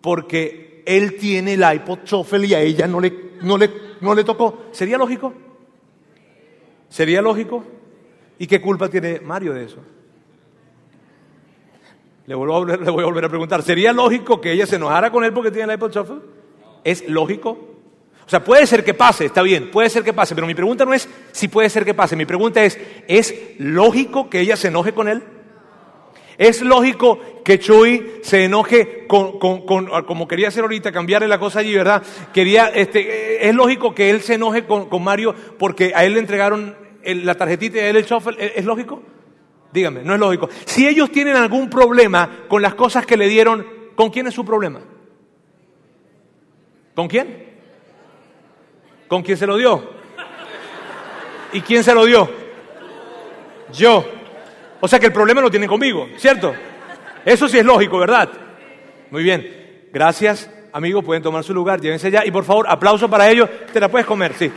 porque 0.00 0.82
él 0.86 1.16
tiene 1.16 1.54
el 1.54 1.64
iPod 1.74 2.00
Shuffle 2.04 2.46
y 2.46 2.54
a 2.54 2.60
ella 2.60 2.86
no 2.86 3.00
le, 3.00 3.32
no 3.42 3.56
le, 3.56 3.70
no 4.00 4.14
le 4.14 4.24
tocó? 4.24 4.66
¿Sería 4.72 4.98
lógico? 4.98 5.32
¿Sería 6.88 7.22
lógico? 7.22 7.64
¿Y 8.38 8.46
qué 8.46 8.60
culpa 8.60 8.88
tiene 8.88 9.20
Mario 9.20 9.54
de 9.54 9.64
eso? 9.64 9.78
Le, 12.26 12.34
vuelvo 12.34 12.56
a, 12.56 12.76
le 12.76 12.90
voy 12.90 13.02
a 13.02 13.06
volver 13.06 13.24
a 13.24 13.28
preguntar, 13.28 13.62
¿sería 13.62 13.92
lógico 13.92 14.40
que 14.40 14.52
ella 14.52 14.66
se 14.66 14.76
enojara 14.76 15.10
con 15.10 15.24
él 15.24 15.32
porque 15.32 15.50
tiene 15.50 15.72
el 15.72 15.78
iPod 15.78 15.92
Shuffle? 15.92 16.20
¿Es 16.84 17.08
lógico? 17.08 17.77
O 18.28 18.30
sea, 18.30 18.44
puede 18.44 18.66
ser 18.66 18.84
que 18.84 18.92
pase, 18.92 19.24
está 19.24 19.40
bien, 19.40 19.70
puede 19.70 19.88
ser 19.88 20.04
que 20.04 20.12
pase, 20.12 20.34
pero 20.34 20.46
mi 20.46 20.54
pregunta 20.54 20.84
no 20.84 20.92
es 20.92 21.08
si 21.32 21.48
puede 21.48 21.70
ser 21.70 21.86
que 21.86 21.94
pase, 21.94 22.14
mi 22.14 22.26
pregunta 22.26 22.62
es, 22.62 22.78
¿es 23.08 23.34
lógico 23.56 24.28
que 24.28 24.40
ella 24.40 24.54
se 24.54 24.68
enoje 24.68 24.92
con 24.92 25.08
él? 25.08 25.22
¿Es 26.36 26.60
lógico 26.60 27.18
que 27.42 27.58
Chuy 27.58 28.20
se 28.22 28.44
enoje 28.44 29.06
con, 29.06 29.38
como 29.38 30.28
quería 30.28 30.48
hacer 30.48 30.60
ahorita, 30.60 30.92
cambiarle 30.92 31.26
la 31.26 31.38
cosa 31.38 31.60
allí, 31.60 31.74
¿verdad? 31.74 32.02
Quería, 32.34 32.68
este, 32.68 33.48
¿Es 33.48 33.54
lógico 33.54 33.94
que 33.94 34.10
él 34.10 34.20
se 34.20 34.34
enoje 34.34 34.66
con, 34.66 35.02
Mario 35.02 35.34
porque 35.58 35.92
a 35.94 36.04
él 36.04 36.12
le 36.12 36.20
entregaron 36.20 36.76
la 37.02 37.34
tarjetita 37.34 37.78
y 37.78 37.80
a 37.80 37.88
él 37.88 37.96
el 37.96 38.04
shuffle? 38.04 38.36
¿Es 38.54 38.64
lógico? 38.66 39.02
Dígame, 39.72 40.02
no 40.02 40.12
es 40.12 40.20
lógico. 40.20 40.50
Si 40.66 40.86
ellos 40.86 41.10
tienen 41.10 41.34
algún 41.34 41.70
problema 41.70 42.44
con 42.46 42.60
las 42.60 42.74
cosas 42.74 43.06
que 43.06 43.16
le 43.16 43.26
dieron, 43.26 43.66
¿con 43.96 44.10
quién 44.10 44.26
es 44.26 44.34
su 44.34 44.44
problema? 44.44 44.80
¿Con 46.94 47.08
quién? 47.08 47.47
¿Con 49.08 49.22
quién 49.22 49.36
se 49.38 49.46
lo 49.46 49.56
dio? 49.56 49.90
¿Y 51.52 51.62
quién 51.62 51.82
se 51.82 51.94
lo 51.94 52.04
dio? 52.04 52.30
Yo. 53.72 54.04
O 54.80 54.86
sea 54.86 55.00
que 55.00 55.06
el 55.06 55.12
problema 55.12 55.40
lo 55.40 55.50
tienen 55.50 55.68
conmigo, 55.68 56.08
¿cierto? 56.16 56.54
Eso 57.24 57.48
sí 57.48 57.58
es 57.58 57.64
lógico, 57.64 57.98
¿verdad? 57.98 58.28
Muy 59.10 59.22
bien. 59.22 59.88
Gracias, 59.92 60.50
amigos. 60.72 61.04
Pueden 61.04 61.22
tomar 61.22 61.42
su 61.42 61.54
lugar, 61.54 61.80
llévense 61.80 62.10
ya. 62.10 62.24
Y 62.24 62.30
por 62.30 62.44
favor, 62.44 62.66
aplauso 62.68 63.08
para 63.08 63.28
ellos. 63.28 63.48
Te 63.72 63.80
la 63.80 63.88
puedes 63.88 64.06
comer, 64.06 64.34
sí. 64.34 64.52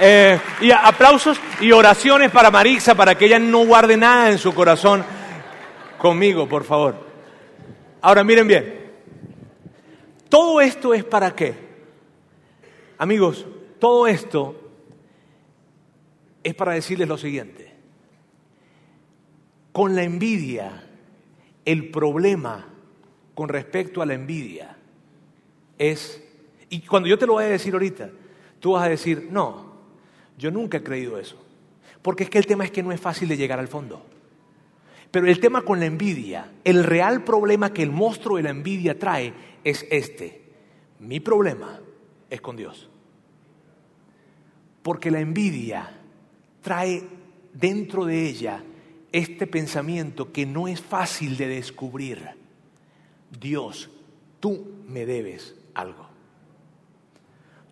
Eh, 0.00 0.38
y 0.60 0.70
aplausos 0.70 1.40
y 1.60 1.72
oraciones 1.72 2.30
para 2.30 2.50
Marixa, 2.50 2.94
para 2.94 3.14
que 3.16 3.26
ella 3.26 3.38
no 3.38 3.64
guarde 3.64 3.96
nada 3.96 4.30
en 4.30 4.38
su 4.38 4.54
corazón 4.54 5.04
conmigo, 5.98 6.48
por 6.48 6.64
favor. 6.64 6.96
Ahora 8.00 8.24
miren 8.24 8.48
bien. 8.48 8.82
Todo 10.28 10.60
esto 10.60 10.92
es 10.92 11.04
para 11.04 11.34
qué? 11.34 11.71
Amigos, 13.02 13.44
todo 13.80 14.06
esto 14.06 14.54
es 16.44 16.54
para 16.54 16.74
decirles 16.74 17.08
lo 17.08 17.18
siguiente. 17.18 17.74
Con 19.72 19.96
la 19.96 20.04
envidia, 20.04 20.88
el 21.64 21.90
problema 21.90 22.64
con 23.34 23.48
respecto 23.48 24.02
a 24.02 24.06
la 24.06 24.14
envidia 24.14 24.76
es, 25.78 26.22
y 26.68 26.82
cuando 26.82 27.08
yo 27.08 27.18
te 27.18 27.26
lo 27.26 27.32
voy 27.32 27.42
a 27.42 27.48
decir 27.48 27.72
ahorita, 27.72 28.08
tú 28.60 28.74
vas 28.74 28.84
a 28.84 28.90
decir, 28.90 29.26
no, 29.32 29.72
yo 30.38 30.52
nunca 30.52 30.78
he 30.78 30.84
creído 30.84 31.18
eso. 31.18 31.44
Porque 32.02 32.22
es 32.22 32.30
que 32.30 32.38
el 32.38 32.46
tema 32.46 32.62
es 32.62 32.70
que 32.70 32.84
no 32.84 32.92
es 32.92 33.00
fácil 33.00 33.28
de 33.28 33.36
llegar 33.36 33.58
al 33.58 33.66
fondo. 33.66 34.06
Pero 35.10 35.26
el 35.26 35.40
tema 35.40 35.62
con 35.62 35.80
la 35.80 35.86
envidia, 35.86 36.52
el 36.62 36.84
real 36.84 37.24
problema 37.24 37.72
que 37.72 37.82
el 37.82 37.90
monstruo 37.90 38.36
de 38.36 38.44
la 38.44 38.50
envidia 38.50 38.96
trae 38.96 39.34
es 39.64 39.88
este. 39.90 40.44
Mi 41.00 41.18
problema 41.18 41.80
es 42.30 42.40
con 42.40 42.56
Dios. 42.56 42.88
Porque 44.82 45.10
la 45.10 45.20
envidia 45.20 45.98
trae 46.60 47.02
dentro 47.52 48.04
de 48.04 48.28
ella 48.28 48.62
este 49.12 49.46
pensamiento 49.46 50.32
que 50.32 50.46
no 50.46 50.68
es 50.68 50.80
fácil 50.80 51.36
de 51.36 51.48
descubrir. 51.48 52.30
Dios, 53.40 53.90
tú 54.40 54.82
me 54.88 55.06
debes 55.06 55.54
algo. 55.74 56.08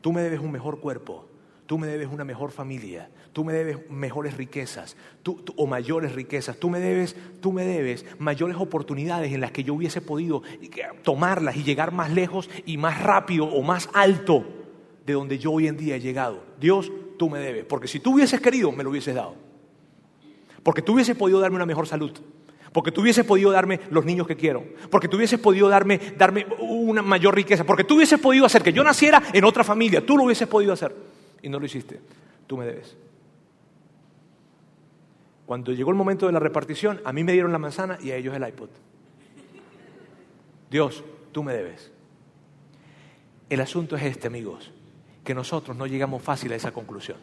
Tú 0.01 0.13
me 0.13 0.23
debes 0.23 0.41
un 0.41 0.51
mejor 0.51 0.81
cuerpo, 0.81 1.27
tú 1.67 1.79
me 1.79 1.87
debes 1.87 2.09
una 2.09 2.25
mejor 2.25 2.53
familia, 2.53 3.11
tú 3.33 3.45
me 3.45 3.53
debes 3.53 3.91
mejores 3.91 4.37
riquezas 4.37 4.97
o 5.57 5.67
mayores 5.67 6.15
riquezas, 6.15 6.57
tú 6.57 6.71
me, 6.71 6.81
debes, 6.81 7.15
tú 7.41 7.53
me 7.53 7.65
debes 7.65 8.07
mayores 8.19 8.57
oportunidades 8.57 9.33
en 9.33 9.43
las 9.43 9.53
que 9.53 9.63
yo 9.63 9.75
hubiese 9.75 10.01
podido 10.01 10.43
tomarlas 11.03 11.57
y 11.57 11.65
llegar 11.65 11.93
más 11.93 12.11
lejos 12.11 12.49
y 12.65 12.79
más 12.79 13.03
rápido 13.03 13.45
o 13.45 13.63
más 13.63 13.91
alto 13.93 14.45
de 15.05 15.13
donde 15.13 15.39
yo 15.39 15.53
hoy 15.53 15.67
en 15.67 15.77
día 15.77 15.97
he 15.97 16.01
llegado. 16.01 16.43
Dios, 16.59 16.91
tú 17.21 17.29
me 17.29 17.39
debes, 17.39 17.67
porque 17.67 17.87
si 17.87 18.01
tú 18.01 18.15
hubieses 18.15 18.41
querido, 18.41 18.73
me 18.73 18.83
lo 18.83 18.89
hubieses 18.89 19.15
dado. 19.15 19.35
Porque 20.63 20.81
tú 20.81 20.95
hubieses 20.95 21.15
podido 21.15 21.39
darme 21.39 21.57
una 21.57 21.67
mejor 21.67 21.87
salud. 21.87 22.13
Porque 22.73 22.93
tú 22.93 23.03
hubieses 23.03 23.27
podido 23.27 23.51
darme 23.51 23.79
los 23.91 24.07
niños 24.07 24.27
que 24.27 24.37
quiero. 24.37 24.65
Porque 24.91 25.07
tú 25.07 25.19
hubieses 25.19 25.39
podido 25.39 25.69
darme, 25.69 26.01
darme 26.17 26.47
una 26.61 27.03
mayor 27.03 27.35
riqueza. 27.35 27.65
Porque 27.65 27.85
tú 27.85 27.97
hubieses 27.97 28.19
podido 28.19 28.47
hacer 28.47 28.63
que 28.63 28.73
yo 28.73 28.83
naciera 28.83 29.23
en 29.35 29.45
otra 29.45 29.63
familia. 29.65 30.07
Tú 30.07 30.17
lo 30.17 30.25
hubieses 30.25 30.49
podido 30.49 30.73
hacer. 30.73 30.97
Y 31.43 31.51
no 31.51 31.61
lo 31.61 31.67
hiciste. 31.67 32.01
Tú 32.47 32.57
me 32.57 32.65
debes. 32.65 32.97
Cuando 35.45 35.75
llegó 35.75 35.91
el 35.91 35.97
momento 35.97 36.25
de 36.25 36.33
la 36.33 36.39
repartición, 36.39 37.03
a 37.05 37.13
mí 37.13 37.23
me 37.23 37.33
dieron 37.33 37.53
la 37.53 37.59
manzana 37.59 37.99
y 38.03 38.13
a 38.13 38.17
ellos 38.17 38.35
el 38.35 38.49
iPod. 38.49 38.71
Dios, 40.71 41.05
tú 41.33 41.43
me 41.43 41.53
debes. 41.53 41.93
El 43.51 43.61
asunto 43.61 43.95
es 43.97 44.05
este, 44.05 44.27
amigos, 44.27 44.73
nosotros 45.35 45.77
no 45.77 45.87
llegamos 45.87 46.23
fácil 46.23 46.53
a 46.53 46.57
esa 46.57 46.73
conclusión. 46.73 47.19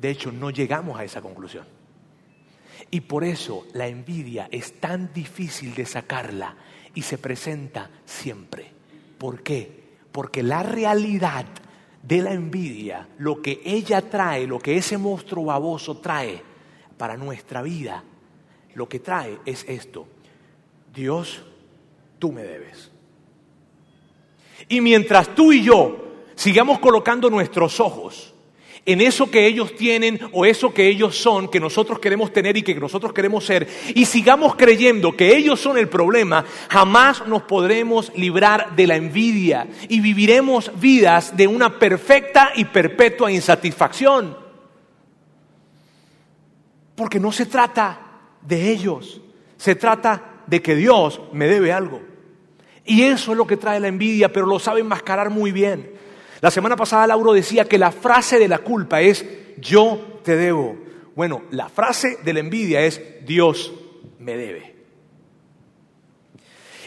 De 0.00 0.10
hecho, 0.10 0.32
no 0.32 0.50
llegamos 0.50 0.98
a 0.98 1.04
esa 1.04 1.20
conclusión. 1.20 1.64
Y 2.90 3.00
por 3.00 3.24
eso 3.24 3.66
la 3.74 3.86
envidia 3.86 4.48
es 4.50 4.80
tan 4.80 5.12
difícil 5.12 5.74
de 5.74 5.86
sacarla 5.86 6.56
y 6.94 7.02
se 7.02 7.18
presenta 7.18 7.90
siempre. 8.04 8.72
¿Por 9.18 9.42
qué? 9.42 9.80
Porque 10.10 10.42
la 10.42 10.62
realidad 10.62 11.44
de 12.02 12.22
la 12.22 12.32
envidia, 12.32 13.08
lo 13.18 13.42
que 13.42 13.60
ella 13.64 14.00
trae, 14.08 14.46
lo 14.46 14.58
que 14.58 14.76
ese 14.76 14.96
monstruo 14.96 15.44
baboso 15.44 15.98
trae 15.98 16.42
para 16.96 17.16
nuestra 17.16 17.62
vida, 17.62 18.02
lo 18.74 18.88
que 18.88 19.00
trae 19.00 19.38
es 19.44 19.64
esto. 19.68 20.08
Dios, 20.92 21.44
tú 22.18 22.32
me 22.32 22.42
debes. 22.42 22.90
Y 24.68 24.80
mientras 24.80 25.34
tú 25.34 25.52
y 25.52 25.62
yo 25.62 26.09
sigamos 26.40 26.78
colocando 26.78 27.28
nuestros 27.28 27.80
ojos 27.80 28.32
en 28.86 29.02
eso 29.02 29.30
que 29.30 29.46
ellos 29.46 29.76
tienen 29.76 30.18
o 30.32 30.46
eso 30.46 30.72
que 30.72 30.88
ellos 30.88 31.14
son, 31.14 31.48
que 31.48 31.60
nosotros 31.60 31.98
queremos 31.98 32.32
tener 32.32 32.56
y 32.56 32.62
que 32.62 32.74
nosotros 32.74 33.12
queremos 33.12 33.44
ser, 33.44 33.68
y 33.94 34.06
sigamos 34.06 34.56
creyendo 34.56 35.14
que 35.14 35.36
ellos 35.36 35.60
son 35.60 35.76
el 35.76 35.90
problema, 35.90 36.46
jamás 36.70 37.26
nos 37.26 37.42
podremos 37.42 38.10
librar 38.16 38.74
de 38.74 38.86
la 38.86 38.96
envidia 38.96 39.68
y 39.86 40.00
viviremos 40.00 40.72
vidas 40.80 41.36
de 41.36 41.46
una 41.46 41.78
perfecta 41.78 42.52
y 42.56 42.64
perpetua 42.64 43.30
insatisfacción. 43.30 44.34
Porque 46.96 47.20
no 47.20 47.32
se 47.32 47.44
trata 47.44 48.00
de 48.40 48.72
ellos, 48.72 49.20
se 49.58 49.74
trata 49.74 50.42
de 50.46 50.62
que 50.62 50.74
Dios 50.74 51.20
me 51.34 51.48
debe 51.48 51.70
algo. 51.70 52.00
Y 52.86 53.02
eso 53.02 53.32
es 53.32 53.36
lo 53.36 53.46
que 53.46 53.58
trae 53.58 53.78
la 53.78 53.88
envidia, 53.88 54.32
pero 54.32 54.46
lo 54.46 54.58
sabe 54.58 54.80
enmascarar 54.80 55.28
muy 55.28 55.52
bien. 55.52 56.00
La 56.40 56.50
semana 56.50 56.76
pasada 56.76 57.06
Lauro 57.06 57.32
decía 57.32 57.66
que 57.66 57.78
la 57.78 57.92
frase 57.92 58.38
de 58.38 58.48
la 58.48 58.58
culpa 58.58 59.00
es 59.00 59.24
yo 59.58 60.20
te 60.24 60.36
debo. 60.36 60.76
Bueno, 61.14 61.42
la 61.50 61.68
frase 61.68 62.18
de 62.24 62.32
la 62.32 62.40
envidia 62.40 62.80
es 62.82 63.00
Dios 63.26 63.72
me 64.18 64.36
debe. 64.36 64.74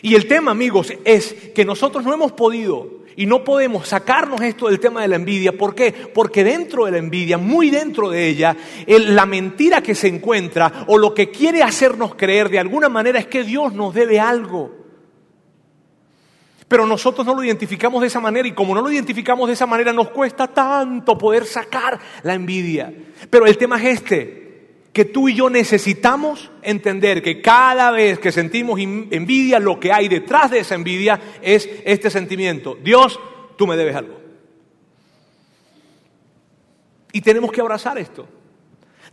Y 0.02 0.16
el 0.16 0.28
tema, 0.28 0.52
amigos, 0.52 0.94
es 1.06 1.34
que 1.56 1.64
nosotros 1.64 2.04
no 2.04 2.14
hemos 2.14 2.34
podido 2.34 3.04
y 3.16 3.26
no 3.26 3.44
podemos 3.44 3.88
sacarnos 3.88 4.42
esto 4.42 4.68
del 4.68 4.80
tema 4.80 5.02
de 5.02 5.08
la 5.08 5.16
envidia. 5.16 5.54
¿Por 5.54 5.76
qué? 5.76 5.92
Porque 5.92 6.44
dentro 6.44 6.86
de 6.86 6.92
la 6.92 6.98
envidia, 6.98 7.38
muy 7.38 7.70
dentro 7.70 8.10
de 8.10 8.28
ella, 8.28 8.58
la 8.88 9.26
mentira 9.26 9.82
que 9.82 9.96
se 9.96 10.08
encuentra 10.08 10.86
o 10.88 10.98
lo 10.98 11.14
que 11.14 11.30
quiere 11.30 11.64
hacernos 11.64 12.16
creer 12.16 12.50
de 12.50 12.60
alguna 12.60 12.90
manera 12.90 13.20
es 13.20 13.28
que 13.28 13.44
Dios 13.44 13.74
nos 13.74 13.94
debe 13.94 14.20
algo. 14.20 14.83
Pero 16.68 16.86
nosotros 16.86 17.26
no 17.26 17.36
lo 17.36 17.44
identificamos 17.44 18.02
de 18.02 18.08
esa 18.08 18.20
manera 18.20 18.48
y 18.48 18.54
como 18.54 18.74
no 18.74 18.82
lo 18.82 18.92
identificamos 18.92 19.48
de 19.48 19.54
esa 19.54 19.66
manera 19.66 19.94
nos 19.94 20.10
cuesta 20.10 20.48
tanto 20.48 21.18
poder 21.18 21.46
sacar 21.46 22.00
la 22.24 22.34
envidia. 22.34 22.94
Pero 23.30 23.46
el 23.46 23.58
tema 23.58 23.78
es 23.82 23.98
este, 23.98 24.44
que 24.94 25.06
tú 25.06 25.28
y 25.28 25.34
yo 25.34 25.50
necesitamos 25.50 26.52
entender 26.62 27.22
que 27.24 27.42
cada 27.42 27.92
vez 27.92 28.20
que 28.20 28.32
sentimos 28.32 28.80
envidia, 28.80 29.60
lo 29.60 29.80
que 29.80 29.92
hay 29.92 30.08
detrás 30.08 30.52
de 30.52 30.60
esa 30.60 30.76
envidia 30.76 31.20
es 31.42 31.68
este 31.84 32.10
sentimiento. 32.10 32.78
Dios, 32.82 33.20
tú 33.58 33.66
me 33.66 33.76
debes 33.76 33.96
algo. 33.96 34.20
Y 37.12 37.22
tenemos 37.22 37.52
que 37.52 37.62
abrazar 37.62 37.98
esto. 37.98 38.28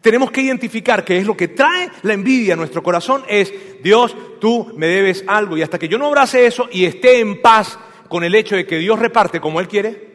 Tenemos 0.01 0.31
que 0.31 0.41
identificar 0.41 1.05
que 1.05 1.19
es 1.19 1.27
lo 1.27 1.37
que 1.37 1.49
trae 1.49 1.91
la 2.03 2.15
envidia 2.15 2.55
a 2.55 2.57
nuestro 2.57 2.83
corazón, 2.83 3.23
es 3.29 3.53
Dios, 3.83 4.17
tú 4.41 4.73
me 4.77 4.87
debes 4.87 5.25
algo. 5.27 5.57
Y 5.57 5.63
hasta 5.63 5.79
que 5.79 5.89
yo 5.89 5.99
no 5.99 6.07
abrace 6.07 6.47
eso 6.47 6.69
y 6.73 6.87
esté 6.87 7.21
en 7.21 7.43
paz 7.43 7.79
con 8.09 8.25
el 8.25 8.35
hecho 8.35 8.57
de 8.57 8.67
que 8.67 8.79
Dios 8.79 8.99
reparte 8.99 9.41
como 9.41 9.61
Él 9.61 9.69
quiere, 9.69 10.11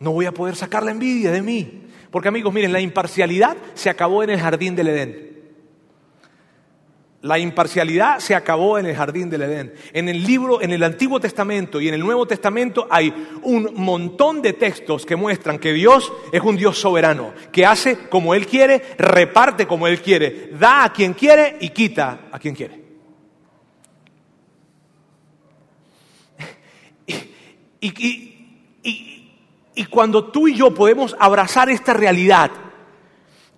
no 0.00 0.12
voy 0.12 0.26
a 0.26 0.32
poder 0.32 0.54
sacar 0.54 0.82
la 0.82 0.90
envidia 0.90 1.30
de 1.30 1.42
mí. 1.42 1.82
Porque 2.10 2.28
amigos, 2.28 2.52
miren, 2.52 2.72
la 2.72 2.80
imparcialidad 2.80 3.56
se 3.74 3.90
acabó 3.90 4.22
en 4.22 4.30
el 4.30 4.40
jardín 4.40 4.76
del 4.76 4.88
Edén. 4.88 5.35
La 7.26 7.38
imparcialidad 7.40 8.20
se 8.20 8.36
acabó 8.36 8.78
en 8.78 8.86
el 8.86 8.94
jardín 8.94 9.28
del 9.28 9.42
Edén. 9.42 9.74
En 9.92 10.08
el 10.08 10.22
libro, 10.22 10.62
en 10.62 10.70
el 10.70 10.84
Antiguo 10.84 11.18
Testamento 11.18 11.80
y 11.80 11.88
en 11.88 11.94
el 11.94 12.00
Nuevo 12.00 12.24
Testamento 12.24 12.86
hay 12.88 13.12
un 13.42 13.72
montón 13.74 14.40
de 14.40 14.52
textos 14.52 15.04
que 15.04 15.16
muestran 15.16 15.58
que 15.58 15.72
Dios 15.72 16.12
es 16.32 16.40
un 16.40 16.56
Dios 16.56 16.78
soberano, 16.78 17.32
que 17.50 17.66
hace 17.66 17.98
como 18.08 18.32
Él 18.32 18.46
quiere, 18.46 18.80
reparte 18.96 19.66
como 19.66 19.88
Él 19.88 20.00
quiere, 20.00 20.52
da 20.58 20.84
a 20.84 20.92
quien 20.92 21.14
quiere 21.14 21.56
y 21.60 21.70
quita 21.70 22.28
a 22.30 22.38
quien 22.38 22.54
quiere. 22.54 22.86
y 27.80 28.36
cuando 29.90 30.26
tú 30.26 30.46
y 30.46 30.54
yo 30.54 30.72
podemos 30.72 31.16
abrazar 31.18 31.70
esta 31.70 31.92
realidad, 31.92 32.52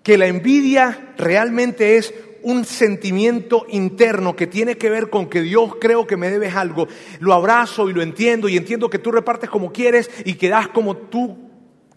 que 0.03 0.17
la 0.17 0.27
envidia 0.27 1.13
realmente 1.19 1.99
es 1.99 2.15
un 2.49 2.65
sentimiento 2.65 3.67
interno 3.69 4.35
que 4.35 4.47
tiene 4.47 4.79
que 4.79 4.89
ver 4.89 5.11
con 5.11 5.29
que 5.29 5.43
Dios 5.43 5.75
creo 5.79 6.07
que 6.07 6.17
me 6.17 6.31
debes 6.31 6.55
algo, 6.55 6.89
lo 7.21 7.35
abrazo 7.35 7.91
y 7.91 7.93
lo 7.93 8.01
entiendo 8.01 8.49
y 8.49 8.57
entiendo 8.57 8.89
que 8.89 8.99
tú 8.99 9.13
repartes 9.13 9.51
como 9.51 9.71
quieres 9.71 10.11
y 10.25 10.35
que 10.35 10.49
das 10.49 10.69
como 10.69 10.97
tú 10.97 11.37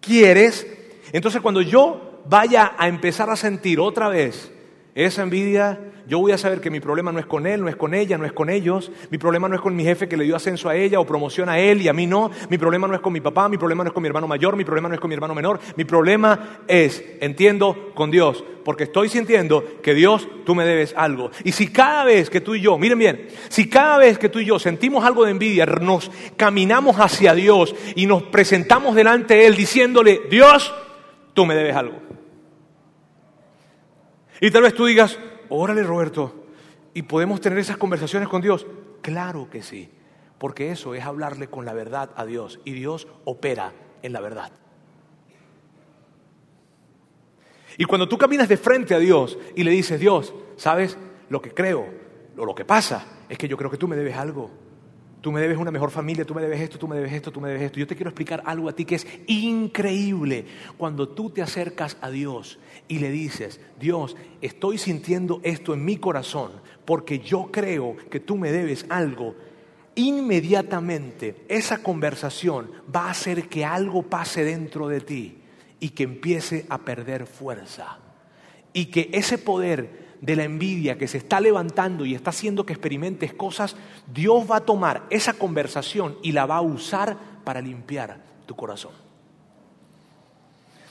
quieres, 0.01 0.67
entonces 1.13 1.41
cuando 1.41 1.61
yo 1.61 2.21
vaya 2.25 2.73
a 2.77 2.89
empezar 2.89 3.29
a 3.29 3.37
sentir 3.37 3.79
otra 3.79 4.09
vez 4.09 4.51
esa 4.93 5.23
envidia, 5.23 5.79
yo 6.07 6.19
voy 6.19 6.33
a 6.33 6.37
saber 6.37 6.59
que 6.59 6.69
mi 6.69 6.81
problema 6.81 7.11
no 7.13 7.19
es 7.19 7.25
con 7.25 7.47
él, 7.47 7.61
no 7.61 7.69
es 7.69 7.77
con 7.77 7.93
ella, 7.93 8.17
no 8.17 8.25
es 8.25 8.33
con 8.33 8.49
ellos. 8.49 8.91
Mi 9.09 9.17
problema 9.17 9.47
no 9.47 9.55
es 9.55 9.61
con 9.61 9.73
mi 9.75 9.83
jefe 9.83 10.09
que 10.09 10.17
le 10.17 10.25
dio 10.25 10.35
ascenso 10.35 10.67
a 10.67 10.75
ella 10.75 10.99
o 10.99 11.05
promoción 11.05 11.47
a 11.47 11.57
él 11.57 11.81
y 11.81 11.87
a 11.87 11.93
mí 11.93 12.07
no. 12.07 12.31
Mi 12.49 12.57
problema 12.57 12.87
no 12.87 12.95
es 12.95 12.99
con 12.99 13.13
mi 13.13 13.21
papá, 13.21 13.47
mi 13.47 13.57
problema 13.57 13.83
no 13.83 13.89
es 13.89 13.93
con 13.93 14.03
mi 14.03 14.07
hermano 14.07 14.27
mayor, 14.27 14.57
mi 14.57 14.65
problema 14.65 14.89
no 14.89 14.95
es 14.95 14.99
con 14.99 15.07
mi 15.07 15.13
hermano 15.13 15.33
menor. 15.33 15.59
Mi 15.77 15.85
problema 15.85 16.59
es, 16.67 17.01
entiendo, 17.21 17.91
con 17.93 18.11
Dios. 18.11 18.43
Porque 18.65 18.83
estoy 18.83 19.07
sintiendo 19.07 19.63
que 19.81 19.93
Dios, 19.93 20.27
tú 20.45 20.53
me 20.53 20.65
debes 20.65 20.93
algo. 20.97 21.31
Y 21.45 21.53
si 21.53 21.69
cada 21.69 22.03
vez 22.03 22.29
que 22.29 22.41
tú 22.41 22.55
y 22.55 22.61
yo, 22.61 22.77
miren 22.77 22.99
bien, 22.99 23.27
si 23.47 23.69
cada 23.69 23.97
vez 23.97 24.17
que 24.17 24.27
tú 24.27 24.39
y 24.39 24.45
yo 24.45 24.59
sentimos 24.59 25.05
algo 25.05 25.23
de 25.23 25.31
envidia, 25.31 25.65
nos 25.65 26.11
caminamos 26.35 26.97
hacia 26.97 27.33
Dios 27.33 27.73
y 27.95 28.05
nos 28.05 28.23
presentamos 28.23 28.95
delante 28.95 29.35
de 29.35 29.47
Él 29.47 29.55
diciéndole, 29.55 30.23
Dios, 30.29 30.73
tú 31.33 31.45
me 31.45 31.55
debes 31.55 31.75
algo. 31.75 32.10
Y 34.41 34.49
tal 34.49 34.63
vez 34.63 34.73
tú 34.73 34.85
digas, 34.87 35.19
órale 35.49 35.83
Roberto, 35.83 36.45
¿y 36.95 37.03
podemos 37.03 37.39
tener 37.39 37.59
esas 37.59 37.77
conversaciones 37.77 38.27
con 38.27 38.41
Dios? 38.41 38.65
Claro 39.03 39.47
que 39.51 39.61
sí, 39.61 39.89
porque 40.39 40.71
eso 40.71 40.95
es 40.95 41.03
hablarle 41.03 41.47
con 41.47 41.63
la 41.63 41.73
verdad 41.73 42.09
a 42.15 42.25
Dios 42.25 42.59
y 42.65 42.71
Dios 42.73 43.07
opera 43.23 43.71
en 44.01 44.13
la 44.13 44.19
verdad. 44.19 44.51
Y 47.77 47.85
cuando 47.85 48.09
tú 48.09 48.17
caminas 48.17 48.49
de 48.49 48.57
frente 48.57 48.95
a 48.95 48.99
Dios 48.99 49.37
y 49.55 49.63
le 49.63 49.69
dices, 49.69 49.99
Dios, 49.99 50.33
¿sabes? 50.57 50.97
Lo 51.29 51.39
que 51.39 51.53
creo, 51.53 51.85
o 52.35 52.43
lo 52.43 52.55
que 52.55 52.65
pasa, 52.65 53.05
es 53.29 53.37
que 53.37 53.47
yo 53.47 53.55
creo 53.57 53.69
que 53.69 53.77
tú 53.77 53.87
me 53.87 53.95
debes 53.95 54.17
algo. 54.17 54.49
Tú 55.21 55.31
me 55.31 55.39
debes 55.39 55.57
una 55.57 55.69
mejor 55.69 55.91
familia, 55.91 56.25
tú 56.25 56.33
me 56.33 56.41
debes 56.41 56.59
esto, 56.59 56.79
tú 56.79 56.87
me 56.87 56.95
debes 56.95 57.13
esto, 57.13 57.31
tú 57.31 57.39
me 57.39 57.47
debes 57.47 57.63
esto. 57.63 57.79
Yo 57.79 57.85
te 57.85 57.95
quiero 57.95 58.09
explicar 58.09 58.41
algo 58.43 58.67
a 58.67 58.73
ti 58.73 58.85
que 58.85 58.95
es 58.95 59.07
increíble. 59.27 60.45
Cuando 60.77 61.09
tú 61.09 61.29
te 61.29 61.43
acercas 61.43 61.95
a 62.01 62.09
Dios 62.09 62.57
y 62.87 62.97
le 62.97 63.11
dices, 63.11 63.61
Dios, 63.79 64.17
estoy 64.41 64.79
sintiendo 64.79 65.39
esto 65.43 65.75
en 65.75 65.85
mi 65.85 65.97
corazón 65.97 66.51
porque 66.85 67.19
yo 67.19 67.49
creo 67.51 67.95
que 68.09 68.19
tú 68.19 68.35
me 68.35 68.51
debes 68.51 68.87
algo, 68.89 69.35
inmediatamente 69.93 71.45
esa 71.47 71.83
conversación 71.83 72.71
va 72.93 73.05
a 73.05 73.11
hacer 73.11 73.47
que 73.47 73.63
algo 73.63 74.01
pase 74.01 74.43
dentro 74.43 74.87
de 74.87 75.01
ti 75.01 75.37
y 75.79 75.89
que 75.89 76.03
empiece 76.03 76.65
a 76.69 76.79
perder 76.79 77.27
fuerza. 77.27 77.99
Y 78.73 78.85
que 78.85 79.09
ese 79.13 79.37
poder 79.37 80.10
de 80.21 80.35
la 80.35 80.43
envidia 80.43 80.97
que 80.97 81.07
se 81.07 81.17
está 81.17 81.39
levantando 81.39 82.05
y 82.05 82.13
está 82.13 82.29
haciendo 82.29 82.65
que 82.65 82.73
experimentes 82.73 83.33
cosas, 83.33 83.75
Dios 84.13 84.49
va 84.49 84.57
a 84.57 84.65
tomar 84.65 85.03
esa 85.09 85.33
conversación 85.33 86.15
y 86.21 86.31
la 86.31 86.45
va 86.45 86.57
a 86.57 86.61
usar 86.61 87.17
para 87.43 87.59
limpiar 87.59 88.21
tu 88.45 88.55
corazón. 88.55 88.91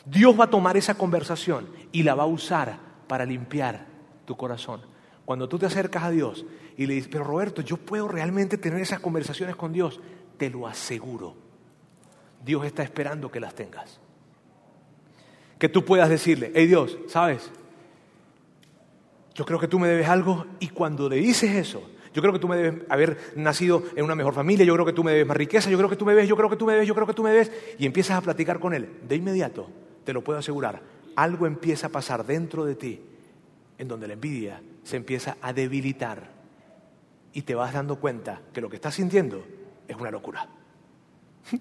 Dios 0.05 0.39
va 0.39 0.45
a 0.45 0.51
tomar 0.51 0.77
esa 0.77 0.95
conversación 0.95 1.69
y 1.93 2.03
la 2.03 2.17
va 2.17 2.25
a 2.25 2.27
usar 2.27 2.79
para 3.07 3.25
limpiar 3.25 3.87
tu 4.25 4.37
corazón. 4.37 4.81
Cuando 5.25 5.49
tú 5.49 5.59
te 5.59 5.67
acercas 5.67 6.03
a 6.03 6.11
Dios 6.11 6.45
y 6.77 6.87
le 6.87 6.95
dices, 6.95 7.09
pero 7.11 7.23
Roberto, 7.23 7.63
yo 7.63 7.77
puedo 7.77 8.09
realmente 8.09 8.59
tener 8.59 8.81
esas 8.81 8.99
conversaciones 8.99 9.55
con 9.55 9.73
Dios, 9.73 10.01
te 10.39 10.51
lo 10.51 10.67
aseguro. 10.67 11.37
Dios 12.45 12.65
está 12.65 12.83
esperando 12.83 13.31
que 13.31 13.39
las 13.39 13.55
tengas. 13.55 14.01
Que 15.59 15.69
tú 15.69 15.85
puedas 15.85 16.09
decirle, 16.09 16.51
hey 16.55 16.67
Dios, 16.67 16.99
¿sabes? 17.07 17.53
Yo 19.35 19.45
creo 19.45 19.59
que 19.59 19.69
tú 19.69 19.79
me 19.79 19.89
debes 19.89 20.09
algo 20.09 20.47
y 20.59 20.69
cuando 20.69 21.09
le 21.09 21.17
dices 21.17 21.55
eso, 21.55 21.83
yo 22.13 22.23
creo 22.23 22.33
que 22.33 22.41
tú 22.41 22.49
me 22.49 22.57
debes 22.57 22.83
haber 22.89 23.19
nacido 23.37 23.83
en 23.95 24.05
una 24.05 24.15
mejor 24.15 24.35
familia, 24.35 24.65
yo 24.65 24.75
creo 24.75 24.87
que 24.87 24.93
tú 24.93 25.05
me 25.05 25.13
debes 25.13 25.27
más 25.27 25.37
riqueza, 25.37 25.71
yo 25.71 25.79
creo 25.79 25.89
que 25.89 25.97
tú 25.97 26.05
me 26.05 26.13
debes, 26.13 26.29
yo 26.29 26.37
creo 26.37 26.51
que 26.51 26.57
tú 26.57 26.67
me 26.67 26.73
debes, 26.73 26.89
yo 26.89 26.95
creo 26.95 27.07
que 27.07 27.15
tú 27.15 27.23
me 27.23 27.31
debes, 27.31 27.53
y 27.79 27.87
empiezas 27.87 28.17
a 28.17 28.21
platicar 28.21 28.59
con 28.59 28.75
él, 28.75 28.89
de 29.09 29.17
inmediato, 29.17 29.69
te 30.05 30.13
lo 30.13 30.25
puedo 30.25 30.39
asegurar, 30.39 30.83
algo 31.15 31.47
empieza 31.47 31.87
a 31.87 31.91
pasar 31.91 32.27
dentro 32.27 32.65
de 32.65 32.75
ti, 32.75 33.01
en 33.79 33.89
donde 33.89 34.09
la 34.09 34.15
envidia 34.15 34.61
se 34.83 34.97
empieza 34.97 35.37
a 35.41 35.53
debilitar 35.53 36.31
y 37.33 37.43
te 37.43 37.55
vas 37.55 37.73
dando 37.73 37.97
cuenta 37.97 38.41
que 38.53 38.61
lo 38.61 38.69
que 38.69 38.77
estás 38.77 38.95
sintiendo 38.95 39.45
es 39.87 39.97
una 39.97 40.11
locura. 40.11 40.49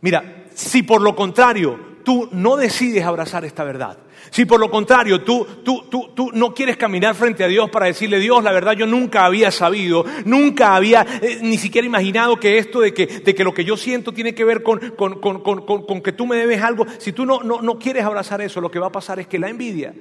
Mira, 0.00 0.44
si 0.54 0.82
por 0.82 1.00
lo 1.00 1.16
contrario 1.16 1.97
tú 2.08 2.26
no 2.32 2.56
decides 2.56 3.04
abrazar 3.04 3.44
esta 3.44 3.64
verdad, 3.64 3.98
si 4.30 4.46
por 4.46 4.58
lo 4.58 4.70
contrario 4.70 5.22
tú, 5.24 5.46
tú, 5.62 5.84
tú, 5.90 6.08
tú, 6.14 6.30
no 6.32 6.54
quieres 6.54 6.78
caminar 6.78 7.14
frente 7.14 7.44
a 7.44 7.48
Dios 7.48 7.68
para 7.68 7.84
decirle, 7.84 8.18
Dios, 8.18 8.42
la 8.42 8.50
verdad 8.50 8.72
yo 8.72 8.86
nunca 8.86 9.26
había 9.26 9.50
sabido, 9.50 10.06
nunca 10.24 10.74
había 10.74 11.06
eh, 11.20 11.40
ni 11.42 11.58
siquiera 11.58 11.86
imaginado 11.86 12.40
que 12.40 12.56
esto 12.56 12.80
de 12.80 12.94
que, 12.94 13.06
de 13.06 13.34
que, 13.34 13.44
lo 13.44 13.52
que 13.52 13.62
yo 13.62 13.76
siento 13.76 14.12
tiene 14.12 14.34
que 14.34 14.42
ver 14.42 14.62
con, 14.62 14.78
con, 14.96 15.20
con, 15.20 15.42
con 15.42 16.00
que 16.00 16.12
tú 16.12 16.24
me 16.24 16.36
debes 16.36 16.62
algo, 16.62 16.86
si 16.96 17.12
tú 17.12 17.26
no, 17.26 17.42
no, 17.42 17.60
no 17.60 17.78
quieres 17.78 18.04
abrazar 18.04 18.40
eso, 18.40 18.62
lo 18.62 18.70
que 18.70 18.78
va 18.78 18.86
a 18.86 18.92
pasar 18.92 19.20
es 19.20 19.26
que 19.26 19.38
la 19.38 19.50
envidia 19.50 19.92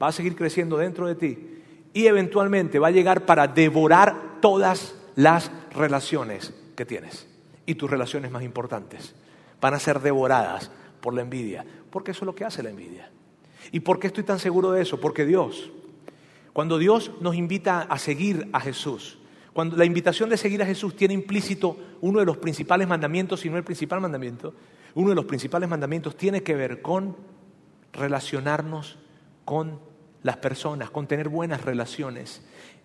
va 0.00 0.06
a 0.06 0.12
seguir 0.12 0.36
creciendo 0.36 0.76
dentro 0.76 1.08
de 1.08 1.16
ti 1.16 1.36
y 1.92 2.06
eventualmente 2.06 2.78
va 2.78 2.86
a 2.86 2.92
llegar 2.92 3.26
para 3.26 3.48
devorar 3.48 4.38
todas 4.40 4.94
las 5.16 5.50
relaciones 5.74 6.54
que 6.76 6.86
tienes. 6.86 7.26
Y 7.66 7.74
tus 7.74 7.90
relaciones 7.90 8.30
más 8.30 8.44
importantes 8.44 9.16
van 9.60 9.74
a 9.74 9.80
ser 9.80 9.98
devoradas 9.98 10.70
por 11.00 11.14
la 11.14 11.22
envidia, 11.22 11.64
porque 11.90 12.10
eso 12.10 12.20
es 12.20 12.26
lo 12.26 12.34
que 12.34 12.44
hace 12.44 12.62
la 12.62 12.70
envidia. 12.70 13.10
¿Y 13.72 13.80
por 13.80 13.98
qué 13.98 14.06
estoy 14.06 14.24
tan 14.24 14.38
seguro 14.38 14.72
de 14.72 14.82
eso? 14.82 15.00
Porque 15.00 15.24
Dios, 15.24 15.70
cuando 16.52 16.78
Dios 16.78 17.12
nos 17.20 17.34
invita 17.34 17.82
a 17.82 17.98
seguir 17.98 18.48
a 18.52 18.60
Jesús, 18.60 19.18
cuando 19.52 19.76
la 19.76 19.84
invitación 19.84 20.30
de 20.30 20.36
seguir 20.36 20.62
a 20.62 20.66
Jesús 20.66 20.96
tiene 20.96 21.14
implícito 21.14 21.76
uno 22.00 22.20
de 22.20 22.26
los 22.26 22.36
principales 22.36 22.88
mandamientos, 22.88 23.40
si 23.40 23.50
no 23.50 23.56
el 23.56 23.64
principal 23.64 24.00
mandamiento, 24.00 24.54
uno 24.94 25.10
de 25.10 25.14
los 25.14 25.24
principales 25.24 25.68
mandamientos 25.68 26.16
tiene 26.16 26.42
que 26.42 26.54
ver 26.54 26.82
con 26.82 27.16
relacionarnos 27.92 28.98
con 29.44 29.80
las 30.22 30.36
personas, 30.36 30.90
con 30.90 31.06
tener 31.06 31.28
buenas 31.28 31.64
relaciones. 31.64 32.42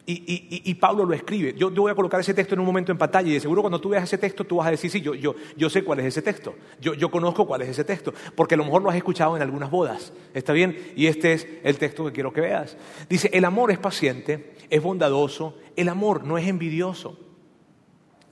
Y, 0.07 0.73
Pablo 0.75 1.03
lo 1.03 1.13
escribe. 1.13 1.55
Yo, 1.57 1.71
voy 1.71 1.91
a 1.91 1.95
colocar 1.95 2.19
ese 2.19 2.33
texto 2.33 2.53
en 2.53 2.59
un 2.59 2.65
momento 2.65 2.91
en 2.91 2.97
pantalla 2.97 3.27
y 3.27 3.33
de 3.33 3.39
seguro 3.39 3.61
cuando 3.61 3.81
tú 3.81 3.89
veas 3.89 4.03
ese 4.03 4.19
texto 4.19 4.43
tú 4.43 4.57
vas 4.57 4.67
a 4.67 4.71
decir, 4.71 4.91
sí, 4.91 5.01
yo, 5.01 5.15
yo, 5.15 5.33
yo 5.57 5.67
sé 5.67 5.83
cuál 5.83 5.99
es 5.99 6.05
ese 6.05 6.21
texto. 6.21 6.53
Yo, 6.79 6.93
yo 6.93 7.09
conozco 7.09 7.47
cuál 7.47 7.63
es 7.63 7.69
ese 7.69 7.83
texto. 7.83 8.13
Porque 8.35 8.53
a 8.53 8.57
lo 8.57 8.65
mejor 8.65 8.83
lo 8.83 8.89
has 8.89 8.95
escuchado 8.95 9.35
en 9.35 9.41
algunas 9.41 9.71
bodas. 9.71 10.13
¿Está 10.33 10.53
bien? 10.53 10.93
Y 10.95 11.07
este 11.07 11.33
es 11.33 11.47
el 11.63 11.77
texto 11.77 12.05
que 12.05 12.11
quiero 12.11 12.31
que 12.31 12.41
veas. 12.41 12.77
Dice, 13.09 13.31
el 13.33 13.45
amor 13.45 13.71
es 13.71 13.79
paciente, 13.79 14.53
es 14.69 14.81
bondadoso, 14.81 15.57
el 15.75 15.89
amor 15.89 16.23
no 16.23 16.37
es 16.37 16.47
envidioso. 16.47 17.17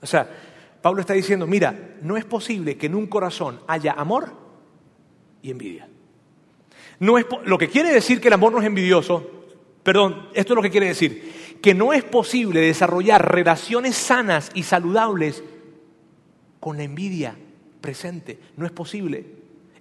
O 0.00 0.06
sea, 0.06 0.28
Pablo 0.80 1.00
está 1.00 1.14
diciendo, 1.14 1.46
mira, 1.46 1.96
no 2.02 2.16
es 2.16 2.24
posible 2.24 2.76
que 2.76 2.86
en 2.86 2.94
un 2.94 3.06
corazón 3.06 3.58
haya 3.66 3.94
amor 3.94 4.32
y 5.42 5.50
envidia. 5.50 5.88
No 7.00 7.18
es, 7.18 7.26
lo 7.46 7.58
que 7.58 7.68
quiere 7.68 7.90
decir 7.90 8.20
que 8.20 8.28
el 8.28 8.34
amor 8.34 8.52
no 8.52 8.60
es 8.60 8.66
envidioso, 8.66 9.30
perdón, 9.82 10.28
esto 10.34 10.52
es 10.52 10.56
lo 10.56 10.62
que 10.62 10.70
quiere 10.70 10.88
decir, 10.88 11.53
que 11.64 11.72
no 11.72 11.94
es 11.94 12.04
posible 12.04 12.60
desarrollar 12.60 13.32
relaciones 13.32 13.96
sanas 13.96 14.50
y 14.52 14.64
saludables 14.64 15.42
con 16.60 16.76
la 16.76 16.82
envidia 16.82 17.38
presente. 17.80 18.38
No 18.58 18.66
es 18.66 18.72
posible. 18.72 19.24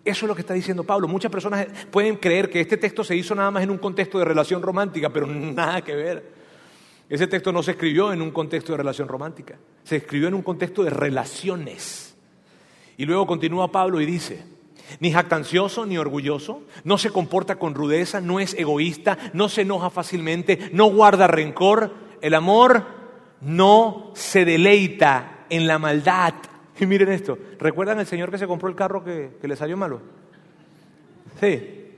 Eso 0.06 0.26
es 0.26 0.30
lo 0.30 0.34
que 0.34 0.44
está 0.44 0.54
diciendo 0.54 0.86
Pablo. 0.86 1.10
Muchas 1.10 1.30
personas 1.30 1.68
pueden 1.92 2.16
creer 2.16 2.50
que 2.50 2.62
este 2.62 2.78
texto 2.78 3.04
se 3.04 3.18
hizo 3.18 3.36
nada 3.36 3.52
más 3.52 3.64
en 3.64 3.70
un 3.70 3.80
contexto 3.80 4.18
de 4.18 4.24
relación 4.24 4.62
romántica, 4.62 5.10
pero 5.10 5.28
nada 5.28 5.82
que 5.82 5.94
ver. 5.94 6.32
Ese 7.10 7.28
texto 7.28 7.52
no 7.52 7.62
se 7.62 7.72
escribió 7.72 8.14
en 8.14 8.22
un 8.22 8.32
contexto 8.32 8.72
de 8.72 8.78
relación 8.78 9.10
romántica, 9.10 9.58
se 9.84 9.98
escribió 9.98 10.30
en 10.30 10.36
un 10.36 10.42
contexto 10.42 10.86
de 10.86 10.90
relaciones. 10.90 12.16
Y 12.96 13.06
luego 13.06 13.28
continúa 13.28 13.74
Pablo 13.74 14.00
y 14.00 14.06
dice, 14.06 14.42
ni 15.00 15.12
jactancioso 15.12 15.86
ni 15.86 15.98
orgulloso, 15.98 16.64
no 16.84 16.98
se 16.98 17.10
comporta 17.10 17.56
con 17.58 17.74
rudeza, 17.74 18.22
no 18.22 18.40
es 18.40 18.54
egoísta, 18.54 19.18
no 19.34 19.50
se 19.50 19.62
enoja 19.62 19.90
fácilmente, 19.90 20.70
no 20.74 20.86
guarda 20.86 21.28
rencor. 21.28 21.94
El 22.22 22.34
amor 22.36 22.86
no 23.42 24.12
se 24.14 24.46
deleita 24.46 25.46
en 25.50 25.68
la 25.68 25.80
maldad. 25.80 26.34
Y 26.80 26.88
miren 26.88 27.12
esto, 27.12 27.38
¿recuerdan 27.60 28.00
el 28.00 28.08
señor 28.08 28.32
que 28.32 28.40
se 28.40 28.48
compró 28.48 28.68
el 28.68 28.76
carro 28.76 29.04
que, 29.04 29.38
le 29.42 29.56
salió 29.56 29.78
malo? 29.78 30.02
Sí. 31.40 31.92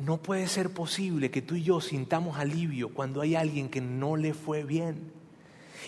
No 0.00 0.16
puede 0.16 0.48
ser 0.48 0.70
posible 0.70 1.30
que 1.30 1.42
tú 1.42 1.54
y 1.54 1.62
yo 1.62 1.80
sintamos 1.80 2.38
alivio 2.38 2.88
cuando 2.92 3.20
hay 3.20 3.36
alguien 3.36 3.68
que 3.68 3.80
no 3.80 4.16
le 4.16 4.34
fue 4.34 4.64
bien. 4.64 5.12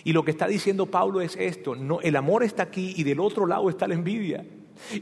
Y 0.05 0.13
lo 0.13 0.23
que 0.23 0.31
está 0.31 0.47
diciendo 0.47 0.85
Pablo 0.85 1.19
es 1.19 1.35
esto, 1.35 1.75
no, 1.75 1.99
el 1.99 2.15
amor 2.15 2.43
está 2.43 2.63
aquí 2.63 2.93
y 2.95 3.03
del 3.03 3.19
otro 3.19 3.45
lado 3.45 3.69
está 3.69 3.89
la 3.89 3.95
envidia. 3.95 4.45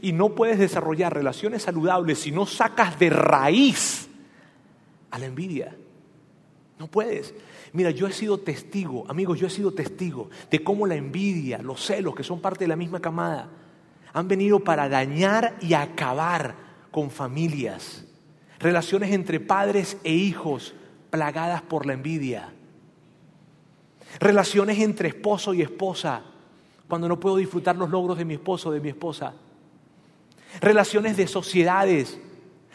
Y 0.00 0.12
no 0.12 0.30
puedes 0.30 0.58
desarrollar 0.58 1.12
relaciones 1.12 1.62
saludables 1.62 2.18
si 2.18 2.30
no 2.30 2.46
sacas 2.46 2.98
de 2.98 3.10
raíz 3.10 4.08
a 5.10 5.18
la 5.18 5.26
envidia. 5.26 5.76
No 6.78 6.86
puedes. 6.88 7.34
Mira, 7.72 7.90
yo 7.90 8.06
he 8.06 8.12
sido 8.12 8.38
testigo, 8.38 9.04
amigos, 9.08 9.38
yo 9.38 9.46
he 9.46 9.50
sido 9.50 9.72
testigo 9.72 10.30
de 10.50 10.62
cómo 10.62 10.86
la 10.86 10.94
envidia, 10.94 11.58
los 11.58 11.84
celos, 11.84 12.14
que 12.14 12.24
son 12.24 12.40
parte 12.40 12.64
de 12.64 12.68
la 12.68 12.76
misma 12.76 13.00
camada, 13.00 13.48
han 14.12 14.28
venido 14.28 14.60
para 14.60 14.88
dañar 14.88 15.56
y 15.60 15.74
acabar 15.74 16.54
con 16.90 17.10
familias. 17.10 18.04
Relaciones 18.58 19.12
entre 19.12 19.40
padres 19.40 19.96
e 20.04 20.12
hijos 20.12 20.74
plagadas 21.10 21.62
por 21.62 21.86
la 21.86 21.94
envidia. 21.94 22.52
Relaciones 24.20 24.78
entre 24.78 25.08
esposo 25.08 25.52
y 25.52 25.62
esposa, 25.62 26.22
cuando 26.88 27.08
no 27.08 27.18
puedo 27.18 27.36
disfrutar 27.36 27.76
los 27.76 27.90
logros 27.90 28.16
de 28.18 28.24
mi 28.24 28.34
esposo 28.34 28.70
de 28.70 28.80
mi 28.80 28.90
esposa 28.90 29.34
relaciones 30.60 31.16
de 31.16 31.26
sociedades, 31.26 32.18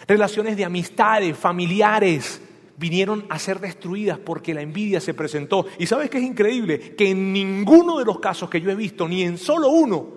relaciones 0.08 0.58
de 0.58 0.66
amistades, 0.66 1.38
familiares, 1.38 2.42
vinieron 2.80 3.26
a 3.30 3.38
ser 3.38 3.60
destruidas 3.60 4.18
porque 4.18 4.54
la 4.54 4.62
envidia 4.62 5.02
se 5.02 5.14
presentó. 5.14 5.66
Y 5.78 5.86
sabes 5.86 6.10
qué 6.10 6.18
es 6.18 6.24
increíble? 6.24 6.96
Que 6.96 7.10
en 7.10 7.34
ninguno 7.34 8.00
de 8.00 8.06
los 8.06 8.20
casos 8.20 8.50
que 8.50 8.62
yo 8.62 8.72
he 8.72 8.76
visto, 8.76 9.08
ni 9.08 9.24
en 9.24 9.38
solo 9.38 9.70
uno, 9.70 10.08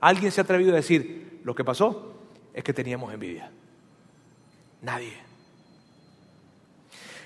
alguien 0.00 0.32
se 0.32 0.40
ha 0.40 0.44
atrevido 0.44 0.72
a 0.72 0.76
decir, 0.76 1.40
lo 1.44 1.54
que 1.54 1.62
pasó 1.62 2.22
es 2.54 2.64
que 2.64 2.72
teníamos 2.72 3.12
envidia. 3.12 3.52
Nadie. 4.80 5.12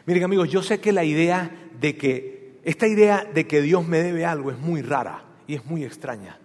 Miren 0.07 0.24
amigos, 0.24 0.50
yo 0.50 0.61
sé 0.61 0.81
que 0.81 0.92
la 0.92 1.05
idea 1.05 1.68
de 1.79 1.96
que, 1.96 2.59
esta 2.64 2.88
idea 2.88 3.24
de 3.24 3.46
que 3.46 3.62
Dios 3.62 3.87
me 3.87 4.03
debe 4.03 4.26
algo 4.26 4.50
es 4.50 4.59
muy 4.59 4.83
rara 4.83 5.22
y 5.46 5.55
es 5.55 5.64
muy 5.64 5.85
extraña. 5.85 6.39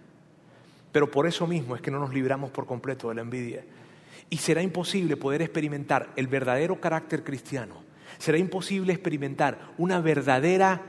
Pero 0.96 1.10
por 1.10 1.26
eso 1.26 1.46
mismo 1.46 1.76
es 1.76 1.82
que 1.82 1.90
no 1.90 1.98
nos 1.98 2.14
libramos 2.14 2.50
por 2.50 2.64
completo 2.64 3.10
de 3.10 3.16
la 3.16 3.20
envidia. 3.20 3.62
Y 4.30 4.38
será 4.38 4.62
imposible 4.62 5.18
poder 5.18 5.42
experimentar 5.42 6.08
el 6.16 6.26
verdadero 6.26 6.80
carácter 6.80 7.22
cristiano. 7.22 7.82
Será 8.16 8.38
imposible 8.38 8.94
experimentar 8.94 9.74
una 9.76 10.00
verdadera 10.00 10.80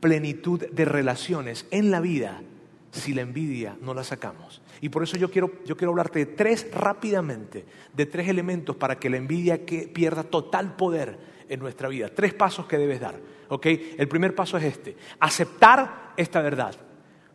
plenitud 0.00 0.66
de 0.68 0.84
relaciones 0.84 1.68
en 1.70 1.92
la 1.92 2.00
vida 2.00 2.42
si 2.90 3.14
la 3.14 3.20
envidia 3.20 3.76
no 3.80 3.94
la 3.94 4.02
sacamos. 4.02 4.62
Y 4.80 4.88
por 4.88 5.04
eso 5.04 5.16
yo 5.16 5.30
quiero, 5.30 5.52
yo 5.64 5.76
quiero 5.76 5.92
hablarte 5.92 6.18
de 6.18 6.26
tres 6.26 6.66
rápidamente, 6.74 7.64
de 7.94 8.06
tres 8.06 8.26
elementos 8.26 8.74
para 8.74 8.98
que 8.98 9.10
la 9.10 9.18
envidia 9.18 9.64
que 9.64 9.86
pierda 9.86 10.24
total 10.24 10.74
poder 10.74 11.20
en 11.48 11.60
nuestra 11.60 11.86
vida. 11.86 12.08
Tres 12.08 12.34
pasos 12.34 12.66
que 12.66 12.78
debes 12.78 12.98
dar. 12.98 13.14
El 13.62 14.08
primer 14.08 14.34
paso 14.34 14.56
es 14.56 14.64
este, 14.64 14.96
aceptar 15.20 16.14
esta 16.16 16.42
verdad. 16.42 16.74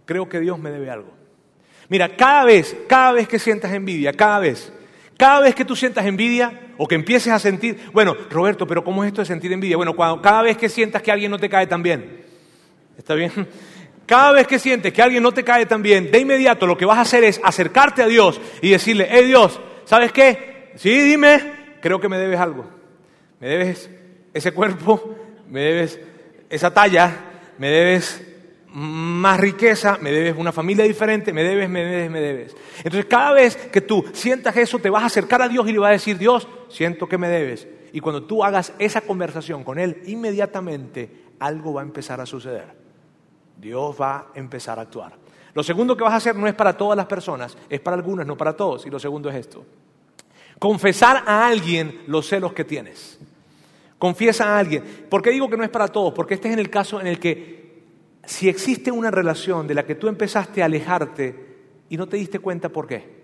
Creo 0.03 0.27
que 0.27 0.41
Dios 0.41 0.59
me 0.59 0.71
debe 0.71 0.89
algo. 0.89 1.16
Mira, 1.89 2.15
cada 2.15 2.43
vez, 2.45 2.75
cada 2.87 3.13
vez 3.13 3.27
que 3.27 3.39
sientas 3.39 3.71
envidia, 3.73 4.13
cada 4.13 4.39
vez, 4.39 4.71
cada 5.17 5.39
vez 5.41 5.55
que 5.55 5.65
tú 5.65 5.75
sientas 5.75 6.05
envidia 6.05 6.73
o 6.77 6.87
que 6.87 6.95
empieces 6.95 7.31
a 7.31 7.39
sentir, 7.39 7.79
bueno, 7.93 8.15
Roberto, 8.29 8.67
pero 8.67 8.83
¿cómo 8.83 9.03
es 9.03 9.07
esto 9.07 9.21
de 9.21 9.25
sentir 9.25 9.51
envidia? 9.51 9.77
Bueno, 9.77 9.95
cada 9.95 10.41
vez 10.41 10.57
que 10.57 10.69
sientas 10.69 11.01
que 11.01 11.11
alguien 11.11 11.31
no 11.31 11.39
te 11.39 11.49
cae 11.49 11.65
tan 11.67 11.81
bien, 11.81 12.23
¿está 12.97 13.13
bien? 13.15 13.31
Cada 14.07 14.31
vez 14.31 14.47
que 14.47 14.57
sientes 14.57 14.93
que 14.93 15.01
alguien 15.01 15.21
no 15.21 15.33
te 15.33 15.43
cae 15.43 15.65
tan 15.65 15.81
bien, 15.81 16.09
de 16.09 16.19
inmediato 16.19 16.65
lo 16.65 16.77
que 16.77 16.85
vas 16.85 16.97
a 16.97 17.01
hacer 17.01 17.25
es 17.25 17.41
acercarte 17.43 18.01
a 18.01 18.07
Dios 18.07 18.39
y 18.61 18.69
decirle, 18.69 19.05
hey 19.11 19.25
Dios, 19.25 19.59
¿sabes 19.83 20.13
qué? 20.13 20.71
Sí, 20.75 20.97
dime, 21.01 21.41
creo 21.81 21.99
que 21.99 22.07
me 22.07 22.17
debes 22.17 22.39
algo. 22.39 22.65
Me 23.41 23.49
debes 23.49 23.89
ese 24.33 24.53
cuerpo, 24.53 25.13
me 25.49 25.59
debes 25.59 25.99
esa 26.49 26.73
talla, 26.73 27.17
me 27.57 27.69
debes 27.69 28.26
más 28.79 29.39
riqueza, 29.39 29.97
me 29.99 30.11
debes 30.11 30.35
una 30.37 30.51
familia 30.51 30.85
diferente, 30.85 31.33
me 31.33 31.43
debes, 31.43 31.67
me 31.67 31.83
debes, 31.83 32.11
me 32.11 32.21
debes. 32.21 32.55
Entonces 32.77 33.05
cada 33.05 33.31
vez 33.31 33.55
que 33.55 33.81
tú 33.81 34.05
sientas 34.13 34.55
eso, 34.55 34.77
te 34.77 34.91
vas 34.91 35.01
a 35.01 35.07
acercar 35.07 35.41
a 35.41 35.49
Dios 35.49 35.67
y 35.67 35.71
le 35.71 35.79
vas 35.79 35.89
a 35.89 35.93
decir, 35.93 36.19
Dios, 36.19 36.47
siento 36.69 37.09
que 37.09 37.17
me 37.17 37.27
debes. 37.27 37.67
Y 37.91 38.01
cuando 38.01 38.25
tú 38.25 38.43
hagas 38.43 38.73
esa 38.77 39.01
conversación 39.01 39.63
con 39.63 39.79
Él, 39.79 40.03
inmediatamente 40.05 41.09
algo 41.39 41.73
va 41.73 41.81
a 41.81 41.85
empezar 41.85 42.21
a 42.21 42.27
suceder. 42.27 42.67
Dios 43.59 43.99
va 43.99 44.15
a 44.15 44.25
empezar 44.35 44.77
a 44.77 44.83
actuar. 44.83 45.13
Lo 45.55 45.63
segundo 45.63 45.97
que 45.97 46.03
vas 46.03 46.13
a 46.13 46.17
hacer 46.17 46.35
no 46.35 46.45
es 46.45 46.53
para 46.53 46.77
todas 46.77 46.95
las 46.95 47.07
personas, 47.07 47.57
es 47.67 47.79
para 47.79 47.97
algunas, 47.97 48.27
no 48.27 48.37
para 48.37 48.55
todos. 48.55 48.85
Y 48.85 48.91
lo 48.91 48.99
segundo 48.99 49.27
es 49.31 49.37
esto. 49.37 49.65
Confesar 50.59 51.23
a 51.25 51.47
alguien 51.47 52.03
los 52.05 52.27
celos 52.27 52.53
que 52.53 52.63
tienes. 52.63 53.17
Confiesa 53.97 54.53
a 54.53 54.59
alguien. 54.59 54.83
¿Por 55.09 55.23
qué 55.23 55.31
digo 55.31 55.49
que 55.49 55.57
no 55.57 55.63
es 55.63 55.71
para 55.71 55.87
todos? 55.87 56.13
Porque 56.13 56.35
este 56.35 56.51
es 56.51 56.57
el 56.59 56.69
caso 56.69 57.01
en 57.01 57.07
el 57.07 57.17
que 57.17 57.66
si 58.27 58.49
existe 58.49 58.91
una 58.91 59.09
relación 59.09 59.67
de 59.67 59.73
la 59.73 59.85
que 59.85 59.95
tú 59.95 60.09
empezaste 60.09 60.61
a 60.61 60.65
alejarte 60.65 61.47
y 61.87 61.95
no 61.95 62.07
te 62.07 62.17
diste 62.17 62.39
cuenta 62.39 62.67
por 62.67 62.85
qué, 62.85 63.17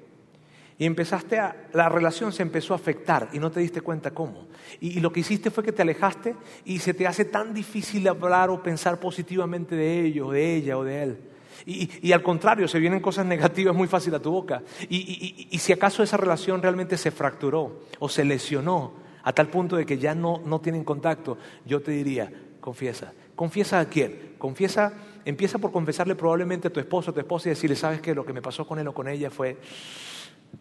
y 0.78 0.86
empezaste 0.86 1.40
a, 1.40 1.68
la 1.74 1.90
relación 1.90 2.32
se 2.32 2.42
empezó 2.42 2.74
a 2.74 2.78
afectar 2.78 3.30
y 3.34 3.40
no 3.40 3.52
te 3.52 3.60
diste 3.60 3.82
cuenta 3.82 4.12
cómo. 4.12 4.48
Y, 4.80 5.02
lo 5.02 5.12
que 5.12 5.20
hiciste 5.20 5.52
fue 5.52 5.64
que 5.64 5.74
te 5.74 5.82
alejaste 5.82 6.36
y 6.64 6.80
se 6.80 6.94
te 6.94 7.06
hace 7.06 7.26
tan 7.26 7.54
difícil 7.54 8.08
hablar 8.08 8.50
o 8.50 8.64
pensar 8.64 8.98
positivamente 8.98 9.76
de 9.76 10.06
ello, 10.06 10.32
de 10.32 10.56
ella 10.56 10.78
o 10.78 10.86
de 10.86 11.04
él. 11.04 11.18
Y, 11.66 12.12
al 12.14 12.24
contrario, 12.24 12.68
se 12.68 12.80
vienen 12.80 13.02
cosas 13.02 13.26
negativas 13.26 13.76
muy 13.76 13.88
fácil 13.88 14.16
a 14.16 14.22
tu 14.22 14.32
boca. 14.32 14.64
Y, 14.90 15.58
si 15.60 15.74
acaso 15.74 16.02
esa 16.02 16.18
relación 16.18 16.62
realmente 16.62 16.98
se 16.98 17.12
fracturó 17.12 17.82
o 18.00 18.08
se 18.08 18.24
lesionó 18.24 18.94
a 19.24 19.34
tal 19.34 19.50
punto 19.50 19.76
de 19.76 19.86
que 19.86 19.98
ya 19.98 20.16
no, 20.16 20.42
no 20.46 20.62
tienen 20.62 20.86
contacto, 20.86 21.38
yo 21.66 21.82
te 21.82 21.92
diría, 21.92 22.32
confiesa. 22.62 23.14
¿Confiesa 23.36 23.80
a 23.80 23.86
quién? 23.86 24.33
Confiesa, 24.44 24.92
empieza 25.24 25.58
por 25.58 25.72
confesarle 25.72 26.16
probablemente 26.16 26.68
a 26.68 26.74
tu 26.74 26.82
esposo 26.82 27.12
o 27.12 27.14
tu 27.14 27.22
esposa 27.22 27.48
y 27.48 27.52
decirle, 27.52 27.78
¿sabes 27.78 28.02
qué? 28.02 28.14
Lo 28.14 28.26
que 28.26 28.34
me 28.34 28.42
pasó 28.42 28.68
con 28.68 28.78
él 28.78 28.86
o 28.90 28.94
con 28.94 29.08
ella 29.08 29.30
fue 29.30 29.56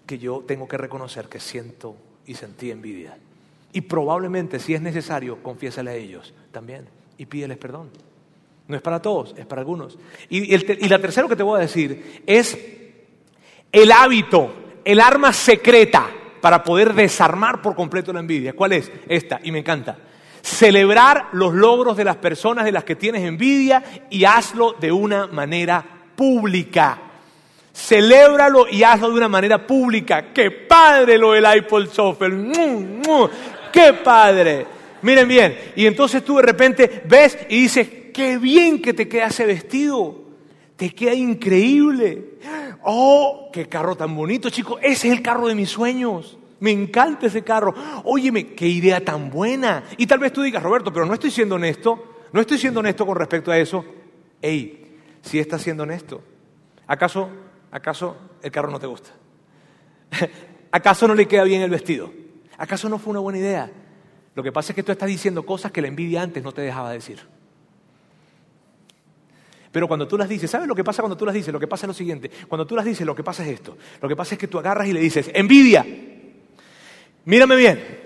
que 0.06 0.20
yo 0.20 0.44
tengo 0.46 0.68
que 0.68 0.78
reconocer 0.78 1.28
que 1.28 1.40
siento 1.40 1.96
y 2.24 2.34
sentí 2.34 2.70
envidia. 2.70 3.18
Y 3.72 3.80
probablemente, 3.80 4.60
si 4.60 4.72
es 4.72 4.80
necesario, 4.80 5.42
confiésale 5.42 5.90
a 5.90 5.94
ellos 5.96 6.32
también 6.52 6.84
y 7.18 7.26
pídeles 7.26 7.58
perdón. 7.58 7.90
No 8.68 8.76
es 8.76 8.82
para 8.82 9.02
todos, 9.02 9.34
es 9.36 9.46
para 9.46 9.62
algunos. 9.62 9.98
Y, 10.28 10.54
y 10.54 10.88
la 10.88 11.00
tercera 11.00 11.26
que 11.26 11.34
te 11.34 11.42
voy 11.42 11.58
a 11.58 11.62
decir 11.62 12.22
es 12.24 12.56
el 13.72 13.90
hábito, 13.90 14.78
el 14.84 15.00
arma 15.00 15.32
secreta 15.32 16.08
para 16.40 16.62
poder 16.62 16.94
desarmar 16.94 17.60
por 17.60 17.74
completo 17.74 18.12
la 18.12 18.20
envidia. 18.20 18.52
¿Cuál 18.52 18.74
es? 18.74 18.92
Esta, 19.08 19.40
y 19.42 19.50
me 19.50 19.58
encanta. 19.58 19.98
Celebrar 20.42 21.28
los 21.32 21.54
logros 21.54 21.96
de 21.96 22.04
las 22.04 22.16
personas 22.16 22.64
de 22.64 22.72
las 22.72 22.84
que 22.84 22.96
tienes 22.96 23.22
envidia 23.22 23.82
y 24.10 24.24
hazlo 24.24 24.72
de 24.72 24.92
una 24.92 25.26
manera 25.28 25.84
pública. 26.16 26.98
Celébralo 27.74 28.66
y 28.68 28.82
hazlo 28.82 29.10
de 29.10 29.16
una 29.16 29.28
manera 29.28 29.66
pública. 29.66 30.32
¡Qué 30.32 30.50
padre 30.50 31.16
lo 31.16 31.32
del 31.32 31.46
iPod 31.56 31.88
Shuffle! 31.88 32.52
¡Qué 33.72 33.92
padre! 33.94 34.66
Miren 35.02 35.26
bien, 35.26 35.58
y 35.74 35.86
entonces 35.86 36.24
tú 36.24 36.36
de 36.36 36.42
repente 36.42 37.02
ves 37.06 37.36
y 37.48 37.62
dices, 37.62 37.88
qué 38.14 38.38
bien 38.38 38.80
que 38.80 38.94
te 38.94 39.08
queda 39.08 39.26
ese 39.26 39.46
vestido, 39.46 40.16
te 40.76 40.94
queda 40.94 41.14
increíble. 41.14 42.38
Oh, 42.84 43.50
qué 43.52 43.68
carro 43.68 43.96
tan 43.96 44.14
bonito, 44.14 44.48
chicos, 44.48 44.78
ese 44.80 45.08
es 45.08 45.14
el 45.14 45.22
carro 45.22 45.48
de 45.48 45.56
mis 45.56 45.70
sueños. 45.70 46.38
Me 46.62 46.70
encanta 46.70 47.26
ese 47.26 47.42
carro. 47.42 47.74
Óyeme, 48.04 48.54
qué 48.54 48.68
idea 48.68 49.04
tan 49.04 49.30
buena. 49.30 49.82
Y 49.96 50.06
tal 50.06 50.20
vez 50.20 50.32
tú 50.32 50.42
digas, 50.42 50.62
Roberto, 50.62 50.92
pero 50.92 51.04
no 51.04 51.14
estoy 51.14 51.32
siendo 51.32 51.56
honesto. 51.56 52.22
No 52.30 52.40
estoy 52.40 52.56
siendo 52.56 52.78
honesto 52.78 53.04
con 53.04 53.16
respecto 53.16 53.50
a 53.50 53.58
eso. 53.58 53.84
Ey, 54.40 54.96
si 55.22 55.40
estás 55.40 55.60
siendo 55.60 55.82
honesto. 55.82 56.22
¿Acaso, 56.86 57.28
acaso 57.72 58.16
el 58.42 58.52
carro 58.52 58.70
no 58.70 58.78
te 58.78 58.86
gusta? 58.86 59.10
¿Acaso 60.70 61.08
no 61.08 61.16
le 61.16 61.26
queda 61.26 61.42
bien 61.42 61.62
el 61.62 61.70
vestido? 61.70 62.12
¿Acaso 62.56 62.88
no 62.88 63.00
fue 63.00 63.10
una 63.10 63.20
buena 63.20 63.40
idea? 63.40 63.68
Lo 64.36 64.44
que 64.44 64.52
pasa 64.52 64.70
es 64.70 64.76
que 64.76 64.84
tú 64.84 64.92
estás 64.92 65.08
diciendo 65.08 65.44
cosas 65.44 65.72
que 65.72 65.82
la 65.82 65.88
envidia 65.88 66.22
antes 66.22 66.44
no 66.44 66.52
te 66.52 66.62
dejaba 66.62 66.92
decir. 66.92 67.18
Pero 69.72 69.88
cuando 69.88 70.06
tú 70.06 70.16
las 70.16 70.28
dices, 70.28 70.48
¿sabes 70.48 70.68
lo 70.68 70.76
que 70.76 70.84
pasa 70.84 71.02
cuando 71.02 71.16
tú 71.16 71.26
las 71.26 71.34
dices? 71.34 71.52
Lo 71.52 71.58
que 71.58 71.66
pasa 71.66 71.86
es 71.86 71.88
lo 71.88 71.94
siguiente. 71.94 72.30
Cuando 72.46 72.68
tú 72.68 72.76
las 72.76 72.84
dices, 72.84 73.04
lo 73.04 73.16
que 73.16 73.24
pasa 73.24 73.42
es 73.42 73.48
esto. 73.48 73.76
Lo 74.00 74.08
que 74.08 74.14
pasa 74.14 74.36
es 74.36 74.38
que 74.38 74.46
tú 74.46 74.60
agarras 74.60 74.86
y 74.86 74.92
le 74.92 75.00
dices, 75.00 75.28
envidia. 75.34 75.84
Mírame 77.24 77.56
bien. 77.56 78.02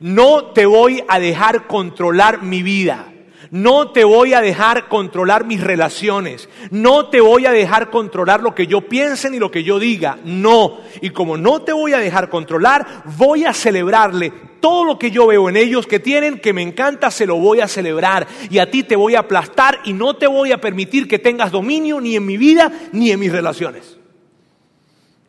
No 0.00 0.46
te 0.52 0.66
voy 0.66 1.02
a 1.08 1.18
dejar 1.18 1.66
controlar 1.66 2.42
mi 2.42 2.62
vida. 2.62 3.10
No 3.50 3.92
te 3.92 4.02
voy 4.02 4.34
a 4.34 4.40
dejar 4.40 4.88
controlar 4.88 5.46
mis 5.46 5.62
relaciones. 5.62 6.48
No 6.70 7.08
te 7.08 7.20
voy 7.20 7.46
a 7.46 7.52
dejar 7.52 7.90
controlar 7.90 8.42
lo 8.42 8.54
que 8.54 8.66
yo 8.66 8.80
piense 8.80 9.30
ni 9.30 9.38
lo 9.38 9.50
que 9.50 9.62
yo 9.62 9.78
diga. 9.78 10.18
No. 10.24 10.78
Y 11.00 11.10
como 11.10 11.36
no 11.36 11.62
te 11.62 11.72
voy 11.72 11.92
a 11.92 11.98
dejar 11.98 12.30
controlar, 12.30 13.04
voy 13.16 13.44
a 13.44 13.52
celebrarle 13.52 14.32
todo 14.60 14.84
lo 14.84 14.98
que 14.98 15.10
yo 15.10 15.26
veo 15.26 15.48
en 15.48 15.56
ellos 15.56 15.86
que 15.86 16.00
tienen, 16.00 16.40
que 16.40 16.52
me 16.52 16.62
encanta, 16.62 17.10
se 17.10 17.26
lo 17.26 17.36
voy 17.36 17.60
a 17.60 17.68
celebrar. 17.68 18.26
Y 18.50 18.58
a 18.58 18.70
ti 18.70 18.82
te 18.82 18.96
voy 18.96 19.14
a 19.14 19.20
aplastar 19.20 19.78
y 19.84 19.92
no 19.92 20.16
te 20.16 20.26
voy 20.26 20.52
a 20.52 20.60
permitir 20.60 21.06
que 21.06 21.18
tengas 21.18 21.52
dominio 21.52 22.00
ni 22.00 22.16
en 22.16 22.26
mi 22.26 22.36
vida 22.36 22.72
ni 22.92 23.10
en 23.10 23.20
mis 23.20 23.30
relaciones. 23.30 23.98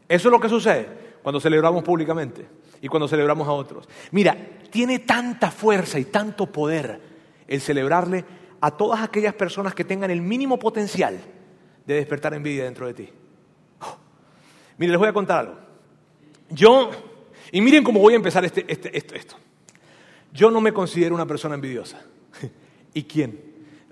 Eso 0.07 0.27
es 0.29 0.31
lo 0.31 0.39
que 0.39 0.49
sucede 0.49 0.88
cuando 1.21 1.39
celebramos 1.39 1.83
públicamente 1.83 2.45
y 2.82 2.88
cuando 2.88 3.07
celebramos 3.07 3.47
a 3.47 3.51
otros. 3.51 3.88
Mira, 4.11 4.36
tiene 4.69 4.99
tanta 4.99 5.51
fuerza 5.51 5.99
y 5.99 6.05
tanto 6.05 6.51
poder 6.51 6.99
el 7.47 7.61
celebrarle 7.61 8.26
a 8.61 8.71
todas 8.71 9.01
aquellas 9.01 9.34
personas 9.34 9.73
que 9.73 9.84
tengan 9.84 10.11
el 10.11 10.21
mínimo 10.21 10.57
potencial 10.57 11.19
de 11.86 11.93
despertar 11.93 12.34
envidia 12.34 12.63
dentro 12.63 12.88
de 12.88 12.93
ti. 12.93 13.09
Oh. 13.82 13.97
Mire, 14.78 14.91
les 14.91 14.99
voy 14.99 15.07
a 15.07 15.13
contar 15.13 15.39
algo. 15.39 15.55
Yo, 16.49 16.91
y 17.51 17.61
miren 17.61 17.84
cómo 17.84 17.99
voy 17.99 18.13
a 18.13 18.17
empezar 18.17 18.43
este, 18.45 18.65
este, 18.67 18.95
esto, 18.97 19.15
esto. 19.15 19.36
Yo 20.34 20.51
no 20.51 20.61
me 20.61 20.73
considero 20.73 21.15
una 21.15 21.26
persona 21.26 21.55
envidiosa. 21.55 22.01
¿Y 22.93 23.03
quién? 23.03 23.39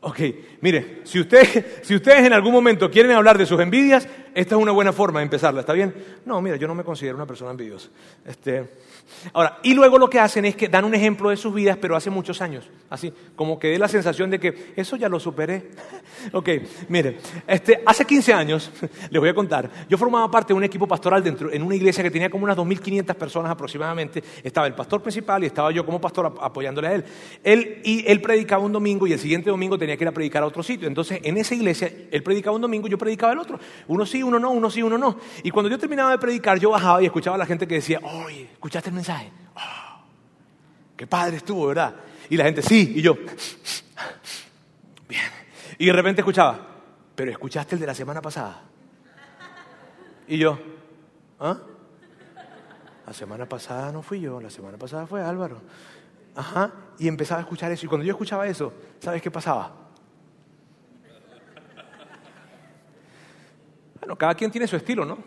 Ok, 0.01 0.19
mire, 0.59 1.01
si 1.05 1.19
ustedes, 1.19 1.65
si 1.81 1.95
ustedes 1.95 2.25
en 2.25 2.34
algún 2.34 2.51
momento 2.51 2.91
quieren 2.91 3.11
hablar 3.13 3.38
de 3.38 3.45
sus 3.45 3.59
envidias, 3.61 4.07
esta 4.36 4.55
es 4.55 4.61
una 4.61 4.71
buena 4.71 4.91
forma 4.91 5.19
de 5.19 5.23
empezarla, 5.23 5.61
¿está 5.61 5.73
bien? 5.73 5.93
No, 6.25 6.41
mira, 6.41 6.55
yo 6.55 6.67
no 6.67 6.75
me 6.75 6.84
considero 6.84 7.15
una 7.15 7.25
persona 7.25 7.51
envidiosa. 7.51 7.89
Este, 8.25 8.71
ahora, 9.34 9.59
y 9.63 9.73
luego 9.73 9.97
lo 9.97 10.09
que 10.09 10.19
hacen 10.19 10.45
es 10.45 10.55
que 10.55 10.67
dan 10.67 10.86
un 10.86 10.95
ejemplo 10.95 11.29
de 11.29 11.38
sus 11.38 11.53
vidas, 11.53 11.77
pero 11.79 11.95
hace 11.95 12.09
muchos 12.09 12.41
años, 12.41 12.69
así, 12.89 13.13
como 13.36 13.59
que 13.59 13.69
dé 13.69 13.79
la 13.79 13.88
sensación 13.88 14.29
de 14.29 14.39
que 14.39 14.73
eso 14.75 14.95
ya 14.95 15.09
lo 15.09 15.19
superé. 15.19 15.71
ok, 16.34 16.49
mire, 16.89 17.19
este, 17.47 17.81
hace 17.86 18.05
15 18.05 18.34
años, 18.34 18.71
les 19.09 19.19
voy 19.19 19.29
a 19.29 19.34
contar, 19.34 19.69
yo 19.88 19.97
formaba 19.97 20.29
parte 20.31 20.53
de 20.53 20.57
un 20.57 20.63
equipo 20.63 20.88
pastoral 20.88 21.23
dentro, 21.23 21.51
en 21.51 21.61
una 21.61 21.75
iglesia 21.75 22.03
que 22.03 22.11
tenía 22.11 22.29
como 22.29 22.45
unas 22.45 22.57
2.500 22.57 23.13
personas 23.15 23.51
aproximadamente, 23.51 24.23
estaba 24.43 24.65
el 24.67 24.73
pastor 24.73 25.01
principal 25.01 25.43
y 25.43 25.47
estaba 25.47 25.71
yo 25.71 25.86
como 25.86 26.01
pastor 26.01 26.34
apoyándole 26.41 26.88
a 26.88 26.95
él. 26.95 27.05
Él, 27.43 27.81
y 27.84 28.03
él 28.09 28.21
predicaba 28.21 28.63
un 28.63 28.71
domingo 28.71 29.05
y 29.05 29.13
el 29.13 29.19
siguiente 29.19 29.49
domingo 29.49 29.77
tenía 29.77 29.95
que 29.97 30.03
ir 30.03 30.07
a 30.07 30.11
predicar 30.11 30.43
a 30.43 30.47
otro 30.47 30.63
sitio. 30.63 30.88
Entonces, 30.88 31.19
en 31.23 31.38
esa 31.38 31.53
iglesia, 31.53 31.91
él 32.09 32.23
predicaba 32.23 32.55
un 32.55 32.61
domingo, 32.61 32.88
yo 32.88 32.97
predicaba 32.97 33.34
el 33.34 33.39
otro. 33.39 33.59
Uno 33.88 34.05
sí, 34.05 34.22
uno 34.24 34.39
no, 34.39 34.51
uno 34.51 34.69
sí, 34.69 34.82
uno 34.82 34.97
no. 34.97 35.17
Y 35.43 35.51
cuando 35.51 35.69
yo 35.69 35.78
terminaba 35.78 36.11
de 36.11 36.17
predicar, 36.17 36.59
yo 36.59 36.71
bajaba 36.71 37.01
y 37.01 37.05
escuchaba 37.05 37.36
a 37.36 37.39
la 37.39 37.45
gente 37.45 37.67
que 37.67 37.76
decía, 37.76 37.99
oye, 38.01 38.49
¿escuchaste 38.53 38.89
el 38.89 38.95
mensaje? 38.95 39.32
Oh, 39.55 40.01
qué 40.95 41.05
padre 41.05 41.38
estuvo, 41.38 41.67
¿verdad? 41.67 41.95
Y 42.30 42.38
la 42.38 42.45
gente, 42.45 42.61
sí, 42.61 42.93
y 42.95 43.01
yo, 43.01 43.15
bien. 45.07 45.24
Y 45.78 45.86
de 45.86 45.93
repente 45.93 46.21
escuchaba, 46.21 46.59
pero 47.15 47.32
¿escuchaste 47.32 47.76
el 47.76 47.82
de 47.82 47.88
la 47.88 47.95
semana 47.95 48.21
pasada? 48.21 48.63
Y 50.28 50.38
yo, 50.38 50.57
¿ah? 51.39 51.57
La 53.05 53.13
semana 53.13 53.45
pasada 53.45 53.91
no 53.91 54.01
fui 54.01 54.21
yo, 54.21 54.39
la 54.39 54.49
semana 54.49 54.78
pasada 54.78 55.05
fue 55.05 55.21
Álvaro. 55.21 55.61
Ajá, 56.36 56.71
y 56.97 57.07
empezaba 57.07 57.39
a 57.39 57.43
escuchar 57.43 57.71
eso. 57.71 57.86
Y 57.86 57.89
cuando 57.89 58.05
yo 58.05 58.11
escuchaba 58.11 58.47
eso, 58.47 58.74
¿sabes 58.99 59.21
qué 59.21 59.30
pasaba? 59.30 59.82
Bueno, 64.03 64.17
cada 64.17 64.35
quien 64.35 64.51
tiene 64.51 64.67
su 64.67 64.75
estilo, 64.75 65.05
¿no? 65.05 65.17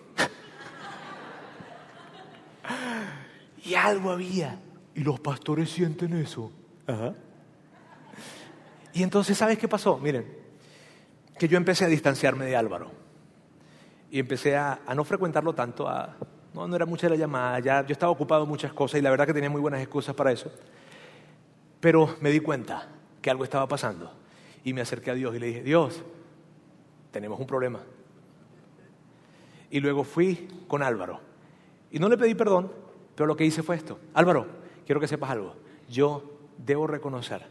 y 3.65 3.75
algo 3.75 4.11
había. 4.11 4.61
Y 4.95 5.01
los 5.01 5.19
pastores 5.19 5.71
sienten 5.71 6.13
eso. 6.13 6.53
Y 8.93 9.03
entonces, 9.03 9.39
¿sabes 9.39 9.57
qué 9.57 9.67
pasó? 9.67 9.97
Miren, 9.97 10.27
que 11.39 11.49
yo 11.49 11.57
empecé 11.57 11.87
a 11.87 11.89
distanciarme 11.89 12.45
de 12.45 12.55
Álvaro. 12.55 12.91
Y 14.11 14.19
empecé 14.19 14.59
a, 14.59 14.79
no 14.95 15.05
frecuentarlo 15.05 15.55
tanto. 15.55 15.89
A, 15.89 16.15
no, 16.53 16.69
no 16.69 16.77
era 16.77 16.85
mucha 16.85 17.09
la 17.09 17.17
llamada. 17.17 17.61
Ya, 17.61 17.81
yo 17.87 17.93
estaba 17.93 18.13
ocupado 18.13 18.43
en 18.43 18.51
muchas 18.51 18.75
cosas 18.75 18.99
y 18.99 19.03
la 19.03 19.09
verdad 19.09 19.25
que 19.25 19.33
tenía 19.33 19.49
muy 19.49 19.63
buenas 19.63 19.81
excusas 19.81 20.15
para 20.15 20.33
eso. 20.33 20.53
Pero 21.81 22.15
me 22.21 22.31
di 22.31 22.41
cuenta 22.41 22.91
que 23.23 23.31
algo 23.31 23.45
estaba 23.45 23.67
pasando. 23.67 24.13
Y 24.65 24.75
me 24.75 24.83
acerqué 24.83 25.13
a 25.13 25.15
Dios 25.15 25.35
y 25.35 25.39
le 25.39 25.47
dije, 25.47 25.63
Dios, 25.63 26.03
tenemos 27.11 27.41
un 27.41 27.47
problema. 27.47 27.81
Y 29.71 29.81
luego 29.81 30.05
fui 30.05 30.49
con 30.69 30.83
Álvaro. 30.83 31.21
Y 31.91 31.99
no 31.99 32.09
le 32.09 32.17
pedí 32.17 32.35
perdón, 32.35 32.71
pero 33.15 33.27
lo 33.27 33.37
que 33.37 33.45
hice 33.45 33.63
fue 33.63 33.77
esto. 33.77 33.99
Álvaro, 34.15 34.47
quiero 34.85 35.01
que 35.01 35.09
sepas 35.09 35.31
algo. 35.31 35.55
Yo 35.89 36.23
debo 36.59 36.87
reconocer 36.87 37.43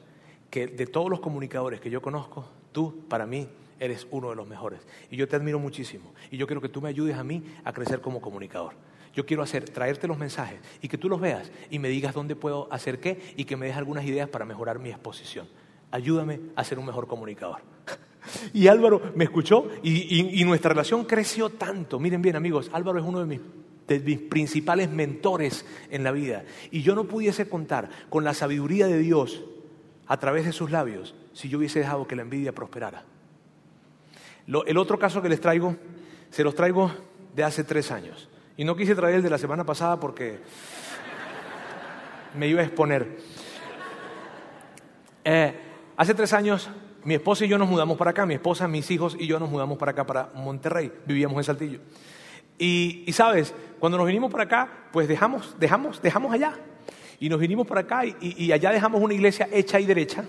que 0.49 0.67
de 0.67 0.87
todos 0.87 1.09
los 1.09 1.19
comunicadores 1.19 1.81
que 1.81 1.89
yo 1.89 2.01
conozco, 2.01 2.45
tú 2.71 3.05
para 3.07 3.25
mí 3.25 3.49
eres 3.79 4.07
uno 4.11 4.29
de 4.29 4.35
los 4.35 4.47
mejores. 4.47 4.79
Y 5.09 5.17
yo 5.17 5.27
te 5.27 5.35
admiro 5.35 5.59
muchísimo. 5.59 6.13
Y 6.31 6.37
yo 6.37 6.47
quiero 6.47 6.61
que 6.61 6.69
tú 6.69 6.81
me 6.81 6.89
ayudes 6.89 7.17
a 7.17 7.23
mí 7.23 7.43
a 7.63 7.73
crecer 7.73 8.01
como 8.01 8.21
comunicador. 8.21 8.73
Yo 9.13 9.25
quiero 9.25 9.43
hacer, 9.43 9.69
traerte 9.69 10.07
los 10.07 10.17
mensajes 10.17 10.59
y 10.81 10.89
que 10.89 10.97
tú 10.97 11.07
los 11.07 11.21
veas 11.21 11.49
y 11.69 11.79
me 11.79 11.87
digas 11.87 12.13
dónde 12.13 12.35
puedo 12.35 12.67
hacer 12.71 12.99
qué 12.99 13.33
y 13.37 13.45
que 13.45 13.55
me 13.55 13.67
des 13.67 13.77
algunas 13.77 14.03
ideas 14.05 14.27
para 14.27 14.45
mejorar 14.45 14.77
mi 14.79 14.89
exposición. 14.89 15.47
Ayúdame 15.89 16.41
a 16.55 16.63
ser 16.65 16.79
un 16.79 16.85
mejor 16.85 17.07
comunicador. 17.07 17.61
Y 18.53 18.67
Álvaro 18.67 19.01
me 19.15 19.23
escuchó 19.23 19.69
y, 19.83 20.43
nuestra 20.45 20.69
relación 20.69 21.05
creció 21.05 21.49
tanto. 21.49 21.99
Miren 21.99 22.21
bien 22.21 22.35
amigos, 22.35 22.69
Álvaro 22.73 22.99
es 22.99 23.05
uno 23.05 23.25
de 23.25 23.39
mis, 24.05 24.19
principales 24.19 24.89
mentores 24.89 25.65
en 25.89 26.03
la 26.03 26.11
vida. 26.11 26.43
Y 26.71 26.81
yo 26.81 26.95
no 26.95 27.05
pudiese 27.05 27.47
contar 27.47 27.89
con 28.09 28.23
la 28.23 28.33
sabiduría 28.33 28.87
de 28.87 28.99
Dios 28.99 29.43
a 30.07 30.17
través 30.17 30.45
de 30.45 30.51
sus 30.51 30.71
labios 30.71 31.15
si 31.33 31.49
yo 31.49 31.57
hubiese 31.57 31.79
dejado 31.79 32.07
que 32.07 32.15
la 32.15 32.21
envidia 32.21 32.53
prosperara. 32.53 33.03
el 34.47 34.77
otro 34.77 34.97
caso 34.97 35.21
que 35.21 35.29
les 35.29 35.41
traigo, 35.41 35.75
se 36.29 36.43
los 36.43 36.55
traigo 36.55 36.91
de 37.35 37.43
hace 37.43 37.63
tres 37.63 37.91
años. 37.91 38.29
Y 38.57 38.63
no 38.63 38.75
quise 38.75 38.95
traer 38.95 39.15
el 39.15 39.23
de 39.23 39.29
la 39.29 39.37
semana 39.37 39.65
pasada 39.65 39.99
porque 39.99 40.39
me 42.37 42.47
iba 42.47 42.61
a 42.61 42.65
exponer. 42.65 43.17
Eh, 45.23 45.53
hace 45.97 46.13
tres 46.13 46.33
años 46.33 46.69
mi 47.05 47.13
esposa 47.13 47.45
y 47.45 47.47
yo 47.47 47.57
nos 47.57 47.69
mudamos 47.69 47.97
para 47.97 48.11
acá, 48.11 48.25
mi 48.25 48.33
esposa, 48.33 48.67
mis 48.67 48.89
hijos 48.89 49.15
y 49.17 49.27
yo 49.27 49.39
nos 49.39 49.49
mudamos 49.49 49.77
para 49.77 49.91
acá, 49.91 50.05
para 50.05 50.31
Monterrey, 50.33 50.91
vivíamos 51.05 51.37
en 51.37 51.43
Saltillo. 51.43 51.79
Y, 52.57 53.05
sabes, 53.13 53.53
cuando 53.79 53.97
nos 53.97 54.07
vinimos 54.07 54.31
para 54.31 54.45
acá, 54.45 54.69
pues 54.91 55.07
dejamos, 55.07 55.55
dejamos, 55.59 56.01
dejamos 56.01 56.33
allá. 56.33 56.53
Y 57.19 57.29
nos 57.29 57.39
vinimos 57.39 57.67
para 57.67 57.81
acá 57.81 58.01
y, 58.05 58.51
allá 58.51 58.71
dejamos 58.71 59.01
una 59.01 59.13
iglesia 59.13 59.47
hecha 59.51 59.79
y 59.79 59.85
derecha. 59.85 60.25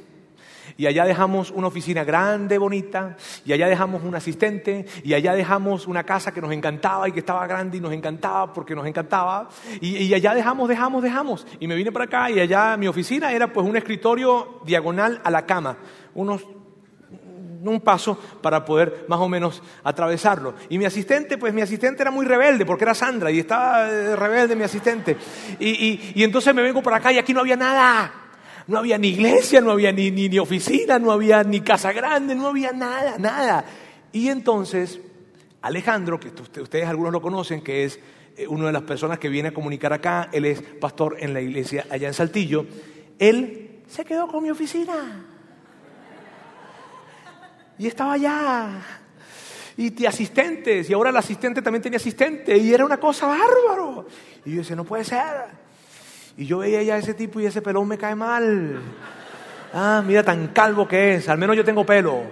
Y 0.77 0.87
allá 0.87 1.07
dejamos 1.07 1.51
una 1.53 1.68
oficina 1.68 2.05
grande, 2.05 2.59
bonita, 2.59 3.16
y 3.47 3.53
allá 3.53 3.68
dejamos 3.68 4.03
un 4.03 4.14
asistente, 4.14 4.85
y 5.03 5.14
allá 5.14 5.33
dejamos 5.33 5.87
una 5.87 6.05
casa 6.05 6.35
que 6.35 6.43
nos 6.43 6.53
encantaba 6.53 7.09
y 7.09 7.12
que 7.12 7.20
estaba 7.20 7.47
grande 7.47 7.79
y 7.79 7.81
nos 7.81 7.93
encantaba 7.93 8.53
porque 8.53 8.74
nos 8.74 8.87
encantaba. 8.87 9.49
Y, 9.81 9.97
y, 9.97 10.12
allá 10.12 10.35
dejamos, 10.35 10.68
dejamos, 10.68 11.03
dejamos. 11.03 11.47
Y 11.61 11.68
me 11.68 11.77
vine 11.77 11.93
para 11.93 12.05
acá 12.05 12.31
y 12.31 12.41
allá 12.41 12.77
mi 12.77 12.89
oficina 12.89 13.33
era 13.33 13.51
pues 13.51 13.66
un 13.66 13.77
escritorio 13.77 14.61
diagonal 14.66 15.22
a 15.24 15.31
la 15.31 15.47
cama, 15.47 15.79
unos 16.14 16.56
un 17.69 17.81
paso 17.81 18.19
para 18.41 18.64
poder 18.64 19.07
más 19.09 19.21
o 19.21 19.29
menos 19.29 19.62
atravesarlo. 19.85 20.55
Y 20.69 20.79
mi 20.79 20.85
asistente, 20.85 21.39
pues 21.39 21.53
mi 21.53 21.62
asistente 21.62 22.03
era 22.03 22.11
muy 22.11 22.27
rebelde 22.27 22.64
porque 22.64 22.85
era 22.85 22.95
Sandra 22.95 23.31
y 23.31 23.41
estaba 23.41 23.91
eh, 23.91 24.17
rebelde 24.17 24.57
mi 24.57 24.64
asistente. 24.64 25.17
Y, 25.59 26.23
entonces 26.23 26.55
me 26.55 26.62
vengo 26.62 26.83
por 26.83 26.95
acá 26.95 27.12
y 27.12 27.19
aquí 27.19 27.33
no 27.35 27.41
había 27.41 27.57
nada. 27.57 28.12
No 28.67 28.79
había 28.79 28.99
ni 28.99 29.09
iglesia, 29.09 29.61
no 29.61 29.71
había 29.71 29.93
ni, 29.93 30.11
ni, 30.11 30.29
ni 30.29 30.39
oficina, 30.39 30.99
no 30.99 31.12
había 31.12 31.45
ni 31.45 31.61
casa 31.61 31.93
grande, 31.93 32.35
no 32.35 32.49
había 32.49 32.73
nada, 32.73 33.17
nada. 33.19 33.64
Y 34.12 34.29
entonces 34.29 35.01
Alejandro, 35.67 36.21
que 36.21 36.29
ustedes 36.61 36.87
algunos 36.87 37.12
lo 37.12 37.21
conocen, 37.21 37.61
que 37.61 37.85
es 37.85 37.99
eh, 38.37 38.47
una 38.47 38.67
de 38.67 38.73
las 38.73 38.83
personas 38.83 39.19
que 39.19 39.29
viene 39.29 39.49
a 39.49 39.55
comunicar 39.55 39.93
acá, 39.93 40.29
él 40.33 40.45
es 40.45 40.62
pastor 40.62 41.17
en 41.19 41.35
la 41.35 41.41
iglesia 41.41 41.87
allá 41.91 42.07
en 42.07 42.14
Saltillo, 42.14 42.67
él 43.19 43.83
se 43.89 44.05
quedó 44.05 44.29
con 44.29 44.45
mi 44.45 44.51
oficina. 44.51 45.36
Y 47.79 47.87
estaba 47.87 48.14
allá. 48.14 48.81
Y 49.77 50.07
asistentes, 50.07 50.89
y 50.89 50.95
ahora 50.95 51.11
el 51.11 51.16
asistente 51.16 51.61
también 51.61 51.83
tenía 51.83 51.99
asistente, 51.99 52.57
y 52.57 52.72
era 52.72 52.85
una 52.85 52.97
cosa 52.97 53.27
bárbaro. 53.27 54.07
Y 54.45 54.53
yo 54.53 54.59
decía, 54.59 54.74
no 54.74 54.85
puede 54.85 55.05
ser. 55.05 55.66
Y 56.39 56.47
yo 56.47 56.59
veía 56.59 56.83
ya 56.83 56.95
a 56.95 56.99
ese 56.99 57.14
tipo 57.14 57.41
y 57.41 57.47
ese 57.47 57.62
pelón 57.62 57.89
me 57.89 57.99
cae 57.99 58.14
mal. 58.14 58.81
Ah, 59.72 60.03
mira 60.07 60.22
tan 60.22 60.49
calvo 60.49 60.87
que 60.87 61.16
es, 61.16 61.29
al 61.29 61.39
menos 61.39 61.57
yo 61.57 61.64
tengo 61.64 61.85
pelo. 61.85 62.22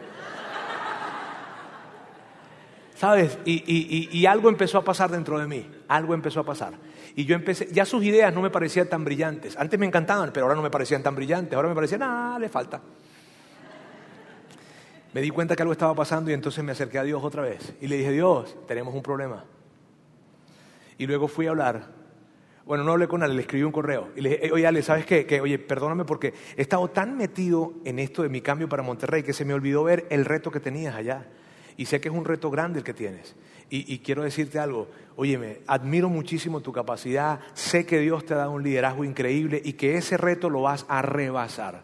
¿Sabes? 2.94 3.38
Y, 3.44 4.24
algo 4.26 4.48
empezó 4.48 4.78
a 4.78 4.84
pasar 4.84 5.10
dentro 5.10 5.38
de 5.38 5.46
mí, 5.46 5.68
algo 5.88 6.14
empezó 6.14 6.40
a 6.40 6.44
pasar. 6.44 6.74
Y 7.16 7.24
yo 7.24 7.34
empecé, 7.34 7.68
ya 7.70 7.84
sus 7.84 8.02
ideas 8.04 8.32
no 8.32 8.40
me 8.40 8.50
parecían 8.50 8.88
tan 8.88 9.04
brillantes. 9.04 9.56
Antes 9.58 9.78
me 9.78 9.86
encantaban, 9.86 10.30
pero 10.32 10.46
ahora 10.46 10.56
no 10.56 10.62
me 10.62 10.70
parecían 10.70 11.02
tan 11.02 11.14
brillantes. 11.14 11.54
Ahora 11.54 11.68
me 11.68 11.74
parecían, 11.74 12.02
ah, 12.02 12.38
le 12.40 12.48
falta. 12.48 12.80
Me 15.14 15.22
di 15.22 15.30
cuenta 15.30 15.54
que 15.54 15.62
algo 15.62 15.72
estaba 15.72 15.94
pasando 15.94 16.32
y 16.32 16.34
entonces 16.34 16.64
me 16.64 16.72
acerqué 16.72 16.98
a 16.98 17.04
Dios 17.04 17.22
otra 17.22 17.42
vez. 17.42 17.74
Y 17.80 17.86
le 17.86 17.98
dije, 17.98 18.10
Dios, 18.10 18.56
tenemos 18.66 18.92
un 18.92 19.02
problema. 19.02 19.44
Y 20.98 21.06
luego 21.06 21.28
fui 21.28 21.46
a 21.46 21.50
hablar. 21.50 21.92
Bueno, 22.66 22.82
no 22.82 22.90
hablé 22.90 23.06
con 23.06 23.22
él, 23.22 23.32
le 23.36 23.42
escribí 23.42 23.62
un 23.62 23.70
correo. 23.70 24.08
Y 24.16 24.22
le 24.22 24.30
dije, 24.30 24.50
oye, 24.52 24.66
Ale, 24.66 24.82
¿sabes 24.82 25.06
qué? 25.06 25.24
Que, 25.24 25.40
oye, 25.40 25.60
perdóname 25.60 26.04
porque 26.04 26.34
he 26.56 26.62
estado 26.62 26.88
tan 26.88 27.16
metido 27.16 27.74
en 27.84 28.00
esto 28.00 28.24
de 28.24 28.28
mi 28.28 28.40
cambio 28.40 28.68
para 28.68 28.82
Monterrey 28.82 29.22
que 29.22 29.32
se 29.32 29.44
me 29.44 29.54
olvidó 29.54 29.84
ver 29.84 30.04
el 30.10 30.24
reto 30.24 30.50
que 30.50 30.58
tenías 30.58 30.96
allá. 30.96 31.28
Y 31.76 31.86
sé 31.86 32.00
que 32.00 32.08
es 32.08 32.14
un 32.14 32.24
reto 32.24 32.50
grande 32.50 32.80
el 32.80 32.84
que 32.84 32.94
tienes. 32.94 33.36
Y, 33.70 33.98
quiero 34.00 34.24
decirte 34.24 34.58
algo, 34.58 34.88
óyeme, 35.16 35.60
admiro 35.66 36.08
muchísimo 36.08 36.60
tu 36.60 36.70
capacidad, 36.72 37.40
sé 37.54 37.86
que 37.86 37.98
Dios 37.98 38.24
te 38.24 38.34
ha 38.34 38.36
dado 38.36 38.52
un 38.52 38.62
liderazgo 38.62 39.04
increíble 39.04 39.60
y 39.64 39.72
que 39.72 39.96
ese 39.96 40.16
reto 40.16 40.48
lo 40.48 40.62
vas 40.62 40.86
a 40.88 41.02
rebasar. 41.02 41.82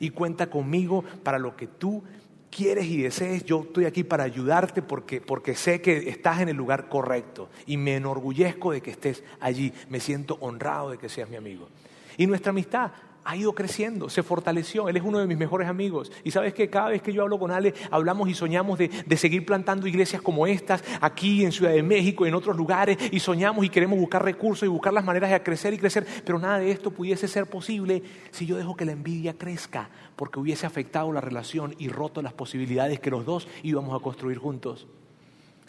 Y 0.00 0.10
cuenta 0.10 0.48
conmigo 0.48 1.02
para 1.22 1.38
lo 1.38 1.56
que 1.56 1.66
tú 1.66 2.02
quieres 2.50 2.86
y 2.86 3.02
desees, 3.02 3.44
yo 3.44 3.62
estoy 3.62 3.84
aquí 3.84 4.04
para 4.04 4.24
ayudarte 4.24 4.82
porque, 4.82 5.20
porque 5.20 5.54
sé 5.54 5.80
que 5.80 6.10
estás 6.10 6.40
en 6.40 6.48
el 6.48 6.56
lugar 6.56 6.88
correcto 6.88 7.48
y 7.66 7.76
me 7.76 7.96
enorgullezco 7.96 8.72
de 8.72 8.80
que 8.80 8.90
estés 8.90 9.22
allí, 9.40 9.72
me 9.88 10.00
siento 10.00 10.36
honrado 10.40 10.90
de 10.90 10.98
que 10.98 11.08
seas 11.08 11.30
mi 11.30 11.36
amigo. 11.36 11.68
Y 12.16 12.26
nuestra 12.26 12.50
amistad 12.50 12.90
ha 13.30 13.36
ido 13.36 13.54
creciendo, 13.54 14.08
se 14.08 14.24
fortaleció. 14.24 14.88
Él 14.88 14.96
es 14.96 15.04
uno 15.04 15.20
de 15.20 15.26
mis 15.28 15.38
mejores 15.38 15.68
amigos. 15.68 16.10
Y 16.24 16.32
sabes 16.32 16.52
que 16.52 16.68
cada 16.68 16.88
vez 16.88 17.00
que 17.00 17.12
yo 17.12 17.22
hablo 17.22 17.38
con 17.38 17.52
Ale, 17.52 17.74
hablamos 17.92 18.28
y 18.28 18.34
soñamos 18.34 18.76
de, 18.76 19.16
seguir 19.16 19.46
plantando 19.46 19.86
iglesias 19.86 20.20
como 20.20 20.48
estas, 20.48 20.82
aquí 21.00 21.44
en 21.44 21.52
Ciudad 21.52 21.70
de 21.70 21.84
México, 21.84 22.26
en 22.26 22.34
otros 22.34 22.56
lugares, 22.56 22.98
y 23.12 23.20
soñamos 23.20 23.64
y 23.64 23.68
queremos 23.68 24.00
buscar 24.00 24.24
recursos 24.24 24.66
y 24.66 24.68
buscar 24.68 24.92
las 24.92 25.04
maneras 25.04 25.30
de 25.30 25.40
crecer 25.44 25.72
y 25.72 25.78
crecer. 25.78 26.04
Pero 26.24 26.40
nada 26.40 26.58
de 26.58 26.72
esto 26.72 26.90
pudiese 26.90 27.28
ser 27.28 27.46
posible 27.46 28.02
si 28.32 28.46
yo 28.46 28.56
dejo 28.56 28.74
que 28.74 28.84
la 28.84 28.92
envidia 28.92 29.34
crezca, 29.34 29.90
porque 30.16 30.40
hubiese 30.40 30.66
afectado 30.66 31.12
la 31.12 31.20
relación 31.20 31.76
y 31.78 31.86
roto 31.86 32.22
las 32.22 32.32
posibilidades 32.32 32.98
que 32.98 33.10
los 33.10 33.24
dos 33.24 33.46
íbamos 33.62 33.94
a 33.94 34.02
construir 34.02 34.38
juntos. 34.38 34.88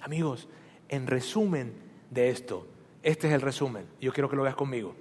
Amigos, 0.02 0.50
en 0.90 1.06
resumen 1.06 1.74
de 2.10 2.30
esto, 2.30 2.66
este 3.04 3.28
es 3.28 3.34
el 3.36 3.42
resumen. 3.42 3.86
Yo 4.00 4.12
quiero 4.12 4.32
que 4.32 4.36
lo 4.36 4.42
veas 4.42 4.56
conmigo. 4.56 4.96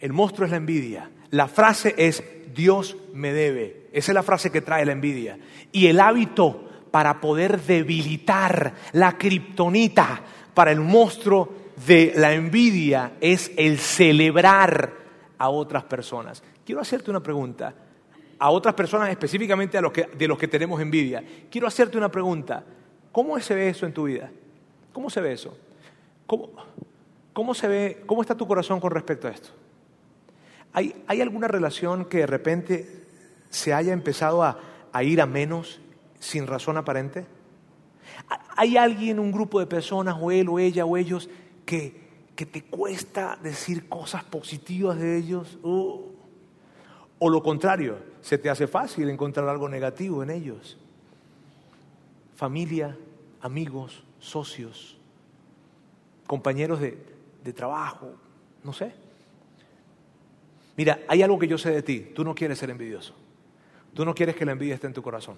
El 0.00 0.12
monstruo 0.12 0.44
es 0.44 0.50
la 0.50 0.56
envidia. 0.56 1.10
La 1.30 1.48
frase 1.48 1.94
es 1.96 2.22
Dios 2.54 2.96
me 3.12 3.32
debe. 3.32 3.88
Esa 3.92 4.12
es 4.12 4.14
la 4.14 4.22
frase 4.22 4.50
que 4.50 4.60
trae 4.60 4.84
la 4.84 4.92
envidia. 4.92 5.38
Y 5.72 5.86
el 5.86 6.00
hábito 6.00 6.68
para 6.90 7.20
poder 7.20 7.60
debilitar 7.60 8.74
la 8.92 9.18
kriptonita 9.18 10.20
para 10.54 10.72
el 10.72 10.80
monstruo 10.80 11.52
de 11.86 12.12
la 12.16 12.32
envidia 12.32 13.12
es 13.20 13.52
el 13.56 13.78
celebrar 13.78 14.92
a 15.38 15.48
otras 15.50 15.84
personas. 15.84 16.42
Quiero 16.64 16.80
hacerte 16.80 17.10
una 17.10 17.22
pregunta. 17.22 17.74
A 18.40 18.50
otras 18.50 18.74
personas, 18.74 19.10
específicamente 19.10 19.76
a 19.78 19.80
los 19.80 19.92
que, 19.92 20.04
de 20.16 20.28
los 20.28 20.38
que 20.38 20.46
tenemos 20.46 20.80
envidia. 20.80 21.24
Quiero 21.50 21.66
hacerte 21.66 21.98
una 21.98 22.10
pregunta. 22.10 22.64
¿Cómo 23.10 23.38
se 23.40 23.54
ve 23.54 23.68
eso 23.68 23.84
en 23.84 23.92
tu 23.92 24.04
vida? 24.04 24.30
¿Cómo 24.92 25.10
se 25.10 25.20
ve 25.20 25.32
eso? 25.32 25.56
¿Cómo, 26.26 26.50
cómo 27.32 27.54
se 27.54 27.66
ve, 27.66 28.02
cómo 28.06 28.22
está 28.22 28.36
tu 28.36 28.46
corazón 28.46 28.80
con 28.80 28.92
respecto 28.92 29.26
a 29.26 29.30
esto? 29.30 29.50
¿Hay, 30.72 31.20
alguna 31.20 31.48
relación 31.48 32.04
que 32.04 32.18
de 32.18 32.26
repente 32.26 33.04
se 33.50 33.72
haya 33.72 33.92
empezado 33.92 34.42
a, 34.42 34.58
ir 35.02 35.20
a 35.20 35.26
menos 35.26 35.80
sin 36.18 36.46
razón 36.46 36.76
aparente? 36.76 37.26
¿Hay 38.56 38.76
alguien, 38.76 39.18
un 39.18 39.32
grupo 39.32 39.60
de 39.60 39.66
personas, 39.66 40.16
o 40.20 40.30
él, 40.30 40.48
o 40.48 40.58
ella, 40.58 40.84
o 40.84 40.96
ellos, 40.96 41.28
que, 41.64 42.08
te 42.36 42.64
cuesta 42.64 43.38
decir 43.42 43.88
cosas 43.88 44.24
positivas 44.24 44.98
de 44.98 45.16
ellos? 45.16 45.58
o 47.20 47.30
lo 47.30 47.42
contrario, 47.42 47.98
se 48.20 48.38
te 48.38 48.48
hace 48.48 48.68
fácil 48.68 49.10
encontrar 49.10 49.48
algo 49.48 49.68
negativo 49.68 50.22
en 50.22 50.30
ellos. 50.30 50.78
Familia, 52.36 52.96
amigos, 53.40 54.04
socios, 54.20 54.96
compañeros 56.28 56.78
de 56.80 57.52
trabajo, 57.52 58.12
no 58.62 58.72
sé. 58.72 59.07
Mira, 60.78 61.00
hay 61.08 61.22
algo 61.22 61.40
que 61.40 61.48
yo 61.48 61.58
sé 61.58 61.72
de 61.72 61.82
ti. 61.82 62.12
Tú 62.14 62.22
no 62.22 62.36
quieres 62.36 62.56
ser 62.56 62.70
envidioso. 62.70 63.12
Tú 63.94 64.04
no 64.04 64.14
quieres 64.14 64.36
que 64.36 64.44
la 64.44 64.52
envidia 64.52 64.74
esté 64.76 64.86
en 64.86 64.92
tu 64.92 65.02
corazón. 65.02 65.36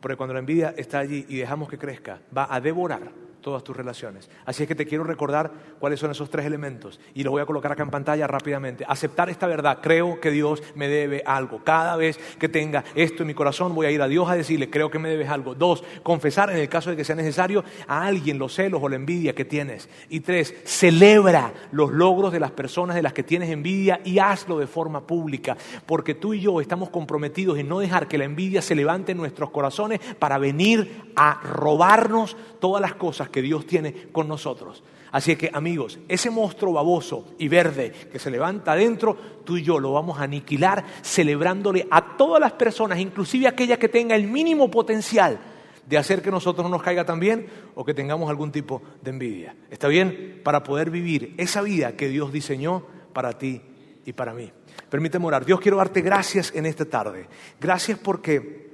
Porque 0.00 0.16
cuando 0.16 0.34
la 0.34 0.40
envidia 0.40 0.74
está 0.76 0.98
allí 0.98 1.24
y 1.28 1.36
dejamos 1.36 1.68
que 1.68 1.78
crezca, 1.78 2.20
va 2.36 2.52
a 2.52 2.60
devorar 2.60 3.12
todas 3.40 3.64
tus 3.64 3.76
relaciones. 3.76 4.28
Así 4.44 4.62
es 4.62 4.68
que 4.68 4.74
te 4.74 4.86
quiero 4.86 5.04
recordar 5.04 5.50
cuáles 5.78 6.00
son 6.00 6.10
esos 6.10 6.30
tres 6.30 6.46
elementos 6.46 7.00
y 7.14 7.22
los 7.22 7.30
voy 7.30 7.42
a 7.42 7.46
colocar 7.46 7.72
acá 7.72 7.82
en 7.82 7.90
pantalla 7.90 8.26
rápidamente. 8.26 8.84
Aceptar 8.86 9.30
esta 9.30 9.46
verdad, 9.46 9.78
creo 9.82 10.20
que 10.20 10.30
Dios 10.30 10.62
me 10.74 10.88
debe 10.88 11.22
algo. 11.24 11.62
Cada 11.64 11.96
vez 11.96 12.18
que 12.38 12.48
tenga 12.48 12.84
esto 12.94 13.22
en 13.22 13.28
mi 13.28 13.34
corazón 13.34 13.74
voy 13.74 13.86
a 13.86 13.90
ir 13.90 14.02
a 14.02 14.08
Dios 14.08 14.28
a 14.28 14.34
decirle, 14.34 14.70
creo 14.70 14.90
que 14.90 14.98
me 14.98 15.08
debes 15.08 15.28
algo. 15.28 15.54
Dos, 15.54 15.82
confesar 16.02 16.50
en 16.50 16.58
el 16.58 16.68
caso 16.68 16.90
de 16.90 16.96
que 16.96 17.04
sea 17.04 17.16
necesario 17.16 17.64
a 17.86 18.04
alguien 18.04 18.38
los 18.38 18.54
celos 18.54 18.80
o 18.82 18.88
la 18.88 18.96
envidia 18.96 19.34
que 19.34 19.44
tienes. 19.44 19.88
Y 20.08 20.20
tres, 20.20 20.54
celebra 20.64 21.52
los 21.72 21.90
logros 21.92 22.32
de 22.32 22.40
las 22.40 22.50
personas 22.50 22.96
de 22.96 23.02
las 23.02 23.12
que 23.12 23.22
tienes 23.22 23.50
envidia 23.50 24.00
y 24.04 24.18
hazlo 24.18 24.58
de 24.58 24.66
forma 24.66 25.06
pública, 25.06 25.56
porque 25.86 26.14
tú 26.14 26.34
y 26.34 26.40
yo 26.40 26.60
estamos 26.60 26.90
comprometidos 26.90 27.58
en 27.58 27.68
no 27.68 27.78
dejar 27.78 28.08
que 28.08 28.18
la 28.18 28.24
envidia 28.24 28.62
se 28.62 28.74
levante 28.74 29.12
en 29.12 29.18
nuestros 29.18 29.50
corazones 29.50 30.00
para 30.18 30.38
venir 30.38 31.10
a 31.16 31.40
robarnos 31.42 32.36
todas 32.60 32.82
las 32.82 32.94
cosas 32.94 33.29
que 33.30 33.42
Dios 33.42 33.66
tiene 33.66 34.08
con 34.12 34.28
nosotros. 34.28 34.82
Así 35.12 35.34
que 35.36 35.50
amigos, 35.52 35.98
ese 36.08 36.30
monstruo 36.30 36.72
baboso 36.72 37.34
y 37.38 37.48
verde 37.48 37.90
que 38.12 38.18
se 38.18 38.30
levanta 38.30 38.72
adentro, 38.72 39.16
tú 39.44 39.56
y 39.56 39.62
yo 39.62 39.80
lo 39.80 39.92
vamos 39.92 40.18
a 40.18 40.24
aniquilar 40.24 40.84
celebrándole 41.02 41.86
a 41.90 42.16
todas 42.16 42.40
las 42.40 42.52
personas, 42.52 42.98
inclusive 42.98 43.48
aquella 43.48 43.78
que 43.78 43.88
tenga 43.88 44.14
el 44.14 44.28
mínimo 44.28 44.70
potencial 44.70 45.40
de 45.86 45.98
hacer 45.98 46.22
que 46.22 46.30
nosotros 46.30 46.64
no 46.64 46.70
nos 46.70 46.82
caiga 46.82 47.04
tan 47.04 47.18
bien 47.18 47.48
o 47.74 47.84
que 47.84 47.94
tengamos 47.94 48.30
algún 48.30 48.52
tipo 48.52 48.80
de 49.02 49.10
envidia. 49.10 49.56
¿Está 49.70 49.88
bien? 49.88 50.40
Para 50.44 50.62
poder 50.62 50.90
vivir 50.90 51.34
esa 51.36 51.62
vida 51.62 51.96
que 51.96 52.08
Dios 52.08 52.32
diseñó 52.32 52.84
para 53.12 53.32
ti 53.32 53.60
y 54.04 54.12
para 54.12 54.32
mí. 54.32 54.52
Permíteme 54.88 55.26
orar. 55.26 55.44
Dios, 55.44 55.60
quiero 55.60 55.78
darte 55.78 56.00
gracias 56.00 56.52
en 56.54 56.66
esta 56.66 56.84
tarde. 56.84 57.26
Gracias 57.60 57.98
porque 57.98 58.69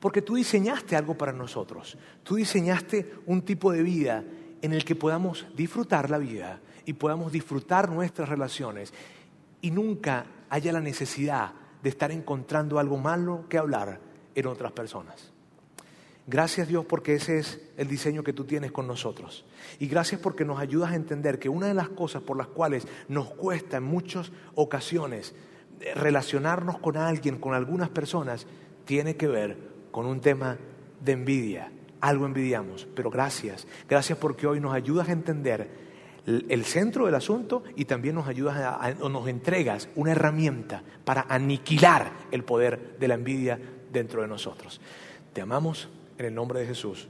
porque 0.00 0.22
tú 0.22 0.36
diseñaste 0.36 0.96
algo 0.96 1.16
para 1.16 1.32
nosotros. 1.32 1.98
Tú 2.22 2.36
diseñaste 2.36 3.14
un 3.26 3.42
tipo 3.42 3.72
de 3.72 3.82
vida 3.82 4.24
en 4.62 4.72
el 4.72 4.84
que 4.84 4.94
podamos 4.94 5.46
disfrutar 5.56 6.10
la 6.10 6.18
vida 6.18 6.60
y 6.84 6.94
podamos 6.94 7.32
disfrutar 7.32 7.90
nuestras 7.90 8.28
relaciones 8.28 8.92
y 9.60 9.70
nunca 9.70 10.26
haya 10.48 10.72
la 10.72 10.80
necesidad 10.80 11.52
de 11.82 11.90
estar 11.90 12.10
encontrando 12.10 12.78
algo 12.78 12.96
malo 12.96 13.44
que 13.48 13.58
hablar 13.58 14.00
en 14.34 14.46
otras 14.46 14.72
personas. 14.72 15.32
Gracias 16.26 16.68
Dios 16.68 16.84
porque 16.84 17.14
ese 17.14 17.38
es 17.38 17.60
el 17.76 17.88
diseño 17.88 18.22
que 18.22 18.32
tú 18.34 18.44
tienes 18.44 18.70
con 18.70 18.86
nosotros. 18.86 19.46
Y 19.78 19.86
gracias 19.86 20.20
porque 20.20 20.44
nos 20.44 20.60
ayudas 20.60 20.92
a 20.92 20.96
entender 20.96 21.38
que 21.38 21.48
una 21.48 21.66
de 21.66 21.74
las 21.74 21.88
cosas 21.88 22.22
por 22.22 22.36
las 22.36 22.48
cuales 22.48 22.86
nos 23.08 23.30
cuesta 23.30 23.78
en 23.78 23.84
muchas 23.84 24.30
ocasiones 24.54 25.34
relacionarnos 25.94 26.78
con 26.78 26.96
alguien, 26.96 27.38
con 27.38 27.54
algunas 27.54 27.88
personas, 27.88 28.46
tiene 28.84 29.16
que 29.16 29.26
ver 29.26 29.77
con 29.90 30.06
un 30.06 30.20
tema 30.20 30.56
de 31.00 31.12
envidia. 31.12 31.72
Algo 32.00 32.26
envidiamos, 32.26 32.86
pero 32.94 33.10
gracias. 33.10 33.66
Gracias 33.88 34.18
porque 34.18 34.46
hoy 34.46 34.60
nos 34.60 34.74
ayudas 34.74 35.08
a 35.08 35.12
entender 35.12 35.88
el 36.26 36.64
centro 36.64 37.06
del 37.06 37.14
asunto 37.14 37.64
y 37.74 37.86
también 37.86 38.14
nos 38.14 38.28
ayudas 38.28 38.96
o 39.00 39.08
nos 39.08 39.26
entregas 39.28 39.88
una 39.96 40.12
herramienta 40.12 40.82
para 41.04 41.22
aniquilar 41.28 42.12
el 42.30 42.44
poder 42.44 42.98
de 42.98 43.08
la 43.08 43.14
envidia 43.14 43.58
dentro 43.90 44.22
de 44.22 44.28
nosotros. 44.28 44.80
Te 45.32 45.40
amamos 45.40 45.88
en 46.18 46.26
el 46.26 46.34
nombre 46.34 46.60
de 46.60 46.66
Jesús. 46.66 47.08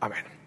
Amén. 0.00 0.43